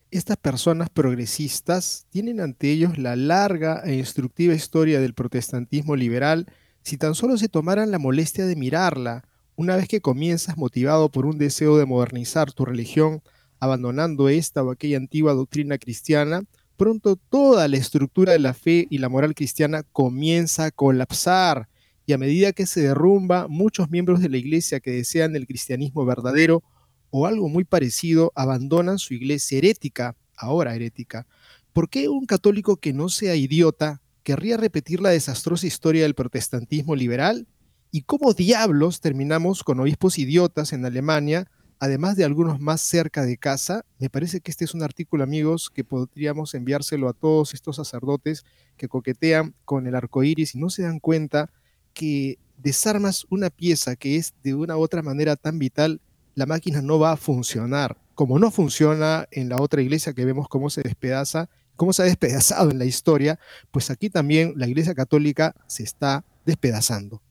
Estas 0.09 0.37
personas 0.37 0.89
progresistas 0.89 2.05
tienen 2.09 2.39
ante 2.39 2.71
ellos 2.71 2.97
la 2.97 3.17
larga 3.17 3.81
e 3.83 3.95
instructiva 3.95 4.53
historia 4.53 5.01
del 5.01 5.13
protestantismo 5.13 5.97
liberal 5.97 6.47
si 6.81 6.95
tan 6.95 7.13
solo 7.13 7.37
se 7.37 7.49
tomaran 7.49 7.91
la 7.91 7.99
molestia 7.99 8.45
de 8.45 8.55
mirarla, 8.55 9.25
una 9.57 9.75
vez 9.75 9.89
que 9.89 9.99
comienzas 9.99 10.57
motivado 10.57 11.09
por 11.09 11.25
un 11.25 11.37
deseo 11.37 11.77
de 11.77 11.85
modernizar 11.85 12.53
tu 12.53 12.63
religión, 12.63 13.21
abandonando 13.59 14.29
esta 14.29 14.63
o 14.63 14.71
aquella 14.71 14.95
antigua 14.95 15.33
doctrina 15.33 15.77
cristiana, 15.77 16.43
pronto 16.77 17.17
toda 17.17 17.67
la 17.67 17.75
estructura 17.75 18.31
de 18.31 18.39
la 18.39 18.53
fe 18.53 18.87
y 18.89 18.99
la 18.99 19.09
moral 19.09 19.35
cristiana 19.35 19.83
comienza 19.91 20.65
a 20.65 20.71
colapsar 20.71 21.67
y 22.05 22.13
a 22.13 22.17
medida 22.17 22.53
que 22.53 22.65
se 22.65 22.79
derrumba, 22.79 23.49
muchos 23.49 23.89
miembros 23.89 24.21
de 24.21 24.29
la 24.29 24.37
iglesia 24.37 24.79
que 24.79 24.91
desean 24.91 25.35
el 25.35 25.45
cristianismo 25.45 26.05
verdadero 26.05 26.63
o 27.09 27.25
algo 27.25 27.49
muy 27.49 27.63
parecido 27.63 28.31
abandonan 28.35 28.99
su 28.99 29.13
iglesia 29.13 29.57
herética, 29.57 30.15
ahora 30.35 30.75
herética. 30.75 31.27
¿Por 31.73 31.89
qué 31.89 32.09
un 32.09 32.25
católico 32.25 32.77
que 32.77 32.93
no 32.93 33.09
sea 33.09 33.35
idiota 33.35 34.01
querría 34.23 34.57
repetir 34.57 34.99
la 35.01 35.09
desastrosa 35.09 35.67
historia 35.67 36.03
del 36.03 36.15
protestantismo 36.15 36.95
liberal? 36.95 37.47
¿Y 37.91 38.01
cómo 38.01 38.33
diablos 38.33 38.99
terminamos 38.99 39.63
con 39.63 39.79
obispos 39.79 40.17
idiotas 40.17 40.73
en 40.73 40.85
Alemania 40.85 41.47
además 41.79 42.15
de 42.15 42.23
algunos 42.23 42.59
más 42.59 42.81
cerca 42.81 43.23
de 43.23 43.37
casa, 43.37 43.85
me 43.99 44.09
parece 44.09 44.41
que 44.41 44.51
este 44.51 44.65
es 44.65 44.73
un 44.73 44.83
artículo, 44.83 45.23
amigos, 45.23 45.69
que 45.69 45.83
podríamos 45.83 46.53
enviárselo 46.53 47.07
a 47.07 47.13
todos 47.13 47.53
estos 47.53 47.75
sacerdotes 47.75 48.45
que 48.77 48.87
coquetean 48.87 49.53
con 49.65 49.87
el 49.87 49.95
arco 49.95 50.23
iris 50.23 50.55
y 50.55 50.59
no 50.59 50.69
se 50.69 50.83
dan 50.83 50.99
cuenta 50.99 51.51
que 51.93 52.39
desarmas 52.57 53.25
una 53.29 53.49
pieza 53.49 53.95
que 53.95 54.15
es 54.15 54.33
de 54.43 54.55
una 54.55 54.77
u 54.77 54.81
otra 54.81 55.01
manera 55.01 55.35
tan 55.35 55.59
vital, 55.59 56.01
la 56.37 56.45
máquina 56.45 56.83
no 56.83 56.99
va 56.99 57.13
a 57.13 57.17
funcionar. 57.17 57.97
Como 58.13 58.37
no 58.37 58.51
funciona 58.51 59.27
en 59.31 59.49
la 59.49 59.57
otra 59.59 59.81
iglesia 59.81 60.13
que 60.13 60.23
vemos 60.23 60.47
cómo 60.47 60.69
se 60.69 60.83
despedaza, 60.83 61.49
cómo 61.75 61.93
se 61.93 62.03
ha 62.03 62.05
despedazado 62.05 62.69
en 62.69 62.77
la 62.77 62.85
historia, 62.85 63.39
pues 63.71 63.89
aquí 63.89 64.11
también 64.11 64.53
la 64.55 64.67
iglesia 64.67 64.93
católica 64.93 65.55
se 65.65 65.81
está 65.81 66.23
despedazando 66.45 67.23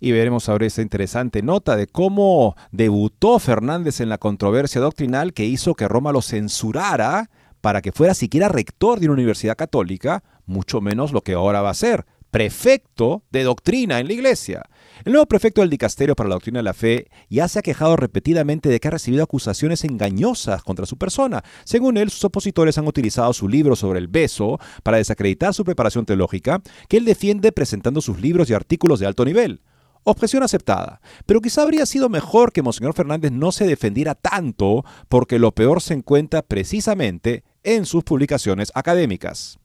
y 0.00 0.10
veremos 0.10 0.48
ahora 0.48 0.66
esta 0.66 0.82
interesante 0.82 1.42
nota 1.42 1.76
de 1.76 1.86
cómo 1.86 2.56
debutó 2.72 3.38
Fernández 3.38 4.00
en 4.00 4.08
la 4.08 4.18
controversia 4.18 4.80
doctrinal 4.80 5.32
que 5.32 5.44
hizo 5.44 5.74
que 5.74 5.86
Roma 5.86 6.10
lo 6.10 6.22
censurara 6.22 7.30
para 7.60 7.80
que 7.80 7.92
fuera 7.92 8.12
siquiera 8.12 8.48
rector 8.48 8.98
de 8.98 9.06
una 9.06 9.14
universidad 9.14 9.56
católica, 9.56 10.24
mucho 10.44 10.80
menos 10.80 11.12
lo 11.12 11.20
que 11.20 11.34
ahora 11.34 11.62
va 11.62 11.70
a 11.70 11.74
ser, 11.74 12.04
prefecto 12.32 13.24
de 13.30 13.44
doctrina 13.44 14.00
en 14.00 14.06
la 14.06 14.14
iglesia. 14.14 14.62
El 15.04 15.12
nuevo 15.12 15.26
prefecto 15.26 15.60
del 15.60 15.68
dicasterio 15.68 16.16
para 16.16 16.30
la 16.30 16.36
doctrina 16.36 16.60
de 16.60 16.64
la 16.64 16.72
fe 16.72 17.08
ya 17.28 17.46
se 17.46 17.58
ha 17.58 17.62
quejado 17.62 17.94
repetidamente 17.96 18.70
de 18.70 18.80
que 18.80 18.88
ha 18.88 18.90
recibido 18.90 19.22
acusaciones 19.22 19.84
engañosas 19.84 20.62
contra 20.62 20.86
su 20.86 20.96
persona. 20.96 21.44
Según 21.64 21.98
él, 21.98 22.10
sus 22.10 22.24
opositores 22.24 22.78
han 22.78 22.88
utilizado 22.88 23.34
su 23.34 23.48
libro 23.48 23.76
sobre 23.76 23.98
el 23.98 24.08
beso 24.08 24.58
para 24.82 24.96
desacreditar 24.96 25.52
su 25.52 25.62
preparación 25.62 26.06
teológica, 26.06 26.62
que 26.88 26.96
él 26.96 27.04
defiende 27.04 27.52
presentando 27.52 28.00
sus 28.00 28.18
libros 28.18 28.48
y 28.48 28.54
artículos 28.54 28.98
de 28.98 29.06
alto 29.06 29.26
nivel. 29.26 29.60
Objeción 30.04 30.42
aceptada. 30.42 31.02
Pero 31.26 31.42
quizá 31.42 31.62
habría 31.62 31.84
sido 31.84 32.08
mejor 32.08 32.52
que 32.52 32.62
Monseñor 32.62 32.94
Fernández 32.94 33.30
no 33.30 33.52
se 33.52 33.66
defendiera 33.66 34.14
tanto 34.14 34.86
porque 35.10 35.38
lo 35.38 35.52
peor 35.52 35.82
se 35.82 35.92
encuentra 35.92 36.40
precisamente 36.40 37.44
en 37.62 37.84
sus 37.84 38.04
publicaciones 38.04 38.72
académicas. 38.74 39.58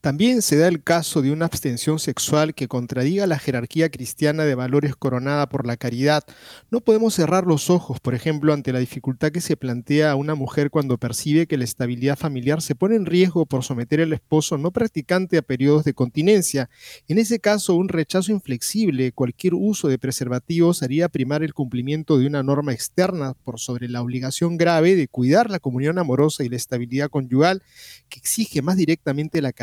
También 0.00 0.42
se 0.42 0.56
da 0.56 0.68
el 0.68 0.82
caso 0.82 1.22
de 1.22 1.32
una 1.32 1.46
abstención 1.46 1.98
sexual 1.98 2.54
que 2.54 2.68
contradiga 2.68 3.26
la 3.26 3.38
jerarquía 3.38 3.90
cristiana 3.90 4.44
de 4.44 4.54
valores 4.54 4.96
coronada 4.96 5.48
por 5.48 5.66
la 5.66 5.76
caridad. 5.76 6.24
No 6.70 6.80
podemos 6.80 7.14
cerrar 7.14 7.46
los 7.46 7.70
ojos, 7.70 8.00
por 8.00 8.14
ejemplo, 8.14 8.52
ante 8.52 8.72
la 8.72 8.78
dificultad 8.78 9.32
que 9.32 9.40
se 9.40 9.56
plantea 9.56 10.10
a 10.10 10.16
una 10.16 10.34
mujer 10.34 10.70
cuando 10.70 10.98
percibe 10.98 11.46
que 11.46 11.56
la 11.56 11.64
estabilidad 11.64 12.18
familiar 12.18 12.62
se 12.62 12.74
pone 12.74 12.96
en 12.96 13.06
riesgo 13.06 13.46
por 13.46 13.64
someter 13.64 14.00
al 14.00 14.12
esposo 14.12 14.58
no 14.58 14.70
practicante 14.70 15.38
a 15.38 15.42
periodos 15.42 15.84
de 15.84 15.94
continencia. 15.94 16.68
En 17.08 17.18
ese 17.18 17.38
caso, 17.38 17.74
un 17.74 17.88
rechazo 17.88 18.32
inflexible, 18.32 19.12
cualquier 19.12 19.54
uso 19.54 19.88
de 19.88 19.98
preservativos 19.98 20.82
haría 20.82 21.08
primar 21.08 21.42
el 21.42 21.54
cumplimiento 21.54 22.18
de 22.18 22.26
una 22.26 22.42
norma 22.42 22.72
externa 22.72 23.34
por 23.44 23.58
sobre 23.58 23.88
la 23.88 24.02
obligación 24.02 24.56
grave 24.56 24.96
de 24.96 25.08
cuidar 25.08 25.50
la 25.50 25.60
comunión 25.60 25.98
amorosa 25.98 26.44
y 26.44 26.48
la 26.48 26.56
estabilidad 26.56 27.08
conyugal 27.08 27.62
que 28.08 28.18
exige 28.18 28.62
más 28.62 28.76
directamente 28.76 29.40
la 29.40 29.52
caridad 29.52 29.61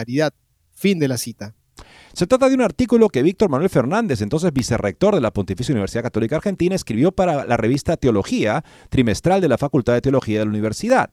Fin 0.71 0.99
de 0.99 1.07
la 1.07 1.17
cita. 1.17 1.55
Se 2.13 2.27
trata 2.27 2.49
de 2.49 2.55
un 2.55 2.61
artículo 2.61 3.09
que 3.09 3.23
Víctor 3.23 3.49
Manuel 3.49 3.69
Fernández, 3.69 4.21
entonces 4.21 4.51
vicerrector 4.51 5.15
de 5.15 5.21
la 5.21 5.31
Pontificia 5.31 5.73
Universidad 5.73 6.03
Católica 6.03 6.37
Argentina, 6.37 6.75
escribió 6.75 7.11
para 7.11 7.45
la 7.45 7.57
revista 7.57 7.97
Teología, 7.97 8.63
trimestral 8.89 9.41
de 9.41 9.47
la 9.47 9.57
Facultad 9.57 9.93
de 9.93 10.01
Teología 10.01 10.39
de 10.39 10.45
la 10.45 10.51
Universidad. 10.51 11.11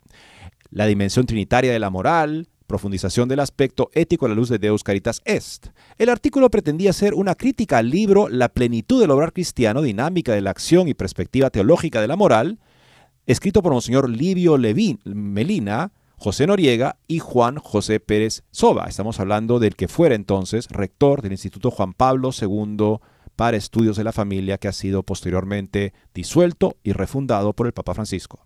La 0.70 0.87
dimensión 0.87 1.26
trinitaria 1.26 1.72
de 1.72 1.78
la 1.78 1.91
moral, 1.91 2.49
profundización 2.66 3.28
del 3.28 3.41
aspecto 3.41 3.91
ético 3.95 4.26
a 4.26 4.28
la 4.28 4.34
luz 4.34 4.49
de 4.49 4.59
Deus 4.59 4.82
Caritas 4.82 5.22
Est. 5.24 5.68
El 5.99 6.09
artículo 6.09 6.51
pretendía 6.51 6.93
ser 6.93 7.14
una 7.14 7.34
crítica 7.34 7.78
al 7.78 7.91
libro 7.91 8.28
La 8.28 8.49
plenitud 8.49 9.01
del 9.01 9.11
obrar 9.11 9.32
cristiano, 9.32 9.82
dinámica 9.82 10.32
de 10.32 10.41
la 10.41 10.51
acción 10.51 10.89
y 10.89 10.95
perspectiva 10.95 11.51
teológica 11.51 12.01
de 12.01 12.09
la 12.09 12.16
moral, 12.16 12.59
escrito 13.26 13.62
por 13.62 13.72
Monseñor 13.72 14.09
Livio 14.11 14.59
Levín, 14.59 15.01
Melina, 15.05 15.93
José 16.18 16.46
Noriega 16.46 16.98
y 17.06 17.18
Juan 17.18 17.56
José 17.56 18.00
Pérez 18.00 18.42
Soba. 18.50 18.86
Estamos 18.86 19.20
hablando 19.20 19.58
del 19.58 19.76
que 19.76 19.86
fuera 19.86 20.14
entonces 20.14 20.66
rector 20.70 21.20
del 21.20 21.32
Instituto 21.32 21.70
Juan 21.70 21.92
Pablo 21.92 22.30
II 22.32 22.98
para 23.36 23.58
Estudios 23.58 23.98
de 23.98 24.04
la 24.04 24.12
Familia, 24.12 24.56
que 24.56 24.68
ha 24.68 24.72
sido 24.72 25.02
posteriormente 25.02 25.92
disuelto 26.14 26.76
y 26.82 26.92
refundado 26.92 27.52
por 27.52 27.66
el 27.66 27.74
Papa 27.74 27.92
Francisco. 27.92 28.45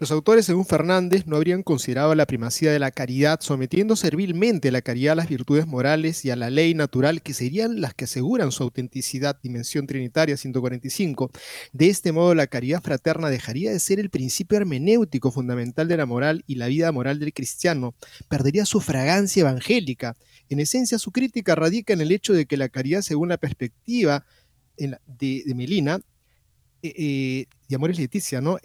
Los 0.00 0.12
autores, 0.12 0.46
según 0.46 0.64
Fernández, 0.64 1.26
no 1.26 1.34
habrían 1.34 1.64
considerado 1.64 2.14
la 2.14 2.24
primacía 2.24 2.70
de 2.70 2.78
la 2.78 2.92
caridad, 2.92 3.40
sometiendo 3.40 3.96
servilmente 3.96 4.70
la 4.70 4.80
caridad 4.80 5.14
a 5.14 5.16
las 5.16 5.28
virtudes 5.28 5.66
morales 5.66 6.24
y 6.24 6.30
a 6.30 6.36
la 6.36 6.50
ley 6.50 6.72
natural, 6.72 7.20
que 7.20 7.34
serían 7.34 7.80
las 7.80 7.94
que 7.94 8.04
aseguran 8.04 8.52
su 8.52 8.62
autenticidad, 8.62 9.40
dimensión 9.42 9.88
trinitaria 9.88 10.36
145. 10.36 11.32
De 11.72 11.88
este 11.88 12.12
modo, 12.12 12.36
la 12.36 12.46
caridad 12.46 12.80
fraterna 12.80 13.28
dejaría 13.28 13.72
de 13.72 13.80
ser 13.80 13.98
el 13.98 14.08
principio 14.08 14.56
hermenéutico 14.58 15.32
fundamental 15.32 15.88
de 15.88 15.96
la 15.96 16.06
moral 16.06 16.44
y 16.46 16.54
la 16.54 16.68
vida 16.68 16.92
moral 16.92 17.18
del 17.18 17.32
cristiano, 17.32 17.96
perdería 18.28 18.66
su 18.66 18.80
fragancia 18.80 19.40
evangélica. 19.40 20.14
En 20.48 20.60
esencia, 20.60 21.00
su 21.00 21.10
crítica 21.10 21.56
radica 21.56 21.92
en 21.92 22.02
el 22.02 22.12
hecho 22.12 22.34
de 22.34 22.46
que 22.46 22.56
la 22.56 22.68
caridad, 22.68 23.02
según 23.02 23.30
la 23.30 23.36
perspectiva 23.36 24.24
de, 24.76 25.42
Melina, 25.56 25.98
eh, 26.82 26.94
eh, 26.96 27.46
de 27.68 27.74
Amores 27.74 27.98
Leticia, 27.98 28.40
¿no? 28.40 28.58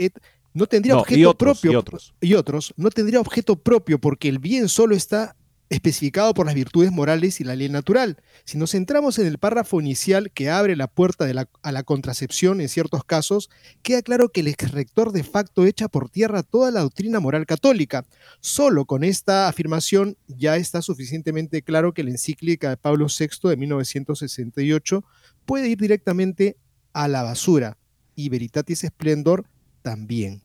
No 0.53 0.67
tendría 0.67 0.97
objeto 0.97 1.33
propio. 1.35 1.71
Y 1.71 1.75
otros. 1.75 2.13
y 2.21 2.33
otros. 2.35 2.73
No 2.77 2.89
tendría 2.89 3.19
objeto 3.19 3.55
propio 3.55 3.99
porque 3.99 4.29
el 4.29 4.39
bien 4.39 4.69
solo 4.69 4.95
está 4.95 5.35
especificado 5.69 6.35
por 6.35 6.45
las 6.45 6.53
virtudes 6.53 6.91
morales 6.91 7.41
y 7.41 7.43
la 7.43 7.55
ley 7.55 7.67
natural. 7.67 8.17
Si 8.45 8.59
nos 8.59 8.71
centramos 8.71 9.17
en 9.17 9.25
el 9.25 9.39
párrafo 9.39 9.81
inicial 9.81 10.31
que 10.31 10.51
abre 10.51 10.75
la 10.75 10.87
puerta 10.87 11.25
a 11.63 11.71
la 11.71 11.83
contracepción 11.83 12.61
en 12.61 12.69
ciertos 12.69 13.03
casos, 13.03 13.49
queda 13.81 14.03
claro 14.03 14.29
que 14.29 14.41
el 14.41 14.49
ex 14.49 14.71
rector 14.71 15.11
de 15.11 15.23
facto 15.23 15.65
echa 15.65 15.87
por 15.87 16.09
tierra 16.09 16.43
toda 16.43 16.69
la 16.69 16.81
doctrina 16.81 17.19
moral 17.19 17.47
católica. 17.47 18.05
Solo 18.39 18.85
con 18.85 19.03
esta 19.03 19.47
afirmación 19.47 20.15
ya 20.27 20.57
está 20.57 20.83
suficientemente 20.83 21.63
claro 21.63 21.93
que 21.93 22.03
la 22.03 22.11
encíclica 22.11 22.69
de 22.69 22.77
Pablo 22.77 23.07
VI 23.07 23.49
de 23.49 23.57
1968 23.57 25.03
puede 25.45 25.69
ir 25.69 25.79
directamente 25.79 26.57
a 26.93 27.07
la 27.07 27.23
basura 27.23 27.77
y 28.15 28.29
Veritatis 28.29 28.81
Splendor 28.81 29.47
también. 29.83 30.41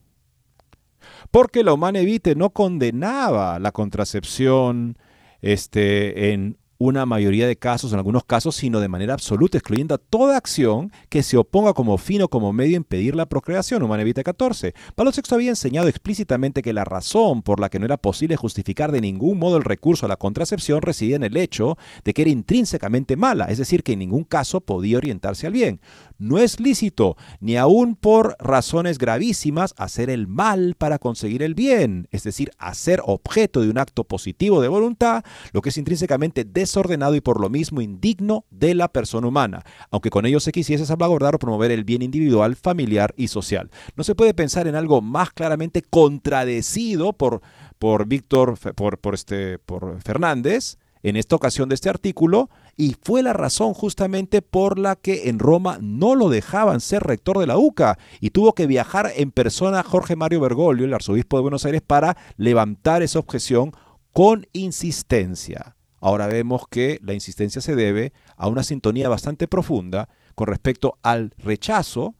Porque 1.31 1.63
la 1.63 1.73
Humane 1.73 2.05
Vitae 2.05 2.35
no 2.35 2.51
condenaba 2.51 3.57
la 3.59 3.71
contracepción 3.71 4.97
este, 5.41 6.33
en 6.33 6.57
una 6.79 7.05
mayoría 7.05 7.45
de 7.45 7.57
casos, 7.57 7.91
en 7.91 7.97
algunos 7.97 8.23
casos, 8.23 8.55
sino 8.55 8.79
de 8.79 8.87
manera 8.87 9.13
absoluta, 9.13 9.57
excluyendo 9.57 9.97
toda 9.97 10.37
acción 10.37 10.91
que 11.09 11.23
se 11.23 11.35
oponga 11.35 11.73
como 11.73 11.97
fin 11.97 12.21
o 12.21 12.29
como 12.29 12.53
medio 12.53 12.75
a 12.75 12.77
impedir 12.77 13.15
la 13.15 13.27
procreación, 13.27 13.83
Humana 13.83 14.05
Vitae 14.05 14.23
14. 14.23 14.73
Pablo 14.95 15.11
VI 15.13 15.35
había 15.35 15.49
enseñado 15.49 15.89
explícitamente 15.89 16.61
que 16.61 16.71
la 16.71 16.85
razón 16.85 17.43
por 17.43 17.59
la 17.59 17.67
que 17.67 17.79
no 17.79 17.85
era 17.85 17.97
posible 17.97 18.37
justificar 18.37 18.93
de 18.93 19.01
ningún 19.01 19.39
modo 19.39 19.57
el 19.57 19.65
recurso 19.65 20.05
a 20.05 20.09
la 20.09 20.15
contracepción 20.15 20.81
residía 20.81 21.17
en 21.17 21.23
el 21.23 21.35
hecho 21.35 21.77
de 22.05 22.13
que 22.13 22.21
era 22.21 22.31
intrínsecamente 22.31 23.17
mala, 23.17 23.45
es 23.45 23.57
decir, 23.57 23.83
que 23.83 23.93
en 23.93 23.99
ningún 23.99 24.23
caso 24.23 24.61
podía 24.61 24.97
orientarse 24.97 25.47
al 25.47 25.53
bien. 25.53 25.81
No 26.19 26.37
es 26.37 26.59
lícito, 26.59 27.15
ni 27.39 27.55
aun 27.55 27.95
por 27.95 28.35
razones 28.39 28.97
gravísimas, 28.97 29.73
hacer 29.77 30.09
el 30.09 30.27
mal 30.27 30.75
para 30.77 30.99
conseguir 30.99 31.41
el 31.41 31.55
bien, 31.55 32.09
es 32.11 32.23
decir, 32.23 32.51
hacer 32.57 33.01
objeto 33.05 33.61
de 33.61 33.69
un 33.69 33.77
acto 33.77 34.03
positivo 34.03 34.61
de 34.61 34.67
voluntad, 34.67 35.23
lo 35.53 35.61
que 35.61 35.69
es 35.69 35.77
intrínsecamente 35.77 36.43
desordenado 36.43 37.15
y 37.15 37.21
por 37.21 37.39
lo 37.39 37.49
mismo 37.49 37.79
indigno 37.79 38.43
de 38.51 38.75
la 38.75 38.89
persona 38.89 39.29
humana, 39.29 39.63
aunque 39.91 40.09
con 40.09 40.25
ello 40.25 40.41
se 40.41 40.51
quisiese 40.51 40.85
salvaguardar 40.85 41.35
o 41.35 41.39
promover 41.39 41.71
el 41.71 41.85
bien 41.85 42.01
individual, 42.01 42.57
familiar 42.57 43.13
y 43.15 43.29
social. 43.29 43.71
No 43.95 44.03
se 44.03 44.13
puede 44.13 44.33
pensar 44.33 44.67
en 44.67 44.75
algo 44.75 45.01
más 45.01 45.31
claramente 45.31 45.83
contradecido 45.89 47.13
por, 47.13 47.39
por 47.79 48.07
Víctor, 48.07 48.57
por, 48.75 48.97
por, 48.97 49.13
este, 49.13 49.57
por 49.57 50.01
Fernández, 50.01 50.77
en 51.01 51.15
esta 51.15 51.35
ocasión 51.35 51.69
de 51.69 51.75
este 51.75 51.89
artículo, 51.89 52.49
y 52.79 52.95
fue 53.03 53.23
la 53.23 53.33
razón 53.33 53.73
justamente 53.73 54.41
por 54.41 54.79
la 54.79 54.95
que 54.95 55.27
en 55.27 55.37
Roma 55.37 55.79
no 55.81 56.15
lo 56.15 56.29
dejaban 56.29 56.79
ser 56.79 57.03
rector 57.03 57.37
de 57.37 57.45
la 57.45 57.57
UCA 57.57 57.99
y 58.21 58.29
tuvo 58.29 58.53
que 58.53 58.67
viajar 58.67 59.11
en 59.17 59.31
persona 59.31 59.83
Jorge 59.83 60.15
Mario 60.15 60.39
Bergoglio, 60.39 60.85
el 60.85 60.93
arzobispo 60.93 61.35
de 61.35 61.41
Buenos 61.41 61.65
Aires, 61.65 61.81
para 61.85 62.15
levantar 62.37 63.03
esa 63.03 63.19
objeción 63.19 63.73
con 64.13 64.47
insistencia. 64.53 65.75
Ahora 65.99 66.27
vemos 66.27 66.69
que 66.69 67.01
la 67.03 67.13
insistencia 67.13 67.61
se 67.61 67.75
debe 67.75 68.13
a 68.37 68.47
una 68.47 68.63
sintonía 68.63 69.09
bastante 69.09 69.49
profunda 69.49 70.07
con 70.33 70.47
respecto 70.47 70.97
al 71.03 71.33
rechazo 71.37 72.15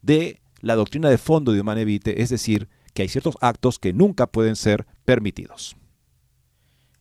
de 0.00 0.40
la 0.62 0.74
doctrina 0.74 1.10
de 1.10 1.18
fondo 1.18 1.52
de 1.52 1.60
Humane 1.60 1.84
Vitae, 1.84 2.22
es 2.22 2.30
decir, 2.30 2.70
que 2.94 3.02
hay 3.02 3.08
ciertos 3.08 3.36
actos 3.42 3.78
que 3.78 3.92
nunca 3.92 4.26
pueden 4.26 4.56
ser 4.56 4.86
permitidos. 5.04 5.76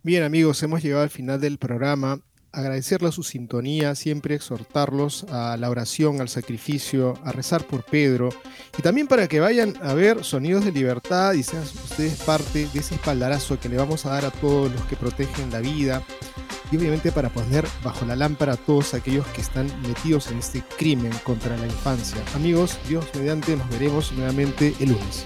Bien 0.04 0.24
amigos, 0.24 0.62
hemos 0.62 0.84
llegado 0.84 1.04
al 1.04 1.10
final 1.10 1.40
del 1.40 1.58
programa 1.58 2.22
agradecerles 2.58 3.16
su 3.16 3.24
sintonía, 3.24 3.96
siempre 3.96 4.36
exhortarlos 4.36 5.26
a 5.30 5.58
la 5.58 5.70
oración, 5.70 6.22
al 6.22 6.30
sacrificio, 6.30 7.14
a 7.24 7.32
rezar 7.32 7.66
por 7.66 7.84
Pedro 7.84 8.30
y 8.78 8.82
también 8.82 9.08
para 9.08 9.28
que 9.28 9.40
vayan 9.40 9.76
a 9.82 9.94
ver 9.94 10.24
Sonidos 10.24 10.66
de 10.66 10.72
Libertad 10.72 11.34
y 11.34 11.44
sean 11.44 11.64
ustedes 11.64 12.16
parte 12.24 12.68
de 12.74 12.80
ese 12.80 12.96
espaldarazo 12.96 13.60
que 13.60 13.70
le 13.70 13.78
vamos 13.78 14.06
a 14.06 14.10
dar 14.10 14.26
a 14.26 14.32
todos 14.32 14.72
los 14.72 14.82
que 14.86 14.96
protegen 14.96 15.52
la 15.52 15.60
vida 15.60 16.04
y 16.72 16.78
obviamente 16.78 17.12
para 17.12 17.30
poner 17.30 17.66
bajo 17.84 18.06
la 18.06 18.16
lámpara 18.16 18.54
a 18.54 18.58
todos 18.58 18.94
aquellos 18.94 19.26
que 19.28 19.42
están 19.42 19.68
metidos 19.84 20.32
en 20.32 20.40
este 20.40 20.64
crimen 20.78 21.12
contra 21.24 21.56
la 21.58 21.66
infancia. 21.66 22.22
Amigos, 22.36 22.78
Dios 22.90 23.06
mediante, 23.16 23.56
nos 23.56 23.70
veremos 23.70 24.12
nuevamente 24.14 24.74
el 24.80 24.90
lunes. 24.90 25.26